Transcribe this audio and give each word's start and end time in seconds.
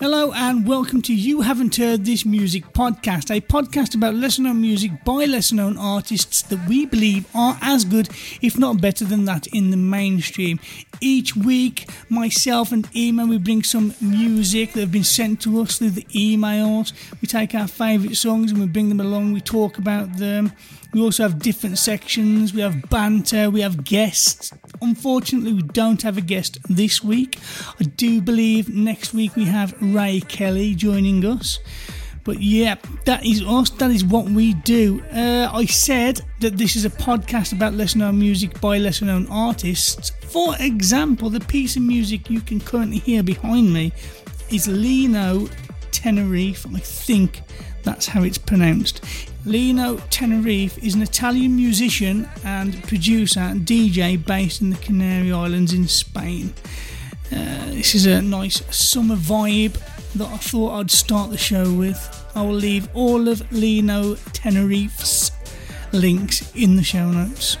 Hello 0.00 0.32
and 0.32 0.66
welcome 0.66 1.02
to 1.02 1.14
You 1.14 1.42
Haven't 1.42 1.76
Heard 1.76 2.04
This 2.04 2.26
Music 2.26 2.64
podcast, 2.72 3.30
a 3.30 3.40
podcast 3.40 3.94
about 3.94 4.16
lesser 4.16 4.42
known 4.42 4.60
music 4.60 4.90
by 5.04 5.24
lesser 5.24 5.54
known 5.54 5.78
artists 5.78 6.42
that 6.42 6.68
we 6.68 6.84
believe 6.84 7.28
are 7.32 7.56
as 7.62 7.84
good, 7.84 8.08
if 8.42 8.58
not 8.58 8.80
better 8.80 9.04
than 9.04 9.24
that, 9.26 9.46
in 9.46 9.70
the 9.70 9.76
mainstream. 9.76 10.58
Each 11.00 11.36
week, 11.36 11.88
myself 12.08 12.72
and 12.72 12.88
Emma, 12.92 13.24
we 13.24 13.38
bring 13.38 13.62
some 13.62 13.94
music 14.00 14.72
that 14.72 14.80
have 14.80 14.92
been 14.92 15.04
sent 15.04 15.40
to 15.42 15.60
us 15.60 15.78
through 15.78 15.90
the 15.90 16.02
emails. 16.12 16.92
We 17.22 17.28
take 17.28 17.54
our 17.54 17.68
favourite 17.68 18.16
songs 18.16 18.50
and 18.50 18.60
we 18.60 18.66
bring 18.66 18.88
them 18.88 19.00
along, 19.00 19.32
we 19.32 19.40
talk 19.40 19.78
about 19.78 20.16
them. 20.16 20.52
We 20.94 21.00
also 21.00 21.24
have 21.24 21.40
different 21.40 21.76
sections, 21.78 22.54
we 22.54 22.60
have 22.60 22.88
banter, 22.88 23.50
we 23.50 23.62
have 23.62 23.82
guests. 23.82 24.52
Unfortunately, 24.80 25.52
we 25.52 25.62
don't 25.62 26.00
have 26.02 26.16
a 26.16 26.20
guest 26.20 26.58
this 26.68 27.02
week. 27.02 27.40
I 27.80 27.82
do 27.84 28.22
believe 28.22 28.68
next 28.68 29.12
week 29.12 29.34
we 29.34 29.44
have 29.46 29.74
Ray 29.82 30.20
Kelly 30.20 30.76
joining 30.76 31.24
us. 31.24 31.58
But 32.22 32.40
yeah, 32.40 32.76
that 33.06 33.26
is 33.26 33.42
us. 33.42 33.70
That 33.70 33.90
is 33.90 34.04
what 34.04 34.26
we 34.26 34.54
do. 34.54 35.02
Uh, 35.12 35.50
I 35.52 35.66
said 35.66 36.20
that 36.38 36.58
this 36.58 36.76
is 36.76 36.84
a 36.84 36.90
podcast 36.90 37.52
about 37.52 37.74
lesser 37.74 37.98
known 37.98 38.20
music 38.20 38.60
by 38.60 38.78
lesser 38.78 39.04
known 39.04 39.26
artists. 39.26 40.10
For 40.28 40.54
example, 40.60 41.28
the 41.28 41.40
piece 41.40 41.74
of 41.74 41.82
music 41.82 42.30
you 42.30 42.40
can 42.40 42.60
currently 42.60 42.98
hear 42.98 43.24
behind 43.24 43.72
me 43.72 43.92
is 44.48 44.68
Lino 44.68 45.48
Tenerife. 45.90 46.66
I 46.72 46.78
think 46.78 47.42
that's 47.82 48.06
how 48.06 48.22
it's 48.22 48.38
pronounced. 48.38 49.04
Lino 49.46 49.98
Tenerife 50.08 50.78
is 50.78 50.94
an 50.94 51.02
Italian 51.02 51.54
musician 51.54 52.26
and 52.44 52.82
producer 52.84 53.40
and 53.40 53.60
DJ 53.60 54.24
based 54.24 54.62
in 54.62 54.70
the 54.70 54.76
Canary 54.76 55.32
Islands 55.32 55.74
in 55.74 55.86
Spain. 55.86 56.54
Uh, 57.30 57.66
this 57.66 57.94
is 57.94 58.06
a 58.06 58.22
nice 58.22 58.62
summer 58.74 59.16
vibe 59.16 59.74
that 60.14 60.28
I 60.28 60.38
thought 60.38 60.78
I'd 60.78 60.90
start 60.90 61.30
the 61.30 61.36
show 61.36 61.70
with. 61.74 62.26
I 62.34 62.40
will 62.40 62.54
leave 62.54 62.88
all 62.94 63.28
of 63.28 63.52
Lino 63.52 64.14
Tenerife's 64.32 65.30
links 65.92 66.50
in 66.54 66.76
the 66.76 66.82
show 66.82 67.10
notes. 67.10 67.58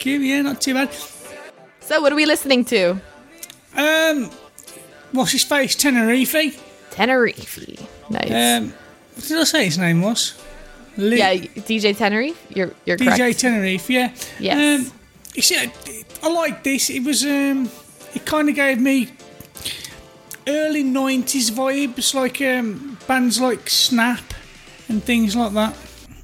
Thank 0.00 0.06
you. 0.06 0.20
Yeah, 0.20 0.42
not 0.42 0.60
too 0.60 0.74
bad. 0.74 0.90
So, 1.80 2.00
what 2.00 2.12
are 2.12 2.16
we 2.16 2.26
listening 2.26 2.64
to? 2.66 3.00
Um, 3.76 4.30
what's 5.12 5.32
his 5.32 5.44
face? 5.44 5.74
Tenerife? 5.74 6.90
Tenerife. 6.90 8.10
Nice. 8.10 8.62
Um, 8.62 8.72
what 9.14 9.24
did 9.26 9.38
I 9.38 9.44
say 9.44 9.64
his 9.66 9.78
name 9.78 10.02
was? 10.02 10.40
Li- 10.96 11.18
yeah, 11.18 11.34
DJ 11.34 11.96
Tenerife. 11.96 12.38
You're 12.50 12.72
you're 12.84 12.96
DJ 12.96 13.16
correct. 13.16 13.40
Tenerife, 13.40 13.90
yeah. 13.90 14.12
Yes. 14.38 14.80
Um, 14.80 14.92
you 15.34 15.42
see, 15.42 15.56
I, 15.56 15.72
I 16.22 16.32
like 16.32 16.64
this. 16.64 16.90
It 16.90 17.04
was, 17.04 17.24
um, 17.24 17.70
it 18.14 18.24
kind 18.24 18.48
of 18.48 18.54
gave 18.54 18.80
me 18.80 19.10
early 20.48 20.82
90s 20.82 21.50
vibes, 21.52 22.14
like 22.14 22.40
um, 22.42 22.98
bands 23.06 23.40
like 23.40 23.70
Snap 23.70 24.34
and 24.88 25.02
things 25.04 25.36
like 25.36 25.52
that. 25.52 25.74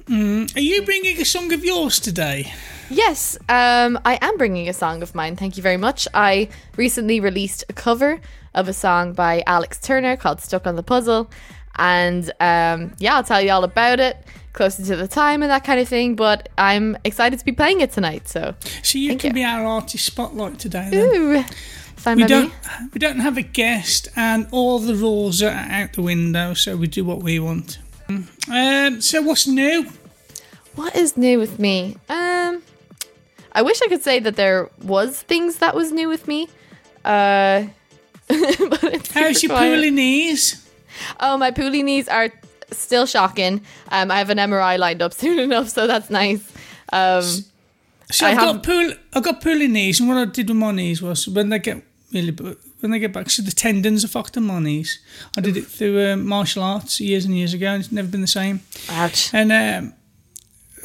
Mm. 0.07 0.55
Are 0.55 0.61
you 0.61 0.81
bringing 0.81 1.21
a 1.21 1.25
song 1.25 1.53
of 1.53 1.63
yours 1.63 1.99
today? 1.99 2.51
Yes, 2.89 3.37
um, 3.49 3.99
I 4.05 4.17
am 4.21 4.37
bringing 4.37 4.69
a 4.69 4.73
song 4.73 5.01
of 5.01 5.13
mine. 5.13 5.35
Thank 5.35 5.57
you 5.57 5.63
very 5.63 5.77
much. 5.77 6.07
I 6.13 6.47
recently 6.77 7.19
released 7.19 7.63
a 7.69 7.73
cover 7.73 8.19
of 8.53 8.67
a 8.69 8.73
song 8.73 9.13
by 9.13 9.43
Alex 9.45 9.77
Turner 9.79 10.15
called 10.15 10.39
"Stuck 10.41 10.65
on 10.65 10.75
the 10.75 10.83
Puzzle," 10.83 11.29
And 11.75 12.31
um, 12.39 12.93
yeah, 12.99 13.15
I'll 13.15 13.23
tell 13.23 13.41
you 13.41 13.51
all 13.51 13.63
about 13.63 13.99
it 13.99 14.17
closer 14.53 14.83
to 14.83 14.95
the 14.95 15.07
time 15.07 15.43
and 15.43 15.51
that 15.51 15.63
kind 15.63 15.79
of 15.79 15.87
thing. 15.87 16.15
But 16.15 16.49
I'm 16.57 16.97
excited 17.03 17.37
to 17.39 17.45
be 17.45 17.51
playing 17.51 17.81
it 17.81 17.91
tonight. 17.91 18.27
So, 18.27 18.55
So 18.83 18.97
you 18.97 19.15
can 19.17 19.29
you. 19.31 19.33
be 19.35 19.43
our 19.43 19.65
artist 19.65 20.05
spotlight 20.05 20.57
today. 20.57 20.87
Then. 20.91 21.15
ooh, 21.15 21.43
We 22.15 22.23
don't. 22.25 22.47
me. 22.49 22.53
We 22.93 22.99
don't 22.99 23.19
have 23.19 23.37
a 23.37 23.41
guest, 23.43 24.07
and 24.15 24.47
all 24.51 24.79
the 24.79 24.95
rules 24.95 25.41
are 25.43 25.49
out 25.49 25.93
the 25.93 26.01
window. 26.03 26.53
So 26.53 26.77
we 26.77 26.87
do 26.87 27.03
what 27.03 27.21
we 27.21 27.37
want. 27.39 27.79
Um. 28.09 29.01
So 29.01 29.21
what's 29.21 29.45
new? 29.45 29.87
What 30.75 30.95
is 30.95 31.17
new 31.17 31.37
with 31.39 31.57
me? 31.59 31.97
Um, 32.07 32.61
I 33.57 33.61
wish 33.63 33.81
I 33.81 33.87
could 33.87 34.03
say 34.03 34.19
that 34.19 34.35
there 34.35 34.69
was 34.83 35.21
things 35.23 35.57
that 35.57 35.73
was 35.75 35.91
new 35.91 36.07
with 36.07 36.27
me. 36.27 36.47
Uh, 37.03 37.63
but 38.27 38.83
it's 38.83 39.11
How's 39.11 39.41
your 39.41 39.51
quiet. 39.51 39.69
poorly 39.69 39.91
knees? 39.91 40.67
Oh, 41.19 41.37
my 41.37 41.51
poolie 41.51 41.83
knees 41.83 42.07
are 42.07 42.29
still 42.71 43.05
shocking. 43.05 43.61
Um, 43.89 44.11
I 44.11 44.17
have 44.19 44.29
an 44.29 44.37
MRI 44.37 44.77
lined 44.77 45.01
up 45.01 45.13
soon 45.23 45.39
enough, 45.39 45.69
so 45.69 45.87
that's 45.87 46.09
nice. 46.09 46.43
Um, 46.93 47.23
So 48.11 48.25
I 48.27 48.31
I've 48.31 48.37
got 48.37 48.63
pool. 48.63 48.93
I 49.13 49.19
got 49.21 49.41
poorly 49.41 49.67
knees, 49.67 49.99
and 49.99 50.07
what 50.09 50.17
I 50.17 50.25
did 50.25 50.47
with 50.49 50.57
my 50.57 50.71
knees 50.71 51.01
was 51.01 51.27
when 51.27 51.49
they 51.49 51.59
get 51.59 51.83
really 52.13 52.31
when 52.79 52.91
they 52.91 52.99
get 52.99 53.11
back, 53.11 53.29
so 53.29 53.41
the 53.41 53.51
tendons 53.51 54.05
are 54.05 54.07
fucked 54.07 54.37
in 54.37 54.43
my 54.43 54.59
knees. 54.59 54.99
I 55.37 55.41
did 55.41 55.57
it 55.57 55.65
through 55.65 56.11
um, 56.11 56.25
martial 56.27 56.61
arts 56.63 57.01
years 57.01 57.25
and 57.25 57.35
years 57.35 57.53
ago, 57.53 57.67
and 57.73 57.81
it's 57.83 57.91
never 57.91 58.07
been 58.07 58.21
the 58.21 58.27
same. 58.27 58.61
ouch. 58.89 59.33
And 59.33 59.51
um, 59.51 59.93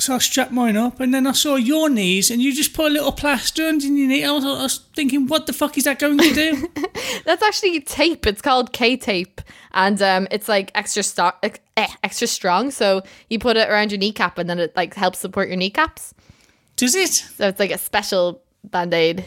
so 0.03 0.17
I 0.17 0.19
strapped 0.19 0.53
mine 0.53 0.77
up, 0.77 1.01
and 1.01 1.15
then 1.15 1.27
I 1.27 1.33
saw 1.33 1.57
your 1.57 1.89
knees, 1.89 2.31
and 2.31 2.43
you 2.43 2.55
just 2.55 2.75
put 2.75 2.87
a 2.91 2.95
little 2.95 3.13
plaster 3.13 3.67
under 3.67 3.87
your 3.87 4.09
knee. 4.09 4.25
I 4.25 4.33
was, 4.33 4.45
I 4.45 4.63
was 4.63 4.79
thinking, 4.95 5.27
what 5.27 5.47
the 5.47 5.53
fuck 5.53 5.79
is 5.79 5.85
that 5.85 5.99
going 5.99 6.19
to 6.19 6.35
do? 6.35 6.69
That's 7.25 7.43
actually 7.43 7.81
tape. 7.81 8.27
It's 8.27 8.43
called 8.43 8.73
K 8.73 8.97
tape, 8.97 9.41
and 9.73 10.03
um, 10.03 10.27
it's 10.31 10.49
like 10.49 10.73
extra 10.75 11.03
sto- 11.03 11.33
eh, 11.43 11.87
extra 12.03 12.27
strong. 12.27 12.71
So 12.71 13.03
you 13.31 13.39
put 13.39 13.57
it 13.57 13.69
around 13.69 13.93
your 13.93 13.99
kneecap, 13.99 14.39
and 14.39 14.51
then 14.51 14.59
it 14.59 14.77
like 14.77 14.95
helps 14.95 15.21
support 15.21 15.49
your 15.49 15.57
kneecaps. 15.57 16.15
Does 16.77 16.95
it? 16.95 17.13
So 17.13 17.49
it's 17.49 17.61
like 17.61 17.71
a 17.71 17.79
special 17.79 18.43
band 18.65 18.93
aid 18.93 19.25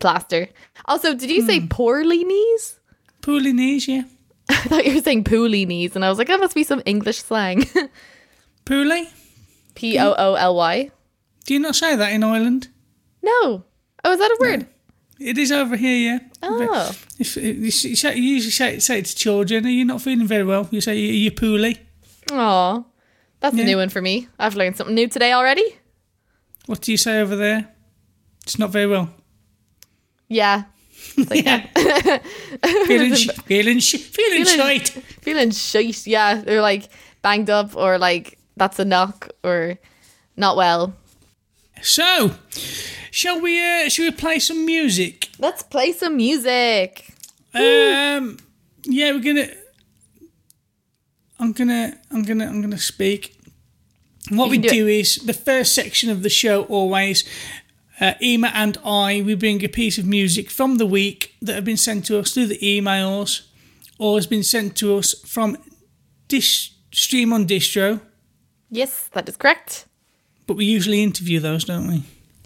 plaster. 0.00 0.48
Also, 0.86 1.14
did 1.14 1.30
you 1.30 1.42
say 1.42 1.60
poorly 1.60 2.24
knees? 2.24 2.80
Poorly 3.22 3.52
knees, 3.52 3.88
yeah. 3.88 4.02
I 4.48 4.54
thought 4.54 4.86
you 4.86 4.94
were 4.94 5.02
saying 5.02 5.24
pooly 5.24 5.66
knees, 5.66 5.96
and 5.96 6.04
I 6.04 6.08
was 6.08 6.18
like, 6.18 6.28
that 6.28 6.40
must 6.40 6.54
be 6.54 6.64
some 6.64 6.82
English 6.84 7.18
slang. 7.18 7.64
Poorly? 8.64 9.08
P 9.76 9.98
O 10.00 10.14
O 10.18 10.34
L 10.34 10.56
Y. 10.56 10.90
Do 11.44 11.54
you 11.54 11.60
not 11.60 11.76
say 11.76 11.94
that 11.94 12.12
in 12.12 12.24
Ireland? 12.24 12.68
No. 13.22 13.64
Oh, 14.04 14.12
is 14.12 14.18
that 14.18 14.30
a 14.30 14.36
word? 14.40 14.66
It 15.20 15.38
is 15.38 15.50
over 15.52 15.76
here, 15.76 15.96
yeah. 16.12 16.18
Oh. 16.42 16.90
If, 17.18 17.36
if 17.38 17.56
you, 17.56 17.70
say, 17.96 18.16
you 18.16 18.22
usually 18.34 18.50
say, 18.50 18.78
say 18.80 18.98
it 18.98 19.04
to 19.06 19.14
children, 19.16 19.64
are 19.64 19.70
you 19.70 19.84
not 19.84 20.02
feeling 20.02 20.26
very 20.26 20.44
well? 20.44 20.68
You 20.70 20.80
say, 20.80 20.92
are 20.92 20.94
you 20.96 21.30
poorly? 21.30 21.78
Aw. 22.32 22.82
That's 23.40 23.56
Yeah. 23.56 23.62
a 23.62 23.66
new 23.66 23.76
one 23.78 23.88
for 23.88 24.02
me. 24.02 24.28
I've 24.38 24.56
learned 24.56 24.76
something 24.76 24.94
new 24.94 25.08
today 25.08 25.32
already. 25.32 25.64
What 26.66 26.80
do 26.82 26.90
you 26.92 26.98
say 26.98 27.20
over 27.20 27.34
there? 27.36 27.68
It's 28.42 28.58
not 28.58 28.70
very 28.70 28.86
well. 28.86 29.10
Yeah. 30.28 30.64
Like, 31.16 31.44
Yeah. 31.44 31.66
feeling, 32.86 33.14
sh- 33.14 33.28
feeling, 33.46 33.78
sh- 33.78 33.96
feeling, 33.96 34.44
Feeling- 34.44 34.58
shite. 34.60 34.88
feeling 35.22 35.50
shite. 35.50 36.06
Yeah. 36.06 36.42
They're 36.42 36.60
like 36.62 36.88
banged 37.22 37.50
up 37.50 37.76
or 37.76 37.98
like 37.98 38.38
that's 38.56 38.78
a 38.78 38.84
knock 38.84 39.30
or 39.44 39.78
not 40.36 40.56
well. 40.56 40.94
So, 41.82 42.32
shall 43.10 43.40
we? 43.40 43.62
Uh, 43.62 43.88
shall 43.88 44.06
we 44.06 44.10
play 44.10 44.38
some 44.38 44.64
music? 44.64 45.28
Let's 45.38 45.62
play 45.62 45.92
some 45.92 46.16
music. 46.16 47.06
Um, 47.54 48.38
yeah, 48.84 49.12
we're 49.12 49.20
gonna. 49.20 49.48
I'm 51.38 51.52
gonna. 51.52 51.98
I'm 52.10 52.22
gonna. 52.22 52.46
I'm 52.46 52.60
gonna 52.62 52.78
speak. 52.78 53.38
What 54.30 54.50
we 54.50 54.58
do 54.58 54.68
do 54.68 54.86
is 54.88 55.16
the 55.16 55.32
first 55.32 55.74
section 55.74 56.10
of 56.10 56.22
the 56.22 56.28
show 56.28 56.64
always. 56.64 57.24
Uh, 57.98 58.12
Ema 58.20 58.48
and 58.52 58.76
I, 58.84 59.22
we 59.24 59.34
bring 59.34 59.64
a 59.64 59.68
piece 59.68 59.96
of 59.96 60.04
music 60.04 60.50
from 60.50 60.76
the 60.76 60.84
week 60.84 61.34
that 61.40 61.54
have 61.54 61.64
been 61.64 61.78
sent 61.78 62.04
to 62.06 62.18
us 62.18 62.32
through 62.32 62.46
the 62.46 62.58
emails, 62.58 63.46
or 63.98 64.18
has 64.18 64.26
been 64.26 64.42
sent 64.42 64.76
to 64.76 64.98
us 64.98 65.14
from 65.26 65.56
Dish 66.28 66.74
Stream 66.92 67.32
on 67.32 67.46
Distro. 67.46 68.00
Yes, 68.70 69.08
that 69.12 69.28
is 69.28 69.36
correct. 69.36 69.86
But 70.46 70.56
we 70.56 70.64
usually 70.64 71.02
interview 71.02 71.40
those, 71.40 71.64
don't 71.64 71.88
we? 71.88 72.02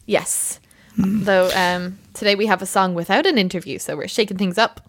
Yes. 0.07 0.61
Though 0.97 1.51
um, 1.55 1.99
today 2.15 2.35
we 2.35 2.47
have 2.47 2.61
a 2.63 2.67
song 2.67 2.95
without 2.95 3.25
an 3.25 3.39
interview, 3.39 3.79
so 3.79 3.97
we're 3.97 4.09
shaking 4.09 4.37
things 4.37 4.59
up. 4.59 4.89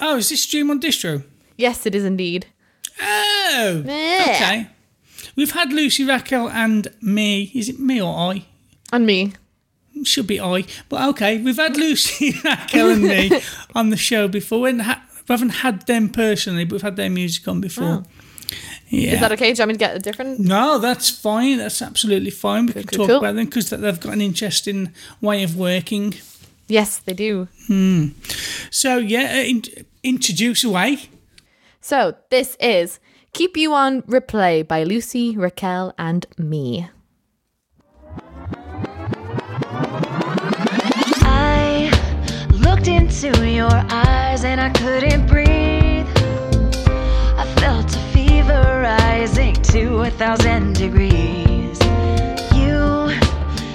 Oh, 0.00 0.16
is 0.16 0.28
this 0.30 0.42
Stream 0.42 0.70
on 0.70 0.80
Distro? 0.80 1.22
Yes, 1.56 1.86
it 1.86 1.94
is 1.94 2.04
indeed. 2.04 2.46
Oh, 3.00 3.82
Yeah. 3.86 4.24
okay. 4.34 4.66
We've 5.36 5.52
had 5.52 5.72
Lucy 5.72 6.04
Racquel 6.04 6.50
and 6.50 6.88
me. 7.00 7.50
Is 7.54 7.68
it 7.68 7.78
me 7.78 8.00
or 8.02 8.12
I? 8.32 8.44
And 8.92 9.06
me. 9.06 9.34
Should 10.04 10.26
be 10.26 10.40
I. 10.40 10.64
But 10.88 11.08
okay, 11.10 11.38
we've 11.40 11.56
had 11.56 11.76
Lucy 11.76 12.32
Racquel 12.42 12.94
and 12.94 13.02
me 13.02 13.40
on 13.74 13.90
the 13.90 13.96
show 13.96 14.26
before. 14.26 14.60
We 14.60 14.70
haven't, 14.70 14.84
ha- 14.86 15.02
we 15.28 15.32
haven't 15.32 15.48
had 15.50 15.86
them 15.86 16.08
personally, 16.08 16.64
but 16.64 16.72
we've 16.72 16.82
had 16.82 16.96
their 16.96 17.10
music 17.10 17.46
on 17.46 17.60
before. 17.60 18.02
Yeah. 18.92 19.14
Is 19.14 19.20
that 19.20 19.32
okay? 19.32 19.52
Do 19.54 19.58
you 19.58 19.62
want 19.62 19.68
me 19.68 19.72
to 19.74 19.78
get 19.78 19.96
a 19.96 19.98
different? 19.98 20.38
no, 20.38 20.78
that's 20.78 21.08
fine. 21.08 21.56
That's 21.56 21.80
absolutely 21.80 22.30
fine. 22.30 22.66
We 22.66 22.72
can 22.74 22.82
cool, 22.84 22.98
talk 22.98 23.08
cool. 23.08 23.16
about 23.18 23.36
them 23.36 23.46
because 23.46 23.70
they've 23.70 24.00
got 24.00 24.12
an 24.12 24.20
interesting 24.20 24.92
way 25.22 25.42
of 25.42 25.56
working. 25.56 26.14
Yes, 26.68 26.98
they 26.98 27.14
do. 27.14 27.48
So, 28.70 28.98
yeah, 28.98 29.32
uh, 29.38 29.42
in- 29.42 29.64
introduce 30.02 30.62
away. 30.62 31.08
So 31.80 32.16
this 32.30 32.56
is 32.60 33.00
Keep 33.32 33.56
You 33.56 33.72
On 33.72 34.02
Replay 34.02 34.66
by 34.68 34.84
Lucy, 34.84 35.34
Racquel, 35.36 35.94
and 35.98 36.26
me. 36.36 36.88
I 41.24 41.90
looked 42.50 42.88
into 42.88 43.48
your 43.48 43.70
eyes 43.72 44.44
and 44.44 44.60
I 44.60 44.70
couldn't 44.70 45.26
breathe. 45.26 46.06
I 47.38 47.44
felt 47.58 47.94
a 47.94 48.11
fever 48.42 48.80
rising 48.82 49.54
to 49.54 50.02
a 50.02 50.10
thousand 50.10 50.74
degrees. 50.74 51.78
You 52.54 53.08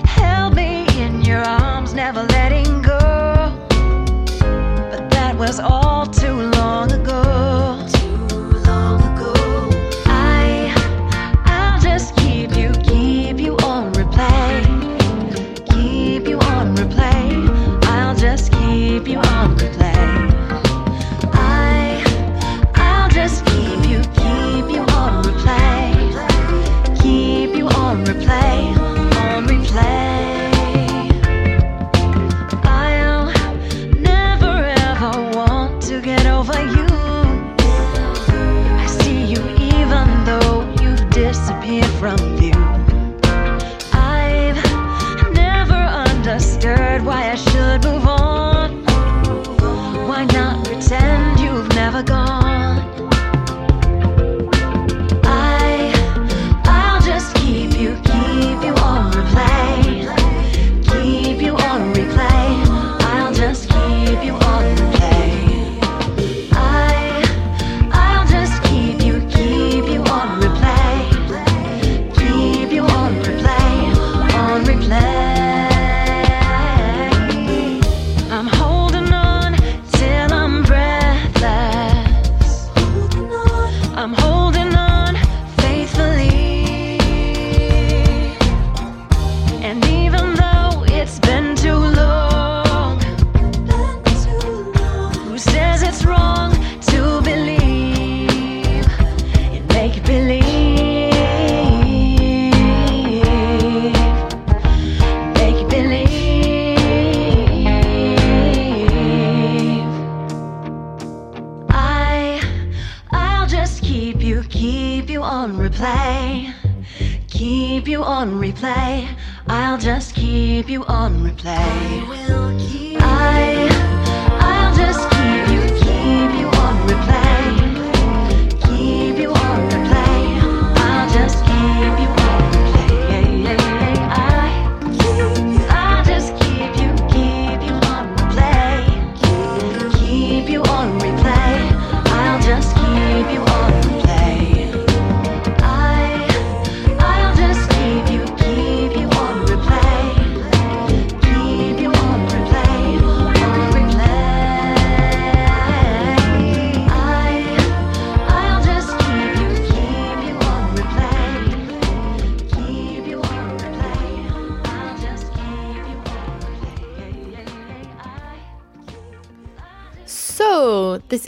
held 0.03 0.55
me 0.55 0.85
in 0.99 1.21
your 1.21 1.41
arms, 1.41 1.93
never 1.93 2.23
letting 2.23 2.81
go. 2.81 3.53
But 4.91 5.09
that 5.11 5.35
was 5.37 5.59
all 5.59 5.86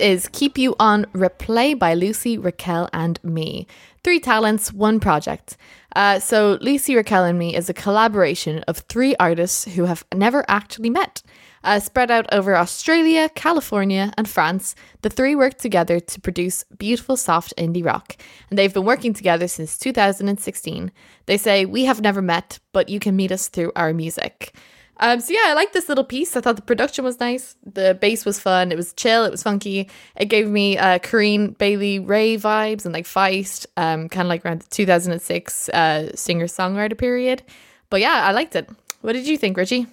is 0.10 0.28
Keep 0.32 0.58
You 0.58 0.75
On 0.80 1.06
Replay 1.13 1.78
by 1.78 1.94
Lucy, 1.94 2.36
Racquel, 2.36 2.89
and 2.92 3.24
me. 3.24 3.68
Three 4.04 4.20
talents, 4.20 4.74
one 4.74 5.00
project. 5.00 5.56
Uh, 5.96 6.18
so, 6.20 6.58
Lucy, 6.62 6.96
Racquel, 6.96 7.30
and 7.30 7.38
me 7.38 7.56
is 7.56 7.70
a 7.70 7.75
collaboration 7.75 8.63
of 8.68 8.80
three 8.80 9.16
artists 9.20 9.66
who 9.66 9.86
have 9.86 10.04
never 10.12 10.44
actually 10.48 10.89
met. 10.89 11.22
Uh, 11.63 11.80
spread 11.80 12.10
out 12.10 12.25
over 12.34 12.58
Australia, 12.58 13.30
California, 13.36 14.12
and 14.18 14.28
France, 14.28 14.74
the 15.04 15.12
three 15.12 15.36
work 15.36 15.60
together 15.60 16.00
to 16.00 16.20
produce 16.20 16.63
beautiful, 16.80 17.16
soft 17.16 17.54
indie 17.56 17.86
rock. 17.86 18.18
And 18.50 18.58
they've 18.58 18.74
been 18.74 18.86
working 18.86 19.13
together 19.13 19.48
since 19.48 19.78
2016. 19.78 20.92
They 21.28 21.38
say, 21.38 21.66
We 21.66 21.86
have 21.86 22.01
never 22.01 22.24
met, 22.24 22.58
but 22.72 22.89
you 22.89 23.00
can 23.00 23.16
meet 23.16 23.32
us 23.32 23.48
through 23.48 23.74
our 23.75 23.94
music. 23.94 24.56
Um, 25.00 25.22
so 25.22 25.34
yeah, 25.34 25.46
I 25.46 25.53
like 25.53 25.72
this 25.72 25.88
little 25.88 26.03
piece. 26.03 26.36
I 26.36 26.41
thought 26.41 26.58
the 26.58 26.62
production 26.62 27.06
was 27.06 27.20
nice. 27.20 27.56
The 27.65 27.98
bass 28.00 28.25
was 28.25 28.39
fun. 28.39 28.72
It 28.72 28.75
was 28.75 28.91
chill. 28.94 29.24
It 29.24 29.32
was 29.32 29.44
funky. 29.44 29.89
It 30.18 30.25
gave 30.25 30.50
me 30.50 30.77
uh, 30.77 31.00
Corinne 31.00 31.51
Bailey 31.51 32.00
Rae 32.00 32.36
vibes 32.36 32.84
and 32.84 32.94
like 32.94 33.06
Feist, 33.06 33.65
um, 33.77 34.10
kind 34.10 34.25
of 34.25 34.29
like 34.29 34.46
around 34.46 34.62
the 34.62 34.70
2006 34.70 35.70
uh, 35.70 36.15
singer 36.15 36.46
songwriter 36.46 36.98
period. 36.98 37.44
But 37.89 38.01
yeah, 38.01 38.25
I 38.25 38.32
liked 38.32 38.56
it. 38.56 38.70
What 39.01 39.13
did 39.13 39.25
you 39.25 39.38
think, 39.38 39.56
Richie? 39.56 39.88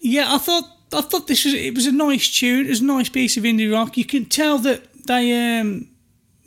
Yeah, 0.00 0.32
I 0.32 0.38
thought 0.38 0.64
I 0.92 1.00
thought 1.00 1.26
this 1.26 1.44
was 1.44 1.54
it 1.54 1.74
was 1.74 1.86
a 1.86 1.92
nice 1.92 2.32
tune. 2.32 2.66
It 2.66 2.70
was 2.70 2.80
a 2.80 2.84
nice 2.84 3.08
piece 3.08 3.36
of 3.36 3.44
indie 3.44 3.72
rock. 3.72 3.96
You 3.96 4.04
can 4.04 4.26
tell 4.26 4.58
that 4.58 4.82
they 5.06 5.58
um 5.58 5.88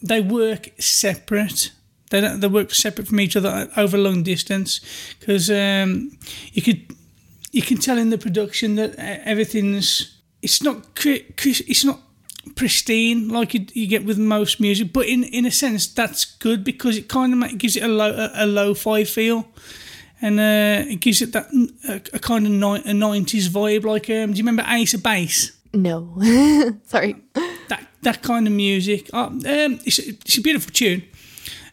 they 0.02 0.22
work 0.22 0.70
separate. 0.80 1.72
They 2.12 2.22
they 2.38 2.48
work 2.48 2.74
separate 2.74 3.08
from 3.08 3.20
each 3.20 3.36
other 3.36 3.70
over 3.76 3.98
long 3.98 4.24
distance 4.24 4.80
because 5.20 5.50
um 5.50 6.18
you 6.54 6.62
could 6.62 6.96
you 7.56 7.62
can 7.62 7.78
tell 7.78 7.98
in 7.98 8.10
the 8.10 8.18
production 8.18 8.76
that 8.76 9.00
uh, 9.00 9.32
everything's 9.32 10.20
it's 10.42 10.62
not 10.62 10.78
it's 11.46 11.86
not 11.86 12.00
pristine 12.56 13.30
like 13.30 13.54
you, 13.54 13.66
you 13.74 13.88
get 13.88 14.06
with 14.06 14.18
most 14.18 14.60
music, 14.60 14.92
but 14.92 15.06
in 15.08 15.24
in 15.24 15.46
a 15.46 15.52
sense 15.52 15.88
that's 15.88 16.26
good 16.26 16.64
because 16.64 16.98
it 16.98 17.08
kind 17.08 17.34
of 17.34 17.58
gives 17.58 17.76
it 17.78 17.84
a 17.84 17.88
low 17.88 18.12
a, 18.12 18.44
a 18.44 18.46
lo-fi 18.46 19.06
feel 19.06 19.48
and 20.22 20.40
uh, 20.40 20.92
it 20.92 21.00
gives 21.00 21.22
it 21.22 21.32
that 21.32 21.48
a, 21.88 22.02
a 22.14 22.20
kind 22.20 22.46
of 22.46 22.52
ni- 22.52 22.92
a 22.92 22.94
nineties 22.94 23.48
vibe. 23.50 23.86
Like, 23.86 24.10
um, 24.10 24.32
do 24.32 24.38
you 24.38 24.44
remember 24.44 24.66
Ace 24.68 24.94
of 24.94 25.02
Base? 25.02 25.54
No. 25.74 26.14
Sorry. 26.86 27.16
That 27.70 27.88
that 28.02 28.22
kind 28.22 28.48
of 28.48 28.54
music. 28.54 29.10
Oh, 29.14 29.28
um, 29.28 29.80
it's, 29.86 30.00
it's 30.00 30.38
a 30.38 30.42
beautiful 30.42 30.72
tune, 30.74 31.04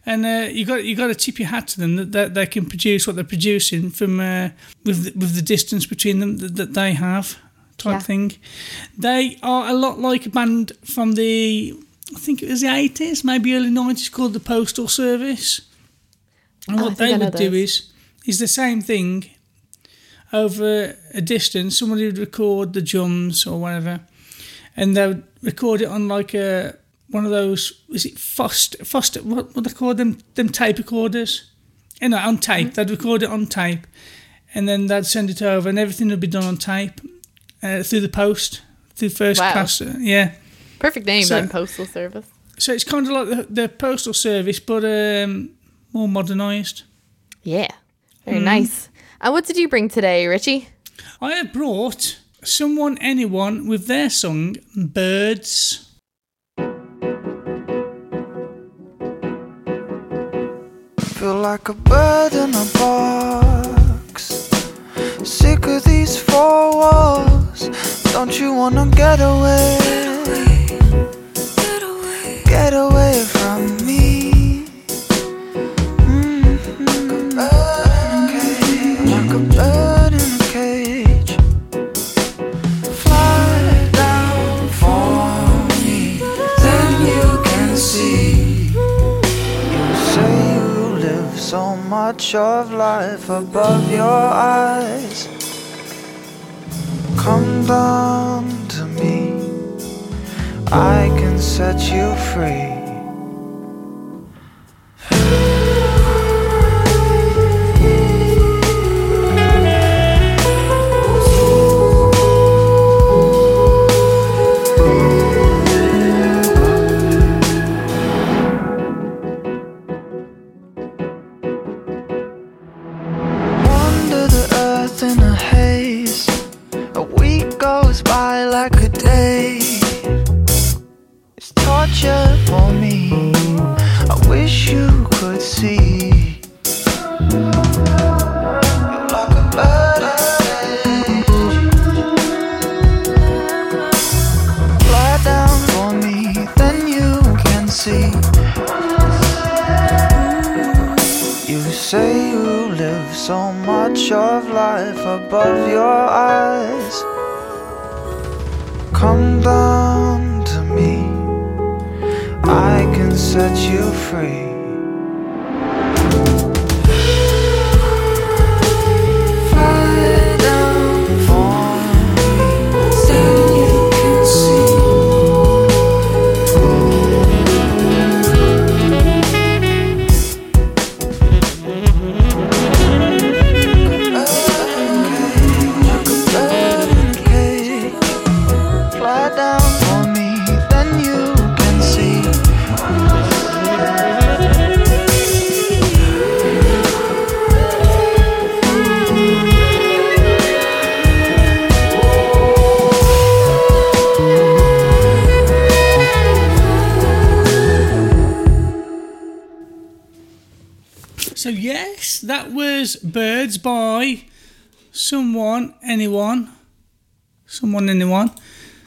and 0.04 0.24
uh, 0.26 0.48
you 0.50 0.64
got 0.64 0.84
you 0.84 0.96
got 0.96 1.08
to 1.08 1.14
tip 1.14 1.38
your 1.38 1.48
hat 1.48 1.68
to 1.68 1.80
them 1.80 1.96
that, 1.96 2.12
that 2.12 2.34
they 2.34 2.46
can 2.46 2.66
produce 2.66 3.06
what 3.06 3.16
they're 3.16 3.24
producing 3.24 3.90
from 3.90 4.18
uh, 4.20 4.48
with 4.84 5.04
the, 5.04 5.12
with 5.18 5.34
the 5.34 5.42
distance 5.42 5.86
between 5.86 6.20
them 6.20 6.38
that, 6.38 6.56
that 6.56 6.74
they 6.74 6.92
have 6.94 7.38
type 7.78 7.92
Yeah. 7.92 7.98
thing. 8.00 8.32
They 8.98 9.38
are 9.42 9.68
a 9.68 9.74
lot 9.74 9.98
like 9.98 10.26
a 10.26 10.30
band 10.30 10.72
from 10.84 11.12
the 11.12 11.74
I 12.14 12.18
think 12.18 12.42
it 12.42 12.48
was 12.50 12.60
the 12.60 12.68
eighties, 12.74 13.24
maybe 13.24 13.54
early 13.54 13.70
nineties, 13.70 14.08
called 14.10 14.32
the 14.34 14.40
Postal 14.40 14.88
Service. 14.88 15.62
And 16.68 16.78
Oh, 16.80 16.84
what 16.84 16.96
they 16.98 17.16
would 17.16 17.34
do 17.34 17.52
is 17.54 17.90
is 18.26 18.38
the 18.38 18.48
same 18.48 18.82
thing 18.82 19.24
over 20.32 20.96
a 21.14 21.20
distance. 21.20 21.78
Somebody 21.78 22.06
would 22.06 22.18
record 22.18 22.72
the 22.72 22.82
drums 22.82 23.46
or 23.46 23.60
whatever, 23.60 24.00
and 24.76 24.96
they 24.96 25.06
would 25.06 25.24
record 25.42 25.80
it 25.82 25.88
on 25.88 26.08
like 26.08 26.34
a 26.34 26.76
one 27.12 27.24
of 27.24 27.30
those. 27.30 27.72
Is 27.90 28.04
it 28.04 28.16
Fostex? 28.16 28.80
Fostex? 28.80 29.22
What 29.22 29.54
what 29.54 29.64
they 29.64 29.72
call 29.72 29.94
them? 29.94 30.18
Them 30.34 30.48
tape 30.48 30.78
recorders? 30.78 31.50
You 32.00 32.08
know, 32.08 32.18
on 32.18 32.38
tape. 32.38 32.66
Mm-hmm. 32.68 32.74
They'd 32.74 32.90
record 32.90 33.22
it 33.22 33.30
on 33.30 33.46
tape, 33.46 33.86
and 34.54 34.68
then 34.68 34.86
they'd 34.88 35.06
send 35.06 35.30
it 35.30 35.40
over, 35.42 35.68
and 35.68 35.78
everything 35.78 36.08
would 36.08 36.20
be 36.20 36.26
done 36.26 36.44
on 36.44 36.56
tape 36.56 37.00
uh, 37.62 37.82
through 37.84 38.00
the 38.00 38.08
post, 38.08 38.62
through 38.96 39.10
first 39.10 39.40
Wow. 39.40 39.52
class. 39.52 39.80
uh, 39.80 39.94
yeah. 40.00 40.32
Perfect 40.80 41.06
name 41.06 41.22
So- 41.24 41.34
then, 41.36 41.48
Postal 41.48 41.86
Service. 41.86 42.26
So 42.58 42.72
it's 42.72 42.84
kind 42.84 43.06
of 43.06 43.12
like 43.12 43.28
the, 43.48 43.62
the 43.62 43.68
postal 43.68 44.12
service, 44.14 44.60
but 44.60 44.84
um, 44.84 45.50
more 45.92 46.06
modernised. 46.08 46.82
Yeah. 47.44 47.68
Very 48.24 48.38
Hmm. 48.38 48.44
nice. 48.44 48.88
And 49.20 49.32
what 49.32 49.46
did 49.46 49.56
you 49.56 49.68
bring 49.68 49.88
today, 49.88 50.26
Richie? 50.26 50.68
I 51.20 51.32
have 51.34 51.52
brought 51.52 52.18
someone, 52.44 52.98
anyone, 52.98 53.66
with 53.68 53.86
their 53.86 54.10
song 54.10 54.56
"Birds." 54.76 55.88
Feel 61.22 61.36
like 61.36 61.68
a 61.68 61.74
bird 61.74 62.32
in 62.32 62.50
a 62.52 62.66
box. 62.80 64.50
Sick 65.22 65.68
of 65.68 65.84
these 65.84 66.16
four 66.16 66.72
walls. 66.74 67.68
Don't 68.12 68.40
you 68.40 68.52
wanna 68.52 68.86
get 68.86 69.20
away? 69.20 69.78
Get 72.44 72.74
away 72.74 73.22
from 73.34 73.86
me. 73.86 73.91
Much 91.92 92.34
of 92.34 92.72
life 92.72 93.28
above 93.28 93.92
your 93.92 94.24
eyes. 94.62 95.28
Come 97.18 97.66
down 97.66 98.42
to 98.68 98.86
me, 98.86 99.18
I 100.72 101.10
can 101.18 101.38
set 101.38 101.78
you 101.92 102.06
free. 102.30 102.72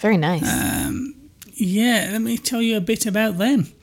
Very 0.06 0.18
nice. 0.18 0.44
Um, 0.44 1.16
yeah, 1.56 2.10
let 2.12 2.22
me 2.22 2.38
tell 2.38 2.62
you 2.62 2.78
a 2.78 2.80
bit 2.80 3.08
about 3.08 3.40
them. 3.40 3.74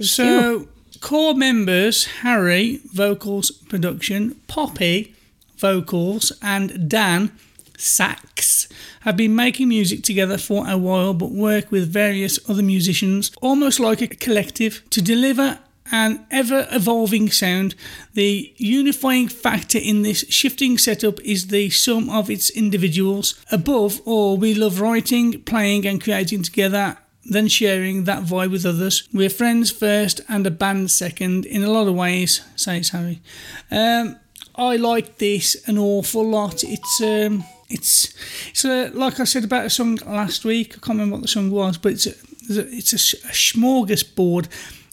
so, 0.00 0.68
core 1.00 1.34
members 1.34 2.04
Harry, 2.22 2.78
vocals, 2.92 3.50
production, 3.50 4.36
Poppy, 4.46 5.16
vocals, 5.56 6.30
and 6.40 6.88
Dan, 6.88 7.32
sax, 7.76 8.68
have 9.00 9.16
been 9.16 9.34
making 9.34 9.68
music 9.68 10.04
together 10.04 10.38
for 10.38 10.64
a 10.70 10.78
while 10.78 11.12
but 11.12 11.32
work 11.32 11.72
with 11.72 11.92
various 11.92 12.38
other 12.48 12.62
musicians, 12.62 13.32
almost 13.42 13.80
like 13.80 14.00
a 14.00 14.06
collective, 14.06 14.80
to 14.90 15.02
deliver 15.02 15.58
an 15.90 16.26
ever 16.30 16.66
evolving 16.70 17.30
sound. 17.30 17.74
The 18.14 18.52
unifying 18.56 19.28
factor 19.28 19.78
in 19.78 20.02
this 20.02 20.24
shifting 20.28 20.78
setup 20.78 21.20
is 21.20 21.48
the 21.48 21.70
sum 21.70 22.08
of 22.10 22.30
its 22.30 22.50
individuals. 22.50 23.34
Above 23.50 24.00
all, 24.04 24.36
we 24.36 24.54
love 24.54 24.80
writing, 24.80 25.42
playing, 25.42 25.86
and 25.86 26.02
creating 26.02 26.42
together. 26.42 26.98
Then 27.26 27.48
sharing 27.48 28.04
that 28.04 28.24
vibe 28.24 28.50
with 28.50 28.66
others. 28.66 29.08
We're 29.12 29.30
friends 29.30 29.70
first 29.70 30.20
and 30.28 30.46
a 30.46 30.50
band 30.50 30.90
second 30.90 31.46
in 31.46 31.64
a 31.64 31.70
lot 31.70 31.88
of 31.88 31.94
ways, 31.94 32.42
says 32.54 32.90
Harry. 32.90 33.22
Um, 33.70 34.18
I 34.56 34.76
like 34.76 35.16
this 35.18 35.56
an 35.66 35.78
awful 35.78 36.28
lot. 36.28 36.62
It's 36.62 37.00
um, 37.00 37.44
it's 37.70 38.14
it's 38.50 38.64
a, 38.64 38.90
like 38.90 39.20
I 39.20 39.24
said 39.24 39.44
about 39.44 39.64
a 39.64 39.70
song 39.70 39.96
last 40.06 40.44
week. 40.44 40.74
I 40.76 40.80
can't 40.80 40.98
remember 40.98 41.14
what 41.16 41.22
the 41.22 41.28
song 41.28 41.50
was, 41.50 41.78
but 41.78 41.92
it's 41.92 42.06
a, 42.06 42.14
it's 42.48 42.92
a, 42.92 43.16
a 43.28 43.32
smorgasbord 43.32 44.48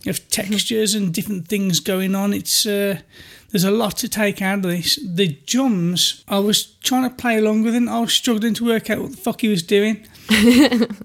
of 0.08 0.28
textures 0.30 0.94
and 0.94 1.14
different 1.14 1.48
things 1.48 1.80
going 1.80 2.16
on. 2.16 2.34
It's 2.34 2.66
uh, 2.66 3.00
there's 3.52 3.64
a 3.64 3.72
lot 3.72 3.98
to 3.98 4.10
take 4.10 4.42
out 4.42 4.60
of 4.60 4.64
this. 4.64 5.00
The 5.04 5.38
drums, 5.46 6.24
I 6.28 6.40
was 6.40 6.64
trying 6.84 7.10
to 7.10 7.16
play 7.16 7.38
along 7.38 7.64
with 7.64 7.74
it. 7.74 7.78
and 7.78 7.90
I 7.90 8.00
was 8.00 8.14
struggling 8.14 8.54
to 8.56 8.66
work 8.66 8.90
out 8.90 9.00
what 9.00 9.12
the 9.12 9.18
fuck 9.18 9.42
he 9.42 9.50
was 9.50 9.64
doing 9.64 10.08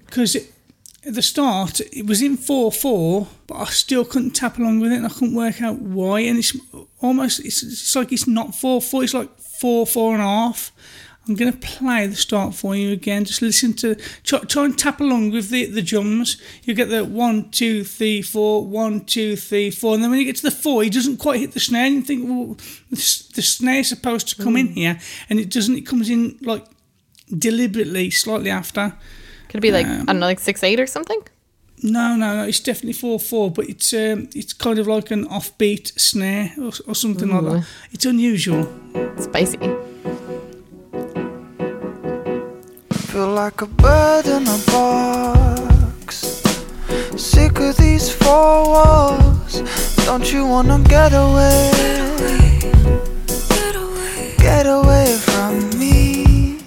because 0.05 0.35
at 0.35 1.13
the 1.13 1.21
start 1.21 1.79
it 1.79 2.05
was 2.05 2.21
in 2.21 2.37
4-4 2.37 3.27
but 3.47 3.55
I 3.55 3.65
still 3.65 4.03
couldn't 4.03 4.31
tap 4.31 4.57
along 4.57 4.79
with 4.79 4.91
it 4.91 4.97
and 4.97 5.05
I 5.05 5.09
couldn't 5.09 5.35
work 5.35 5.61
out 5.61 5.79
why 5.79 6.21
and 6.21 6.37
it's 6.37 6.55
almost 6.99 7.39
it's, 7.45 7.63
it's 7.63 7.95
like 7.95 8.11
it's 8.11 8.27
not 8.27 8.49
4-4 8.49 9.03
it's 9.03 9.13
like 9.13 9.39
4 9.39 9.87
four 9.87 10.13
and 10.13 10.21
a 10.21 10.25
half 10.25 10.71
I'm 11.27 11.35
going 11.35 11.51
to 11.51 11.57
play 11.57 12.07
the 12.07 12.15
start 12.15 12.55
for 12.55 12.75
you 12.75 12.91
again 12.91 13.25
just 13.25 13.41
listen 13.41 13.73
to 13.73 13.95
try, 14.23 14.39
try 14.39 14.65
and 14.65 14.77
tap 14.77 14.99
along 15.01 15.31
with 15.31 15.49
the, 15.49 15.65
the 15.65 15.81
drums 15.81 16.41
you 16.63 16.73
get 16.73 16.89
the 16.89 17.03
one 17.03 17.49
two 17.49 17.83
three 17.83 18.21
four 18.21 18.65
one 18.65 19.05
two 19.05 19.35
three 19.35 19.69
four 19.69 19.93
and 19.93 20.03
then 20.03 20.09
when 20.09 20.19
you 20.19 20.25
get 20.25 20.35
to 20.37 20.43
the 20.43 20.51
four 20.51 20.83
he 20.83 20.89
doesn't 20.89 21.17
quite 21.17 21.39
hit 21.39 21.51
the 21.51 21.59
snare 21.59 21.85
and 21.85 21.95
you 21.95 22.01
think 22.01 22.27
well 22.27 22.57
the, 22.89 22.97
snare's 22.97 23.89
supposed 23.89 24.27
to 24.27 24.41
come 24.41 24.55
in 24.55 24.67
here 24.67 24.99
and 25.29 25.39
it 25.39 25.49
doesn't 25.49 25.77
it 25.77 25.85
comes 25.85 26.09
in 26.09 26.37
like 26.41 26.65
deliberately 27.37 28.09
slightly 28.09 28.49
after 28.49 28.93
Could 29.49 29.57
it 29.57 29.61
be 29.61 29.71
like 29.71 29.85
um, 29.85 30.01
I 30.01 30.05
don't 30.05 30.19
know, 30.19 30.25
like 30.27 30.39
six 30.39 30.63
eight 30.63 30.79
or 30.79 30.87
something? 30.87 31.21
no, 31.83 32.15
no, 32.15 32.35
no. 32.37 32.43
It's 32.43 32.59
definitely 32.59 32.93
four 32.93 33.19
four, 33.19 33.51
but 33.51 33.69
it's 33.69 33.93
um, 33.93 34.29
it's 34.33 34.53
kind 34.53 34.79
of 34.79 34.87
like 34.87 35.11
an 35.11 35.27
offbeat 35.27 35.99
snare 35.99 36.51
or, 36.57 36.71
or 36.87 36.95
something 36.95 37.29
like 37.29 37.43
that. 37.43 37.67
It's 37.91 38.05
unusual. 38.05 38.67
Spicy. 39.19 39.57
Feel 43.07 43.29
like 43.33 43.61
a 43.61 43.65
bird 43.67 44.25
in 44.25 44.43
a 44.47 44.57
box. 44.71 46.17
Sick 47.15 47.57
of 47.59 47.75
these 47.77 48.11
four 48.11 48.65
walls. 48.65 49.61
Don't 50.05 50.31
you 50.31 50.45
wanna 50.45 50.79
get 50.87 51.13
away? 51.13 51.71
Get 54.37 54.65
away 54.67 55.15
from 55.29 55.69
me. 55.79 56.59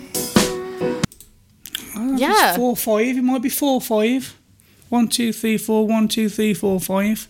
I 1.94 1.94
don't 1.94 2.06
know 2.08 2.14
if 2.14 2.20
Yeah. 2.20 2.48
it's 2.48 2.56
four 2.56 2.76
five. 2.76 3.16
It 3.18 3.22
might 3.24 3.42
be 3.42 3.48
four 3.50 3.80
five. 3.80 4.34
One 4.88 5.08
two 5.08 5.32
three 5.32 5.58
four. 5.58 5.86
One 5.86 6.08
two 6.08 6.28
three 6.28 6.54
four 6.54 6.80
five. 6.80 7.28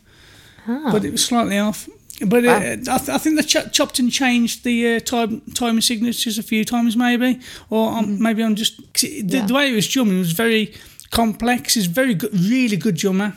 Ah. 0.69 0.91
But 0.93 1.05
it 1.05 1.13
was 1.13 1.25
slightly 1.25 1.59
off. 1.59 1.89
But 2.27 2.45
uh, 2.45 2.51
I, 2.93 2.99
th- 2.99 3.09
I 3.09 3.19
think 3.19 3.37
they 3.37 3.43
ch- 3.43 3.73
chopped 3.73 3.99
and 3.99 4.13
changed 4.13 4.63
the 4.65 4.97
uh, 4.97 5.01
time 5.01 5.41
time 5.55 5.81
signatures 5.81 6.39
a 6.39 6.43
few 6.43 6.65
times, 6.65 6.97
maybe, 6.97 7.41
or 7.71 7.91
um, 7.93 8.21
maybe 8.23 8.43
I'm 8.43 8.55
just 8.57 8.77
'cause 8.93 9.05
it- 9.05 9.29
the, 9.29 9.39
Yeah. 9.39 9.47
the 9.47 9.55
way 9.55 9.69
he 9.71 9.75
was 9.75 9.89
drumming 9.89 10.19
was 10.19 10.33
very 10.33 10.75
complex. 11.11 11.75
He's 11.75 11.87
very 11.87 12.15
good, 12.15 12.33
really 12.35 12.77
good 12.77 12.97
drummer, 12.97 13.37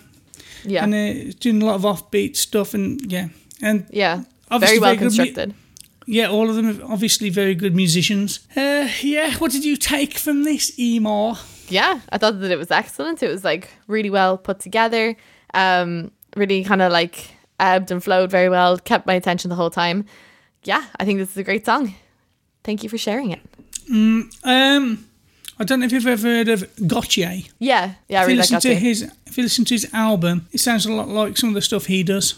Yeah. 0.66 0.84
and 0.84 0.94
uh, 0.94 1.34
doing 1.40 1.62
a 1.62 1.66
lot 1.66 1.76
of 1.76 1.84
offbeat 1.84 2.36
stuff, 2.36 2.74
and 2.74 3.00
yeah, 3.12 3.30
and 3.62 3.86
yeah. 3.92 4.24
obviously 4.52 4.80
Very 4.80 4.80
well 4.80 4.96
very 4.96 4.98
good 5.10 5.18
mu- 5.18 5.26
constructed. 5.26 5.54
Yeah, 6.06 6.28
all 6.28 6.50
of 6.50 6.56
them 6.58 6.68
are 6.82 6.92
obviously 6.92 7.30
very 7.30 7.56
good 7.56 7.74
musicians. 7.76 8.42
Uh, 8.58 8.90
yeah, 9.02 9.32
what 9.38 9.52
did 9.54 9.64
you 9.64 9.78
take 9.78 10.18
from 10.18 10.44
this, 10.44 10.72
Emma? 10.78 11.40
yeah, 11.70 12.02
I 12.10 12.18
thought 12.18 12.42
that 12.42 12.52
it 12.52 12.58
was 12.58 12.72
excellent. 12.72 13.24
It 13.24 13.30
was 13.30 13.46
like 13.46 13.70
really 13.88 14.10
well 14.10 14.38
put 14.38 14.60
together. 14.60 15.16
Um, 15.54 16.12
really 16.36 16.64
kind 16.66 16.82
of 16.82 16.92
like 16.92 17.30
ebbed 17.64 17.92
and 17.92 18.04
flowed 18.04 18.30
very 18.32 18.50
well. 18.50 18.78
Kept 18.78 19.08
my 19.08 19.14
attention 19.14 19.50
the 19.50 19.56
whole 19.56 19.70
time. 19.70 20.06
Yeah, 20.64 20.84
I 21.00 21.06
think 21.06 21.20
this 21.20 21.30
is 21.32 21.38
a 21.38 21.44
great 21.44 21.66
song. 21.66 21.94
Thank 22.64 22.84
you 22.84 22.90
for 22.90 22.98
sharing 22.98 23.32
it. 23.32 23.42
Um, 24.44 25.08
I 25.60 25.64
don't 25.66 25.80
know 25.80 25.86
if 25.86 25.92
you've 25.92 26.08
ever 26.08 26.28
heard 26.28 26.48
of 26.48 26.62
Gotye. 26.78 27.50
Yeah, 27.60 27.96
yeah, 28.08 28.22
I 28.22 28.24
If 28.24 28.28
you 28.30 28.36
really 28.36 28.36
like 28.38 28.52
listen 28.52 28.62
to 28.62 28.76
his, 28.76 29.12
if 29.26 29.38
you 29.38 29.44
listen 29.44 29.66
to 29.66 29.74
his 29.74 29.94
album, 29.94 30.48
it 30.52 30.60
sounds 30.60 30.86
a 30.86 30.92
lot 30.92 31.10
like 31.10 31.38
some 31.38 31.50
of 31.50 31.56
the 31.56 31.62
stuff 31.62 31.86
he 31.88 32.04
does. 32.04 32.36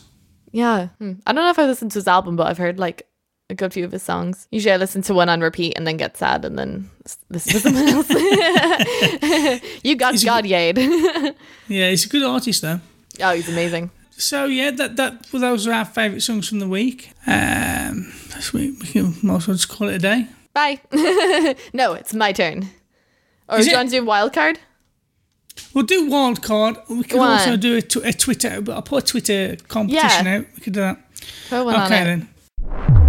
Yeah, 0.52 0.88
hmm. 1.00 1.14
I 1.28 1.34
don't 1.34 1.44
know 1.44 1.50
if 1.50 1.60
I 1.60 1.66
listened 1.66 1.92
to 1.92 2.00
his 2.00 2.08
album, 2.08 2.36
but 2.36 2.48
I've 2.48 2.58
heard 2.58 2.80
like 2.80 3.08
a 3.50 3.56
good 3.56 3.74
few 3.74 3.86
of 3.86 3.92
his 3.92 4.02
songs. 4.04 4.48
Usually, 4.52 4.74
I 4.74 4.78
listen 4.78 5.02
to 5.04 5.14
one 5.14 5.30
on 5.30 5.42
repeat 5.42 5.74
and 5.78 5.86
then 5.86 5.98
get 5.98 6.18
sad 6.18 6.44
and 6.46 6.58
then 6.58 6.90
listen 7.30 7.54
to 7.54 7.60
someone 7.60 7.88
else. 7.90 8.10
you 9.84 9.96
got 9.96 10.16
Is 10.16 10.22
he- 10.24 10.28
Gotye. 10.28 11.36
Yeah, 11.68 11.90
he's 11.92 12.06
a 12.06 12.10
good 12.10 12.24
artist 12.24 12.62
though. 12.64 12.80
oh, 13.22 13.34
he's 13.34 13.50
amazing. 13.50 13.92
So 14.18 14.46
yeah, 14.46 14.72
that 14.72 14.96
that 14.96 15.28
well, 15.32 15.42
those 15.42 15.68
are 15.68 15.74
our 15.74 15.86
favourite 15.86 16.22
songs 16.22 16.48
from 16.50 16.60
the 16.60 16.68
week. 16.68 17.12
Um, 17.28 18.12
this 18.36 18.54
week 18.54 18.80
we 18.82 18.88
can 18.88 19.14
well 19.24 19.40
just 19.40 19.68
call 19.70 19.90
it 19.90 19.96
a 19.96 20.00
day. 20.00 20.28
Bye. 20.54 20.80
no, 21.74 21.94
it's 21.94 22.14
my 22.14 22.32
turn. 22.32 22.70
Or 23.50 23.60
Is 23.60 23.66
do 23.66 23.72
you 23.72 23.76
it? 23.76 23.80
want 23.80 23.90
to 23.92 24.00
do 24.00 24.06
wild 24.06 24.34
card? 24.34 24.60
We'll 25.74 25.86
do 25.86 26.10
wild 26.10 26.42
card. 26.42 26.78
We 26.90 27.04
can 27.04 27.18
Go 27.18 27.24
also 27.24 27.58
do 27.58 27.78
a, 27.78 27.82
tw- 27.82 28.06
a 28.06 28.14
Twitter. 28.14 28.62
But 28.62 28.76
I'll 28.76 28.82
put 28.82 29.04
a 29.04 29.06
Twitter 29.08 29.58
competition 29.68 30.26
Yeah. 30.26 30.38
out. 30.38 30.46
We 30.56 30.62
could 30.62 30.74
do 30.74 30.80
that. 30.80 30.98
Throw 31.50 31.66
one 31.66 31.76
on 31.76 31.86
okay 31.92 32.02
it. 32.02 32.06
then. 32.06 33.05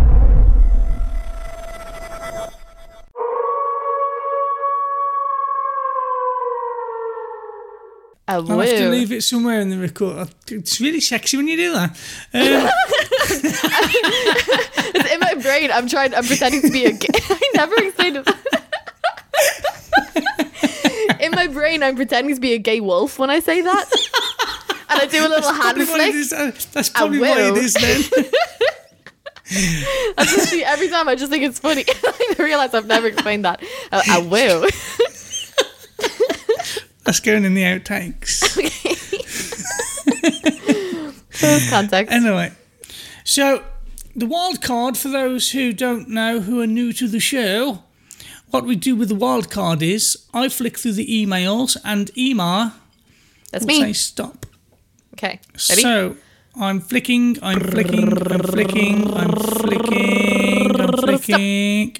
A 8.28 8.32
I'll 8.32 8.42
have 8.44 8.68
to 8.70 8.88
leave 8.90 9.12
it 9.12 9.22
somewhere 9.22 9.60
in 9.60 9.70
the 9.70 9.78
record. 9.78 10.28
It's 10.48 10.80
really 10.80 11.00
sexy 11.00 11.36
when 11.36 11.46
you 11.46 11.56
do 11.56 11.72
that. 11.74 11.90
Um, 12.34 12.68
It's 14.94 15.12
in 15.14 15.20
my 15.20 15.34
brain. 15.34 15.70
I'm 15.70 15.86
trying. 15.86 16.12
I'm 16.12 16.24
pretending 16.24 16.60
to 16.62 16.70
be 16.70 16.86
a 16.86 16.92
gay. 16.92 17.06
I 17.14 17.50
never 17.54 17.76
explained 17.76 18.16
it. 18.16 18.26
in 21.20 21.30
my 21.32 21.46
brain, 21.46 21.84
I'm 21.84 21.94
pretending 21.94 22.34
to 22.34 22.40
be 22.40 22.54
a 22.54 22.58
gay 22.58 22.80
wolf 22.80 23.16
when 23.18 23.30
I 23.30 23.38
say 23.38 23.60
that, 23.62 23.84
and 24.90 25.02
I 25.02 25.06
do 25.06 25.24
a 25.24 25.28
little 25.28 25.52
hand 25.52 25.76
probably 25.76 25.84
what 25.84 26.00
it 26.00 26.12
flick. 26.26 26.40
uh, 26.40 26.50
that's 26.72 26.88
probably 26.88 27.20
what 27.20 27.38
it 27.38 27.52
will. 27.52 27.58
is 27.58 27.74
then. 27.74 28.02
That's 30.16 30.36
literally 30.36 30.64
every 30.64 30.88
time. 30.88 31.06
I 31.08 31.14
just 31.14 31.30
think 31.30 31.44
it's 31.44 31.60
funny. 31.60 31.84
I 31.88 32.34
realize 32.40 32.74
I've 32.74 32.86
never 32.86 33.06
explained 33.06 33.44
that. 33.44 33.62
I, 33.92 34.16
a 34.18 34.20
woo. 34.28 34.66
That's 37.06 37.20
going 37.20 37.44
in 37.44 37.54
the 37.54 37.62
outtakes. 37.62 38.42
Okay. 41.38 41.70
Context. 41.70 42.12
Anyway, 42.12 42.52
so 43.24 43.62
the 44.14 44.26
wild 44.26 44.62
card 44.62 44.96
for 44.96 45.08
those 45.08 45.50
who 45.52 45.72
don't 45.72 46.08
know 46.08 46.40
who 46.40 46.60
are 46.60 46.66
new 46.66 46.92
to 46.94 47.06
the 47.08 47.20
show, 47.20 47.82
what 48.50 48.64
we 48.64 48.74
do 48.76 48.96
with 48.96 49.08
the 49.08 49.14
wild 49.14 49.50
card 49.50 49.82
is 49.82 50.16
I 50.32 50.48
flick 50.48 50.78
through 50.78 50.92
the 50.92 51.06
emails 51.06 51.76
and 51.84 52.10
Emma 52.16 52.74
That's 53.52 53.66
will 53.66 53.80
say 53.80 53.92
stop. 53.92 54.46
Okay. 55.14 55.40
Ready? 55.68 55.82
So 55.82 56.16
I'm 56.58 56.80
flicking, 56.80 57.38
I'm 57.42 57.60
flicking, 57.60 58.12
I'm 58.16 58.40
flicking, 58.40 59.14
I'm 59.14 59.32
flicking, 59.32 60.80
I'm 60.80 60.92
flicking. 60.92 61.96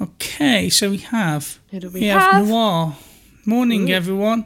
Okay, 0.00 0.68
so 0.70 0.90
we 0.90 0.98
have 0.98 1.58
Who 1.70 1.80
do 1.80 1.90
we 1.90 2.00
we 2.00 2.06
have? 2.06 2.46
Noir. 2.46 2.96
Morning, 3.44 3.90
everyone. 3.90 4.44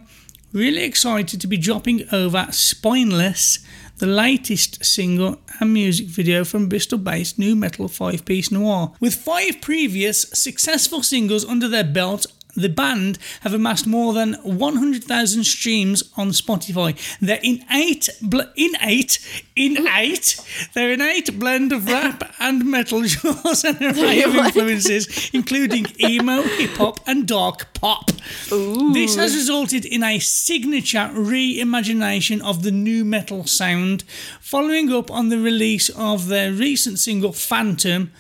Really 0.54 0.82
excited 0.82 1.38
to 1.42 1.46
be 1.46 1.58
dropping 1.58 2.04
over 2.12 2.46
Spineless, 2.50 3.58
the 3.98 4.06
latest 4.06 4.82
single 4.86 5.38
and 5.60 5.74
music 5.74 6.06
video 6.06 6.44
from 6.44 6.70
Bristol 6.70 6.96
based 6.96 7.38
nu 7.38 7.54
metal 7.54 7.88
five 7.88 8.24
piece 8.24 8.50
Noir. 8.50 8.94
With 8.98 9.14
five 9.14 9.60
previous 9.60 10.22
successful 10.32 11.02
singles 11.02 11.44
under 11.44 11.68
their 11.68 11.84
belt, 11.84 12.24
the 12.56 12.68
band 12.68 13.18
have 13.42 13.54
amassed 13.54 13.86
more 13.86 14.12
than 14.12 14.34
100,000 14.42 15.44
streams 15.44 16.02
on 16.16 16.30
Spotify. 16.30 16.96
They're 17.20 17.40
in 17.42 17.64
eight, 17.72 18.08
bl- 18.22 18.40
in 18.56 18.72
eight, 18.82 19.18
in 19.54 19.86
eight. 19.88 20.40
They're 20.74 20.92
in 20.92 21.00
eight 21.02 21.38
blend 21.38 21.72
of 21.72 21.86
rap 21.86 22.34
and 22.40 22.64
metal 22.64 23.04
genres 23.04 23.64
and 23.64 23.80
an 23.80 23.98
array 23.98 24.22
of 24.22 24.34
influences, 24.44 25.30
including 25.32 25.86
emo, 26.00 26.42
hip 26.42 26.70
hop, 26.76 27.00
and 27.06 27.28
dark 27.28 27.72
pop. 27.74 28.10
This 28.50 29.16
has 29.16 29.34
resulted 29.34 29.84
in 29.84 30.02
a 30.02 30.18
signature 30.18 31.10
reimagination 31.12 32.40
of 32.40 32.62
the 32.62 32.70
nu 32.70 33.04
metal 33.04 33.46
sound. 33.46 34.04
Following 34.40 34.92
up 34.92 35.10
on 35.10 35.28
the 35.28 35.38
release 35.38 35.88
of 35.90 36.28
their 36.28 36.52
recent 36.52 36.98
single 36.98 37.32
Phantom, 37.32 38.10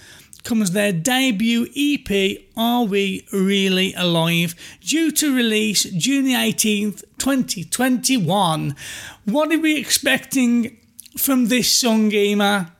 comes 0.46 0.70
their 0.70 0.92
debut 0.92 1.66
EP, 1.76 2.38
Are 2.56 2.84
We 2.84 3.26
Really 3.32 3.92
Alive? 3.94 4.54
Due 4.80 5.10
to 5.10 5.34
release 5.34 5.82
June 5.82 6.24
the 6.24 6.34
18th, 6.34 7.02
2021. 7.18 8.76
What 9.24 9.52
are 9.52 9.58
we 9.58 9.76
expecting 9.76 10.78
from 11.18 11.46
this 11.46 11.72
song, 11.72 12.12
Ema? 12.12 12.72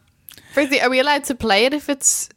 Firstly, 0.55 0.81
are 0.81 0.89
we 0.89 1.01
allowed 1.01 1.25
to 1.25 1.35
play 1.35 1.65
it 1.65 1.75
if 1.75 1.89
it's 1.89 2.29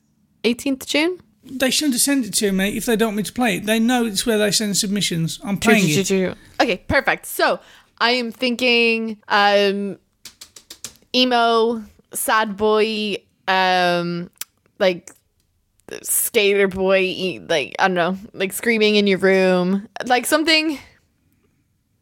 18th 0.44 0.88
June? 0.88 1.20
They 1.44 1.70
shouldn't 1.70 1.94
have 1.94 2.02
sent 2.02 2.26
it 2.26 2.34
to 2.34 2.52
me 2.52 2.76
if 2.76 2.86
they 2.86 2.96
don't 2.96 3.10
want 3.10 3.18
me 3.18 3.24
to 3.24 3.34
play 3.34 3.58
it. 3.58 3.66
They 3.66 3.80
know 3.80 4.06
it's 4.06 4.26
where 4.26 4.40
they 4.40 4.52
send 4.52 4.78
submissions. 4.78 5.40
I'm 5.44 5.58
playing 5.58 5.86
it. 5.88 6.38
Okay, 6.60 6.78
perfect. 6.88 7.28
So 7.28 7.60
I 8.00 8.12
am 8.12 8.32
thinking 8.32 9.20
um 9.28 9.98
emo, 11.16 11.84
sad 12.14 12.58
boy, 12.58 13.18
um 13.48 14.30
like 14.80 15.12
skater 16.04 16.68
boy, 16.68 17.40
like 17.48 17.76
I 17.80 17.88
don't 17.88 17.96
know, 17.96 18.18
like 18.34 18.54
screaming 18.54 18.96
in 18.96 19.08
your 19.08 19.20
room, 19.20 19.88
like 20.06 20.26
something. 20.26 20.80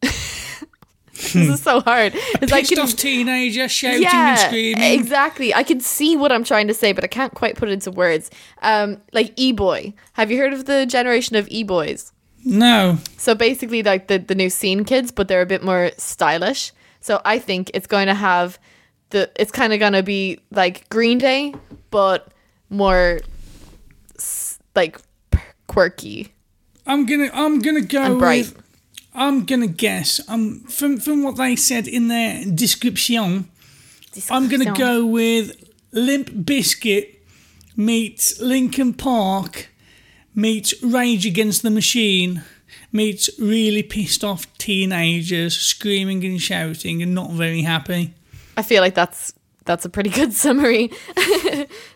this 0.02 1.34
is 1.34 1.62
so 1.62 1.80
hard. 1.80 2.12
It's 2.14 2.52
like 2.52 2.70
off 2.78 2.94
teenager 2.94 3.68
shouting 3.68 4.06
and 4.06 4.38
screaming. 4.38 4.92
Exactly. 4.92 5.54
I 5.54 5.62
can 5.62 5.80
see 5.80 6.16
what 6.16 6.30
I'm 6.30 6.44
trying 6.44 6.68
to 6.68 6.74
say, 6.74 6.92
but 6.92 7.04
I 7.04 7.08
can't 7.08 7.34
quite 7.34 7.56
put 7.56 7.68
it 7.68 7.72
into 7.72 7.90
words. 7.90 8.30
Um, 8.62 9.00
like 9.12 9.32
e 9.36 9.52
boy. 9.52 9.94
Have 10.14 10.30
you 10.30 10.38
heard 10.38 10.52
of 10.52 10.66
the 10.66 10.86
generation 10.86 11.36
of 11.36 11.48
e 11.50 11.64
boys? 11.64 12.12
No. 12.44 12.98
So 13.16 13.34
basically, 13.34 13.82
like 13.82 14.08
the 14.08 14.18
the 14.18 14.34
new 14.34 14.50
scene 14.50 14.84
kids, 14.84 15.10
but 15.10 15.28
they're 15.28 15.42
a 15.42 15.46
bit 15.46 15.62
more 15.62 15.90
stylish. 15.96 16.72
So 17.00 17.20
I 17.24 17.38
think 17.38 17.70
it's 17.74 17.86
going 17.86 18.06
to 18.06 18.14
have 18.14 18.58
the. 19.10 19.30
It's 19.36 19.50
kind 19.50 19.72
of 19.72 19.80
gonna 19.80 20.02
be 20.02 20.40
like 20.50 20.88
Green 20.88 21.18
Day, 21.18 21.54
but 21.90 22.32
more 22.70 23.20
like 24.78 25.00
quirky. 25.66 26.32
I'm 26.86 27.04
gonna 27.04 27.30
I'm 27.34 27.58
gonna 27.58 27.80
go 27.80 28.16
with 28.16 28.62
I'm 29.12 29.44
gonna 29.44 29.66
guess. 29.66 30.20
Um 30.28 30.60
from 30.60 30.98
from 30.98 31.24
what 31.24 31.36
they 31.36 31.56
said 31.56 31.88
in 31.88 32.06
their 32.06 32.44
description, 32.44 33.50
I'm 34.30 34.48
gonna 34.48 34.72
go 34.72 35.04
with 35.04 35.46
Limp 35.92 36.30
Bizkit 36.30 37.16
meets 37.76 38.40
Linkin 38.40 38.94
Park 38.94 39.68
meets 40.34 40.80
Rage 40.80 41.26
Against 41.26 41.62
the 41.62 41.70
Machine 41.70 42.44
meets 42.92 43.28
really 43.40 43.82
pissed 43.82 44.22
off 44.22 44.46
teenagers 44.58 45.56
screaming 45.56 46.24
and 46.24 46.40
shouting 46.40 47.02
and 47.02 47.14
not 47.14 47.32
very 47.32 47.62
happy. 47.62 48.14
I 48.56 48.62
feel 48.62 48.80
like 48.80 48.94
that's 48.94 49.34
that's 49.64 49.84
a 49.84 49.88
pretty 49.88 50.10
good 50.10 50.32
summary. 50.44 50.92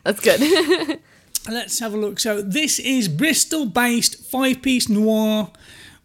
that's 0.03 0.21
good. 0.21 0.99
Let's 1.51 1.81
have 1.81 1.93
a 1.93 1.97
look. 1.97 2.21
So 2.21 2.41
this 2.41 2.79
is 2.79 3.09
Bristol-based 3.09 4.25
five-piece 4.31 4.89
noir 4.89 5.51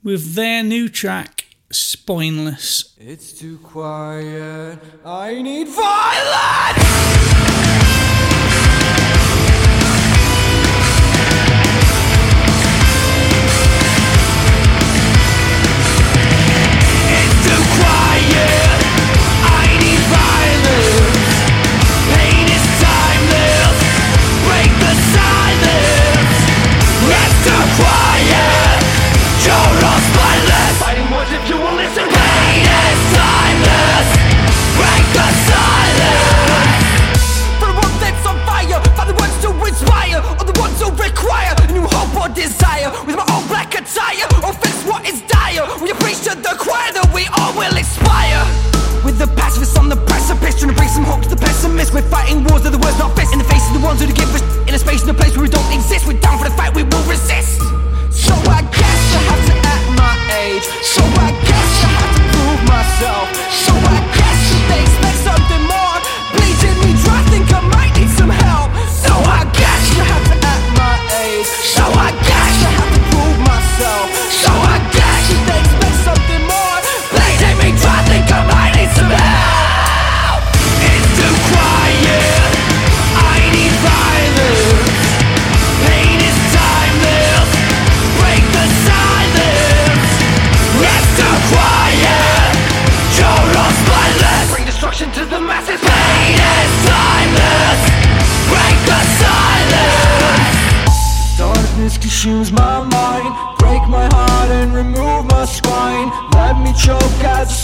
with 0.04 0.34
their 0.34 0.64
new 0.64 0.90
track 0.90 1.46
Spineless. 1.70 2.96
It's 2.98 3.34
too 3.34 3.58
quiet. 3.58 4.80
I 5.06 5.42
need 5.42 5.68
violence! 5.68 6.78
Quiet. 27.78 28.80
You're 29.46 29.78
all 29.86 30.02
spineless. 30.10 30.76
Fighting 30.82 31.10
words 31.14 31.32
if 31.32 31.44
you 31.50 31.58
will 31.62 31.78
listen. 31.78 32.06
Pain 32.10 32.66
is 32.66 33.00
timeless. 33.14 34.08
Break 34.78 35.06
the 35.14 35.28
silence. 35.48 37.24
For 37.62 37.68
the 37.70 37.76
world 37.78 37.96
that's 38.02 38.26
on 38.26 38.38
fire, 38.50 38.80
find 38.98 39.10
the 39.10 39.18
ones 39.22 39.36
to 39.46 39.50
inspire, 39.54 40.20
or 40.40 40.46
the 40.46 40.58
ones 40.60 40.78
who 40.82 40.90
require 40.98 41.54
a 41.54 41.66
new 41.72 41.86
hope 41.86 42.14
or 42.18 42.30
desire. 42.34 42.90
With 43.06 43.16
my 43.16 43.28
own 43.34 43.46
black 43.48 43.72
attire, 43.78 44.28
or 44.44 44.54
fix 44.58 44.76
what 44.90 45.08
is 45.08 45.22
dire. 45.30 45.66
We 45.82 45.94
preach 46.02 46.22
to 46.28 46.34
the 46.36 46.54
choir 46.58 46.92
that 46.98 47.08
we 47.14 47.30
all 47.38 47.54
will 47.54 47.76
expire. 47.78 48.44
With 49.06 49.18
the 49.20 49.28
on 49.80 49.90
the 49.90 50.07
precipice, 50.28 50.60
trying 50.60 50.72
to 50.72 50.78
bring 50.78 50.90
some 50.90 51.04
hope 51.04 51.22
to 51.24 51.30
the 51.30 51.36
pessimists. 51.36 51.94
We're 51.94 52.02
fighting 52.02 52.44
wars 52.44 52.64
that 52.64 52.72
the 52.72 52.78
words 52.78 53.00
not 53.00 53.16
fist 53.16 53.32
in 53.34 53.40
the 53.40 53.46
face 53.48 53.64
of 53.72 53.80
the 53.80 53.86
ones 53.86 54.02
who 54.02 54.08
give 54.12 54.28
us 54.36 54.44
in 54.68 54.76
a 54.76 54.80
space, 54.80 55.04
in 55.04 55.10
a 55.10 55.14
place 55.14 55.34
where 55.36 55.44
we 55.44 55.50
don't 55.50 55.72
exist. 55.72 56.06
We're 56.06 56.20
down 56.20 56.38
for 56.38 56.46
the 56.50 56.56
fight, 56.56 56.76
we 56.76 56.84
will 56.84 57.06
resist. 57.08 57.62
So 58.12 58.34
I 58.52 58.62
guess 58.68 59.02
I 59.16 59.22
have 59.32 59.44
to 59.48 59.56
act 59.64 59.88
my 59.96 60.16
age. 60.36 60.66
So 60.84 61.02
I 61.04 61.32
guess 61.32 61.72
I 61.84 61.90
have 61.96 62.12
to 62.12 62.24
prove 62.36 62.62
myself. 62.68 63.26
So 63.56 63.72
I 63.72 64.07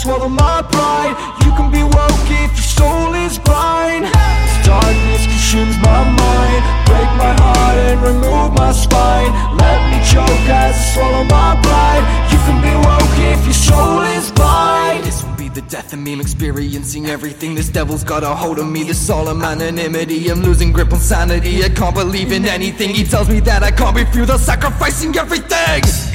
swallow 0.04 0.28
my 0.28 0.62
pride. 0.70 1.16
You 1.46 1.52
can 1.56 1.72
be 1.72 1.84
woke 1.84 2.28
if 2.44 2.52
your 2.60 2.70
soul 2.78 3.14
is 3.14 3.40
blind. 3.40 4.04
this 4.04 4.68
Darkness 4.68 5.24
consumes 5.32 5.78
my 5.80 6.04
mind. 6.04 6.62
Break 6.92 7.10
my 7.24 7.34
heart 7.44 7.78
and 7.88 8.02
remove 8.04 8.52
my 8.54 8.72
spine. 8.74 9.32
Let 9.56 9.80
me 9.92 9.98
choke 10.12 10.48
as 10.64 10.76
I 10.76 10.94
swallow 10.94 11.24
my 11.24 11.52
pride. 11.64 12.04
You 12.32 12.40
can 12.46 12.60
be 12.68 12.74
woke 12.88 13.18
if 13.32 13.46
your 13.46 13.60
soul 13.70 14.02
is 14.18 14.30
blind. 14.32 15.06
This 15.06 15.24
will 15.24 15.38
be 15.38 15.48
the 15.48 15.62
death 15.62 15.94
of 15.94 16.00
me. 16.00 16.14
I'm 16.14 16.22
experiencing 16.22 17.06
everything. 17.06 17.56
This 17.56 17.70
devil's 17.70 18.04
got 18.04 18.24
a 18.24 18.36
hold 18.36 18.60
of 18.60 18.68
me. 18.68 18.84
This 18.84 19.00
solemn 19.00 19.42
anonymity. 19.42 20.30
I'm 20.30 20.42
losing 20.42 20.74
grip 20.74 20.92
on 20.92 21.00
sanity. 21.00 21.64
I 21.64 21.70
can't 21.70 21.96
believe 21.96 22.34
in 22.34 22.46
anything. 22.46 22.90
He 22.90 23.06
tells 23.06 23.30
me 23.30 23.40
that 23.42 23.64
I 23.64 23.72
can't 23.72 23.96
be 23.96 24.04
free 24.06 24.22
without 24.22 24.42
sacrificing 24.42 25.16
everything. 25.16 26.13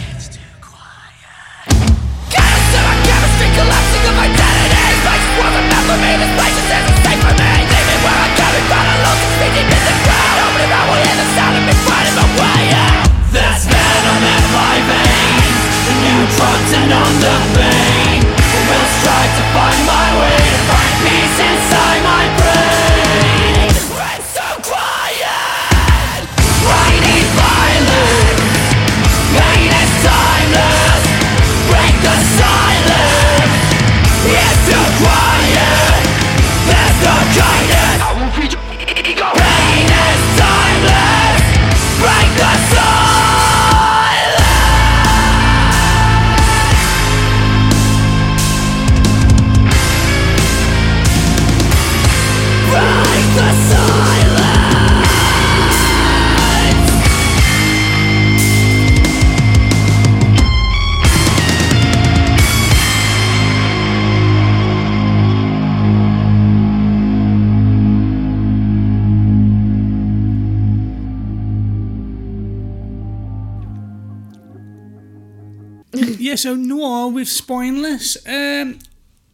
So 76.38 76.54
Noir 76.54 77.10
with 77.10 77.28
Spineless. 77.28 78.16
Um, 78.26 78.78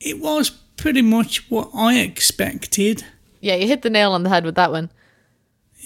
it 0.00 0.20
was 0.20 0.50
pretty 0.50 1.02
much 1.02 1.50
what 1.50 1.70
I 1.74 1.98
expected. 1.98 3.04
Yeah, 3.40 3.56
you 3.56 3.66
hit 3.66 3.82
the 3.82 3.90
nail 3.90 4.12
on 4.12 4.22
the 4.22 4.30
head 4.30 4.44
with 4.44 4.54
that 4.54 4.72
one. 4.72 4.90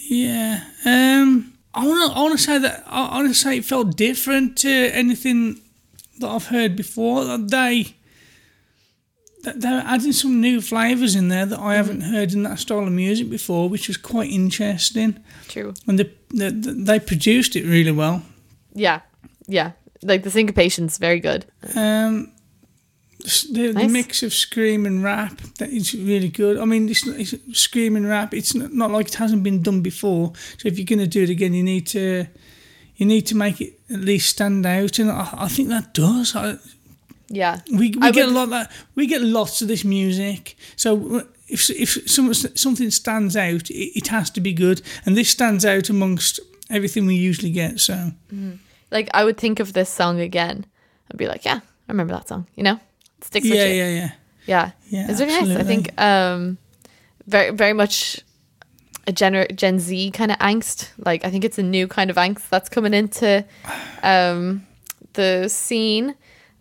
Yeah. 0.08 0.64
Um, 0.84 1.54
I 1.74 1.86
want 1.86 2.12
to. 2.12 2.18
I 2.18 2.36
say 2.36 2.58
that. 2.58 2.84
I 2.86 3.18
want 3.18 3.28
to 3.28 3.34
say 3.34 3.58
it 3.58 3.64
felt 3.64 3.96
different 3.96 4.56
to 4.58 4.68
anything 4.68 5.60
that 6.20 6.28
I've 6.28 6.46
heard 6.46 6.76
before. 6.76 7.36
They. 7.38 7.94
They're 9.42 9.84
adding 9.86 10.12
some 10.12 10.40
new 10.40 10.60
flavours 10.60 11.14
in 11.14 11.28
there 11.28 11.46
that 11.46 11.60
I 11.60 11.76
haven't 11.76 12.00
heard 12.00 12.32
in 12.32 12.42
that 12.42 12.58
style 12.58 12.86
of 12.86 12.92
music 12.92 13.30
before, 13.30 13.68
which 13.68 13.86
was 13.86 13.96
quite 13.96 14.30
interesting. 14.30 15.22
True. 15.46 15.74
And 15.86 15.98
they, 15.98 16.12
they, 16.34 16.50
they 16.50 16.98
produced 16.98 17.54
it 17.54 17.64
really 17.64 17.92
well. 17.92 18.22
Yeah, 18.74 19.02
yeah. 19.46 19.72
Like 20.02 20.22
the 20.22 20.30
syncopation's 20.30 20.98
very 20.98 21.20
good. 21.20 21.44
Um, 21.74 22.32
the, 23.52 23.72
the 23.72 23.88
mix 23.88 24.22
of 24.22 24.32
scream 24.32 24.86
and 24.86 25.02
rap 25.02 25.40
that 25.58 25.70
is 25.70 25.92
really 25.92 26.28
good. 26.28 26.56
I 26.58 26.64
mean, 26.64 26.88
it's, 26.88 27.04
it's 27.06 27.34
scream 27.58 27.96
and 27.96 28.06
rap. 28.08 28.32
It's 28.32 28.54
not, 28.54 28.72
not 28.72 28.90
like 28.92 29.08
it 29.08 29.14
hasn't 29.14 29.42
been 29.42 29.60
done 29.62 29.80
before. 29.82 30.32
So 30.58 30.68
if 30.68 30.78
you're 30.78 30.86
going 30.86 31.00
to 31.00 31.06
do 31.08 31.24
it 31.24 31.30
again, 31.30 31.52
you 31.52 31.62
need 31.64 31.86
to 31.88 32.26
you 32.96 33.06
need 33.06 33.26
to 33.28 33.36
make 33.36 33.60
it 33.60 33.78
at 33.90 34.00
least 34.00 34.28
stand 34.28 34.66
out, 34.66 34.98
and 34.98 35.10
I, 35.10 35.28
I 35.32 35.48
think 35.48 35.68
that 35.68 35.94
does. 35.94 36.34
I, 36.36 36.56
Yeah. 37.28 37.60
we 37.70 37.90
we 37.90 37.98
I 38.02 38.10
get 38.12 38.26
would- 38.26 38.34
a 38.34 38.38
lot 38.38 38.50
that. 38.50 38.72
We 38.94 39.06
get 39.06 39.22
lots 39.22 39.62
of 39.62 39.68
this 39.68 39.84
music. 39.84 40.56
So 40.76 41.22
if 41.48 41.70
if 41.70 42.08
some, 42.10 42.32
something 42.34 42.90
stands 42.90 43.36
out, 43.36 43.68
it, 43.70 43.98
it 43.98 44.06
has 44.08 44.30
to 44.30 44.40
be 44.40 44.52
good, 44.52 44.80
and 45.04 45.16
this 45.16 45.28
stands 45.30 45.64
out 45.64 45.90
amongst 45.90 46.40
everything 46.70 47.06
we 47.06 47.16
usually 47.16 47.50
get. 47.52 47.80
So 47.80 48.12
Like 48.90 49.08
I 49.14 49.24
would 49.24 49.36
think 49.36 49.60
of 49.60 49.72
this 49.72 49.90
song 49.90 50.20
again. 50.20 50.66
I'd 51.10 51.16
be 51.18 51.26
like, 51.26 51.44
yeah, 51.44 51.60
I 51.88 51.92
remember 51.92 52.14
that 52.14 52.28
song. 52.28 52.46
You 52.56 52.62
know, 52.64 52.80
it 53.18 53.24
sticks 53.24 53.48
with 53.48 53.58
yeah, 53.58 53.64
you. 53.66 53.74
yeah, 53.74 53.88
yeah. 53.88 54.10
Yeah, 54.46 54.70
Yeah, 54.88 55.06
it's 55.10 55.20
really 55.20 55.48
nice. 55.54 55.58
I 55.58 55.64
think 55.64 56.00
um, 56.00 56.56
very 57.26 57.50
very 57.50 57.74
much 57.74 58.20
a 59.06 59.12
gener- 59.12 59.54
Gen 59.54 59.78
Z 59.78 60.10
kind 60.12 60.30
of 60.32 60.38
angst. 60.38 60.88
Like 61.04 61.24
I 61.24 61.30
think 61.30 61.44
it's 61.44 61.58
a 61.58 61.62
new 61.62 61.86
kind 61.86 62.08
of 62.10 62.16
angst 62.16 62.48
that's 62.48 62.68
coming 62.70 62.94
into 62.94 63.44
um, 64.02 64.66
the 65.14 65.48
scene. 65.48 66.14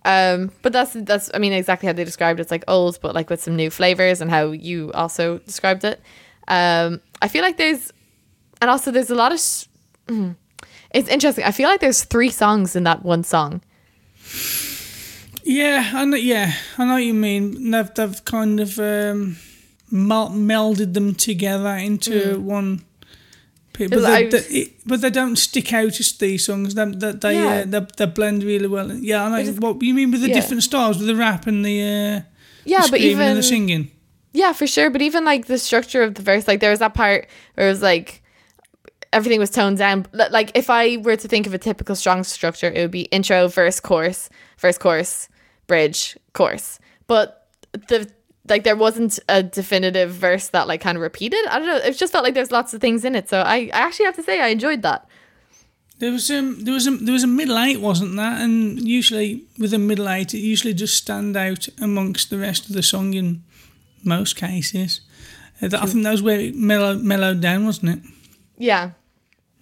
Um, 0.06 0.52
but 0.62 0.72
that's 0.74 0.94
that's 0.94 1.30
I 1.34 1.38
mean 1.40 1.54
exactly 1.54 1.88
how 1.88 1.94
they 1.94 2.04
described 2.04 2.40
it. 2.40 2.44
It's 2.44 2.52
like 2.52 2.64
old, 2.68 3.00
but 3.02 3.14
like 3.16 3.30
with 3.30 3.42
some 3.42 3.56
new 3.56 3.70
flavors 3.70 4.22
and 4.22 4.30
how 4.32 4.52
you 4.52 4.92
also 4.94 5.38
described 5.40 5.84
it. 5.84 6.02
Um, 6.48 7.02
I 7.22 7.28
feel 7.28 7.42
like 7.42 7.58
there's 7.58 7.92
and 8.62 8.70
also 8.70 8.92
there's 8.92 9.10
a 9.12 9.16
lot 9.16 9.32
of. 9.32 9.38
s- 9.38 9.68
mm, 10.08 10.36
it's 10.92 11.10
interesting. 11.10 11.44
I 11.46 11.52
feel 11.52 11.70
like 11.70 11.80
there's 11.82 12.04
three 12.04 12.30
songs 12.30 12.76
in 12.76 12.84
that 12.84 13.04
one 13.04 13.24
song. 13.24 13.62
Yeah, 15.44 15.92
I 15.94 16.06
know. 16.06 16.18
Yeah, 16.18 16.54
I 16.78 16.86
know 16.86 16.94
what 16.96 17.04
you 17.04 17.14
mean. 17.14 17.72
They've 17.72 17.94
they've 17.94 18.26
kind 18.26 18.60
of 18.60 18.78
um, 18.80 19.38
mel- 19.90 20.32
melded 20.32 20.94
them 20.94 21.16
together 21.16 21.76
into 21.76 22.40
one. 22.42 22.84
But 23.78 23.92
they, 23.92 24.28
they, 24.28 24.38
it, 24.40 24.74
but 24.88 25.02
they 25.02 25.12
don't 25.12 25.36
stick 25.36 25.72
out 25.72 26.00
as 26.00 26.12
these 26.14 26.46
songs. 26.46 26.74
They 26.74 26.86
they 26.86 27.12
they, 27.12 27.34
Yeah. 27.36 27.48
uh, 27.60 27.66
they, 27.66 27.88
they 27.98 28.06
blend 28.08 28.44
really 28.44 28.68
well. 28.68 28.92
Yeah, 28.92 29.24
I 29.26 29.30
know 29.30 29.44
just- 29.44 29.60
what 29.60 29.82
you 29.82 29.94
mean 29.94 30.12
with 30.12 30.22
the 30.22 30.30
yeah. 30.30 30.34
different 30.36 30.64
styles, 30.64 30.98
with 30.98 31.08
the 31.08 31.16
rap 31.16 31.48
and 31.48 31.64
the 31.64 31.80
uh, 31.82 32.22
Yeah, 32.66 32.82
the 32.82 32.92
but 32.92 33.00
even 33.00 33.36
the 33.36 33.44
singing. 33.44 33.92
Yeah, 34.34 34.52
for 34.54 34.68
sure. 34.68 34.90
But 34.90 35.02
even 35.02 35.24
like 35.24 35.46
the 35.46 35.58
structure 35.60 36.02
of 36.04 36.16
the 36.16 36.24
verse, 36.24 36.48
like 36.48 36.60
there 36.60 36.72
was 36.72 36.80
that 36.80 36.94
part 36.96 37.28
where 37.54 37.68
it 37.68 37.70
was 37.70 37.82
like 37.84 38.22
everything 39.14 39.40
was 39.40 39.50
toned 39.50 39.78
down. 39.78 40.06
Like 40.12 40.52
if 40.56 40.70
I 40.70 40.98
were 40.98 41.16
to 41.16 41.28
think 41.28 41.48
of 41.48 41.54
a 41.54 41.58
typical 41.58 41.96
strong 41.96 42.24
structure, 42.24 42.68
it 42.68 42.82
would 42.82 42.92
be 42.92 43.04
intro, 43.04 43.48
verse, 43.48 43.80
course, 43.80 44.30
verse, 44.58 44.78
course, 44.78 45.30
bridge, 45.68 46.18
course. 46.34 46.80
But 47.08 47.48
the 47.74 48.10
like 48.50 48.64
there 48.64 48.76
wasn't 48.76 49.20
a 49.28 49.44
definitive 49.44 50.12
verse 50.12 50.50
that 50.50 50.68
like 50.68 50.82
kind 50.82 50.98
of 50.98 51.02
repeated. 51.02 51.40
I 51.50 51.60
don't 51.60 51.68
know. 51.68 51.78
It 51.78 51.98
just 51.98 52.12
felt 52.12 52.24
like 52.24 52.34
there's 52.34 52.52
lots 52.52 52.74
of 52.74 52.82
things 52.82 53.04
in 53.04 53.16
it. 53.16 53.30
So 53.30 53.42
I, 53.42 53.70
I 53.74 53.80
actually 53.80 54.06
have 54.06 54.16
to 54.16 54.24
say 54.24 54.40
I 54.42 54.48
enjoyed 54.48 54.82
that. 54.84 55.08
There 56.00 56.12
was 56.12 56.30
um 56.30 56.64
there 56.64 56.74
was 56.74 56.88
a 56.88 56.92
there 56.92 57.14
was 57.14 57.24
a 57.24 57.28
middle 57.28 57.58
eight, 57.58 57.82
wasn't 57.82 58.16
that? 58.18 58.42
And 58.42 58.80
usually 58.88 59.46
with 59.58 59.74
a 59.74 59.80
middle 59.80 60.08
eight, 60.10 60.34
it 60.34 60.40
usually 60.40 60.74
just 60.74 60.96
stand 60.96 61.36
out 61.36 61.68
amongst 61.82 62.30
the 62.30 62.38
rest 62.38 62.68
of 62.70 62.76
the 62.76 62.84
song 62.84 63.14
in 63.14 63.44
most 64.04 64.36
cases. 64.36 65.02
Uh, 65.62 65.70
I 65.74 65.86
think 65.88 66.04
that 66.04 66.12
was 66.12 66.22
where 66.22 66.40
it 66.40 66.56
mellowed, 66.56 67.02
mellowed 67.02 67.42
down, 67.42 67.66
wasn't 67.66 67.98
it? 67.98 68.12
Yeah. 68.58 68.92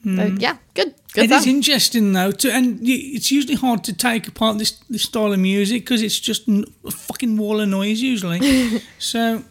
Uh, 0.05 0.29
yeah. 0.37 0.57
Good. 0.73 0.93
Good 1.13 1.25
It 1.25 1.31
is 1.31 1.47
interesting 1.47 2.13
though, 2.13 2.31
to, 2.31 2.51
and 2.51 2.79
it's 2.83 3.31
usually 3.31 3.55
hard 3.55 3.83
to 3.85 3.93
take 3.93 4.27
apart 4.27 4.57
this 4.57 4.71
this 4.89 5.03
style 5.03 5.33
of 5.33 5.39
music 5.39 5.83
because 5.83 6.01
it's 6.01 6.19
just 6.19 6.47
n- 6.47 6.65
a 6.85 6.91
fucking 6.91 7.37
wall 7.37 7.59
of 7.61 7.69
noise 7.69 8.01
usually. 8.01 8.39
so, 8.99 9.43